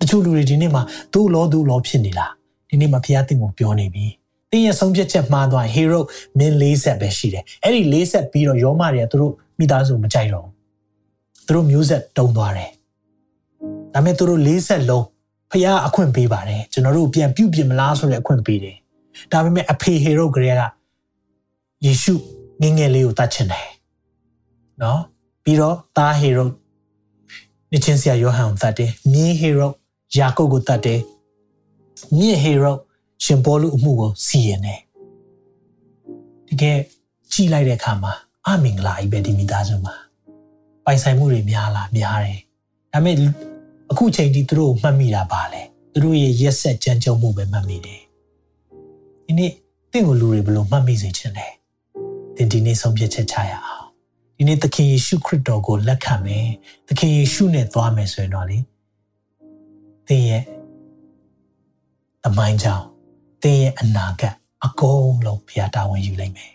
[0.00, 0.82] တချို့လူတွေဒီနေ့မှာ
[1.14, 2.32] ဒုလောဒုလောဖြစ်နေလား
[2.68, 4.06] ဒီနေ့မှာဖခင်သင်ကိုပြောနေပြီ
[4.50, 6.00] သင်ရဲ့ဆုံးဖြတ်ချက်မှားသွား hero
[6.38, 10.54] မင်း၄ဆက်ပဲရှိတယ်အဲ့ဒီ၄ဆက်ပြီးတော့ယောမတွေကသူတို့မိသားစုမကြိုက်တော့ဘူး
[11.46, 12.70] သူတို့မျိုးဆက်တုံသွားတယ်
[13.94, 15.06] ဒါပေမဲ့သူတို့၄ဆက်လုံး
[15.50, 18.76] ဖခင်အခွင့်ပေးပါတယ်ကျွန်တော်တို့ပြန်ပြုတ်ပြင်မလားဆိုတဲ့အခွင့်ပေးတယ်
[19.32, 20.62] ဒါပေမဲ့အဖေဟေရုကလေးက
[21.84, 22.14] ယေရှု
[22.62, 23.68] ငငယ်လေးကိုတတ်ချင်တယ်
[24.82, 25.00] နော်
[25.44, 26.44] ပြီးတော့သားဟေရု
[27.70, 29.68] နေချင်းဆရာယောဟန်ကိုတတ်တယ်မြေဟေရု
[30.16, 31.00] ယာကုပ်ကိုတတ်တယ်
[32.18, 32.72] မြင့်ဟေရု
[33.24, 34.80] ရှင်ဘောလူအမှုကိုစီရင်တယ်
[36.48, 36.78] တကယ်
[37.32, 38.12] ကြည်လိုက်တဲ့အခါမှာ
[38.46, 39.94] အမင်္ဂလာကြီးပဲဒီမိသားစုမှာ
[40.84, 42.38] ပိုင်ဆိုင်မှုတွေများလားများတယ်
[42.92, 43.49] ဒါပေမဲ့
[43.90, 45.62] အခုချိန်ထိသူတို့မှတ်မိတာပါလေ
[45.92, 48.02] သူတို့ရဲ့ရက်ဆက်ကြမ်းကြုတ်မှုပဲမှတ်မိတယ်
[49.26, 49.52] ဒီနေ့
[49.92, 51.46] တင့်ကိုလူတွေဘယ်လိုမှတ်မိစေချင်လဲ
[52.36, 53.86] သင်ဒီနေ့ဆုံးဖြတ်ချက်ချရအောင်
[54.36, 56.46] ဒီနေ့သခင်ယေရှုခရစ်တော်ကိုလက်ခံမယ်
[56.88, 58.58] သခင်ယေရှုနဲ့သွားမယ်ဆိုရင်တော့လေ
[60.08, 60.44] သင်ရဲ့
[62.26, 62.84] အမိုင်းကြောင့်
[63.42, 64.34] သင်ရဲ့အနာဂတ်
[64.64, 66.52] အကုန်လုံးဘုရားတာဝန်ယူလိုက်မယ်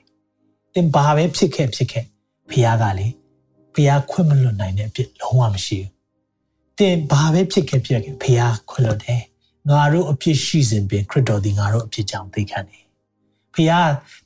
[0.73, 2.05] သင်ဘာပဲဖြစ်ခဲ့ဖြစ်ခဲ့
[2.49, 3.07] ဘုရားကလေ
[3.73, 5.94] ဘုရားခွင့်မလွတ်နိုင်တဲ့အဖြစ်လုံးဝမရှိဘူး
[6.79, 9.21] တင်ဘာပဲဖြစ်ခဲ့ဖြစ်ခဲ့ဖះခွလွတ်တယ်
[9.69, 12.83] ငါတို့အဖြစ်ရှိစဉ်ပင်ခရစ်တော်သည်ငါတို့အဖြစ်ကြောင့်သိခံတယ်
[13.55, 13.71] ဖះ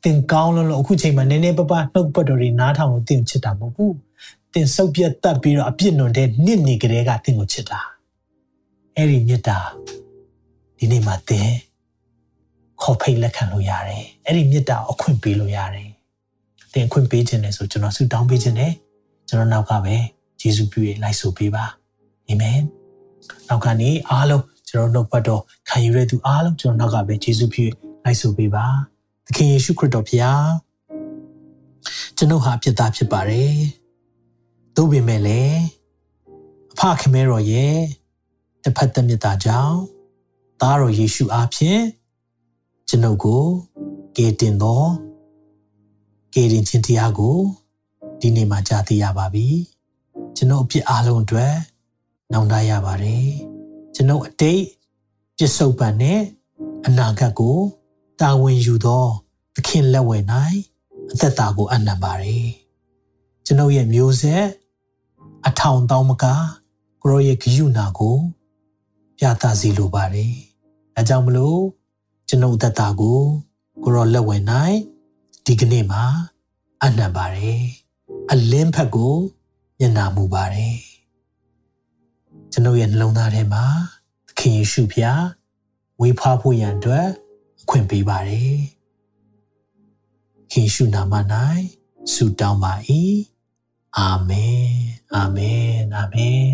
[0.03, 3.95] တင်ကောင်းလို့လို့အခုချိန်မှာနည်းနည်းပပနှုတ်ပတ်တော်တွေနားထောင်လို့တင်ချစ်တာမဟုတ်ဘူး
[4.53, 7.79] တင်စုပ်ပြတ်တက်ပြီးတော့အပြစ်နွန်တဲ့နှစ်နေကြတဲ့ကတင်ကိုချစ်တာ
[8.95, 9.57] အဲ့ဒီမြတ်တာ
[10.77, 11.49] ဒီနေ့မှာတင်
[12.81, 15.89] ခေါ်ဖိတ်လက်ခံလို့ရတယ်အဲ့ဒီမြတ်တာအခွင့်ပေးလို့ရတယ်
[16.73, 18.73] တင်အခွင့်ပေးခြင်းနဲ့ဆိုကျွန်တော်ဆုတောင်းပေးခြင်းနဲ့
[19.27, 19.95] ကျွန်တော်နောက်ကပဲ
[20.41, 21.65] ယေရှုပြုရဲ့လိုက်ဆိုပေးပါ
[22.30, 22.61] အာမင်
[23.47, 27.71] နောက်ကနေအားလုံးကျွန်တော်နှုတ်ပတ်တော်ခံယူရတဲ့သူအားလုံးကျွန်တော်နောက်ကပဲယေရှုဖြစ်
[28.03, 28.65] လိုက်ဆိုပေးပါ
[29.25, 30.47] သခင်ယေရှုခရစ်တော်ဖျား
[32.17, 33.55] ကျွန်ုပ်ဟာဖြစ်သားဖြစ်ပါတယ်
[34.75, 35.61] သို့ပေမဲ့လည်း
[36.73, 37.77] အဖခင်မဲတော်ရဲ့
[38.63, 39.77] တစ်ဖက်သက်မြတ်တာကြောင့်
[40.61, 41.82] သားတော်ယေရှုအားဖြင့်
[42.89, 43.43] ကျွန်ုပ်ကို
[44.17, 44.89] ကယ်တင်တော်
[46.34, 47.38] ကယ်တင်ခြင်းတရားကို
[48.19, 49.47] ဒီနေ့မှကြားသိရပါပြီ
[50.36, 51.53] ကျွန်ုပ်အပြစ်အလုံးအတွက်
[52.34, 53.27] နောင်တရပါတယ်
[53.95, 54.63] ကျွန်ုပ်အတိတ်
[55.38, 56.21] ပြစ္ဆုတ်ပံနဲ့
[56.86, 57.59] အနာဂတ်ကို
[58.21, 59.05] တာဝန်ယူသော
[59.55, 60.17] သခင်လက်ဝဲ၌
[61.11, 62.47] အသက်တာကိုအနံပါတယ်
[63.45, 64.45] ကျွန်ုပ်ရဲ့မျိုးဆက်
[65.47, 66.25] အထောင်တောင်းမက
[67.01, 68.17] ကိုရောရဲ့ဂယုဏကို
[69.17, 70.34] ပြသစီလိုပါတယ်
[70.95, 71.61] အဲကြောင့်မလို့
[72.27, 73.21] ကျွန်ုပ်သက်တာကို
[73.84, 74.36] ကိုရောလက်ဝဲ၌
[75.45, 76.03] ဒီကနေ့မှာ
[76.84, 77.61] အနံပါတယ်
[78.32, 79.15] အလင်းဖက်ကို
[79.80, 80.88] မျက်နာမူပါတယ်
[82.51, 83.65] ကျွန်ုပ်ရဲ့နှလုံးသားထဲမှာ
[84.27, 85.23] သခင်ယေရှုဖျား
[86.01, 87.07] ဝေဖားဖို့ရန်အတွက်
[87.61, 88.57] အခွင့်ပေးပါတယ်
[90.51, 91.13] ခင်ရှုနာမ၌
[92.13, 92.73] ဆုတောင်းပါ၏
[93.97, 94.69] အာမင်
[95.15, 96.49] အာမင်အာမင်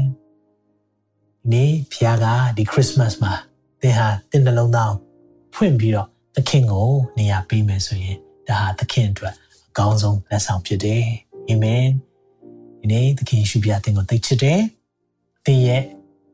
[1.42, 2.26] ဒီနေ့ဖျားက
[2.58, 3.34] ဒီခရစ်စမတ်မှာ
[3.82, 4.94] သင်ဟာသင်နှလုံးသား
[5.56, 8.18] ဖွင့်ပြီးတော့သခင်ကိုနေရာပေးမယ်ဆိုရင်
[8.48, 9.36] ဒါဟာသခင်အတွက်
[9.70, 11.06] အကောင်းဆုံးလက်ဆောင်ဖြစ်တယ်
[11.48, 11.86] အာမင်
[12.80, 14.62] ဒီနေ့သခင်ယေရှုဖျားသင်ကိုသိချစ်တယ်
[15.46, 15.84] သင်ရဲ့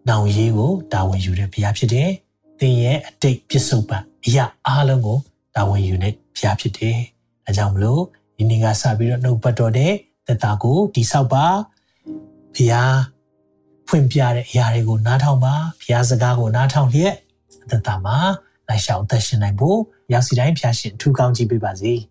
[0.10, 2.10] နောင်ရေးကိုတာဝန်ယူတဲ့ဘုရားဖြစ်တယ်။
[2.60, 5.20] သင်ရဲ့အတိတ်ပြစ္ဆုတ်ပံအရာအားလုံးကို
[5.56, 6.98] တာဝန်ယူတဲ့ဘုရားဖြစ်တယ်။
[7.48, 8.02] အဲကြောင့်မလို့
[8.38, 9.94] ဒီနေ့ကစပြီးတော့နှုတ်ပတ်တော်တဲ့
[10.28, 11.46] သက်တာကိုတိဆောက်ပါ
[12.56, 12.96] ဘုရား
[13.88, 17.16] ဖွင့်ပြတဲ့အရာတွေကိုနားထောင်ပါဘုရားစကားကိုနားထောင်လျက်
[17.70, 18.18] သက်တာမှာ
[18.68, 19.80] လိုက်ရှောင်သက်ရှင်နိုင်ဖို့
[20.14, 21.94] ရောက်စီတိုင်းဖျားရှင်ထူကောင်းကြည့်ပေးပါစေ။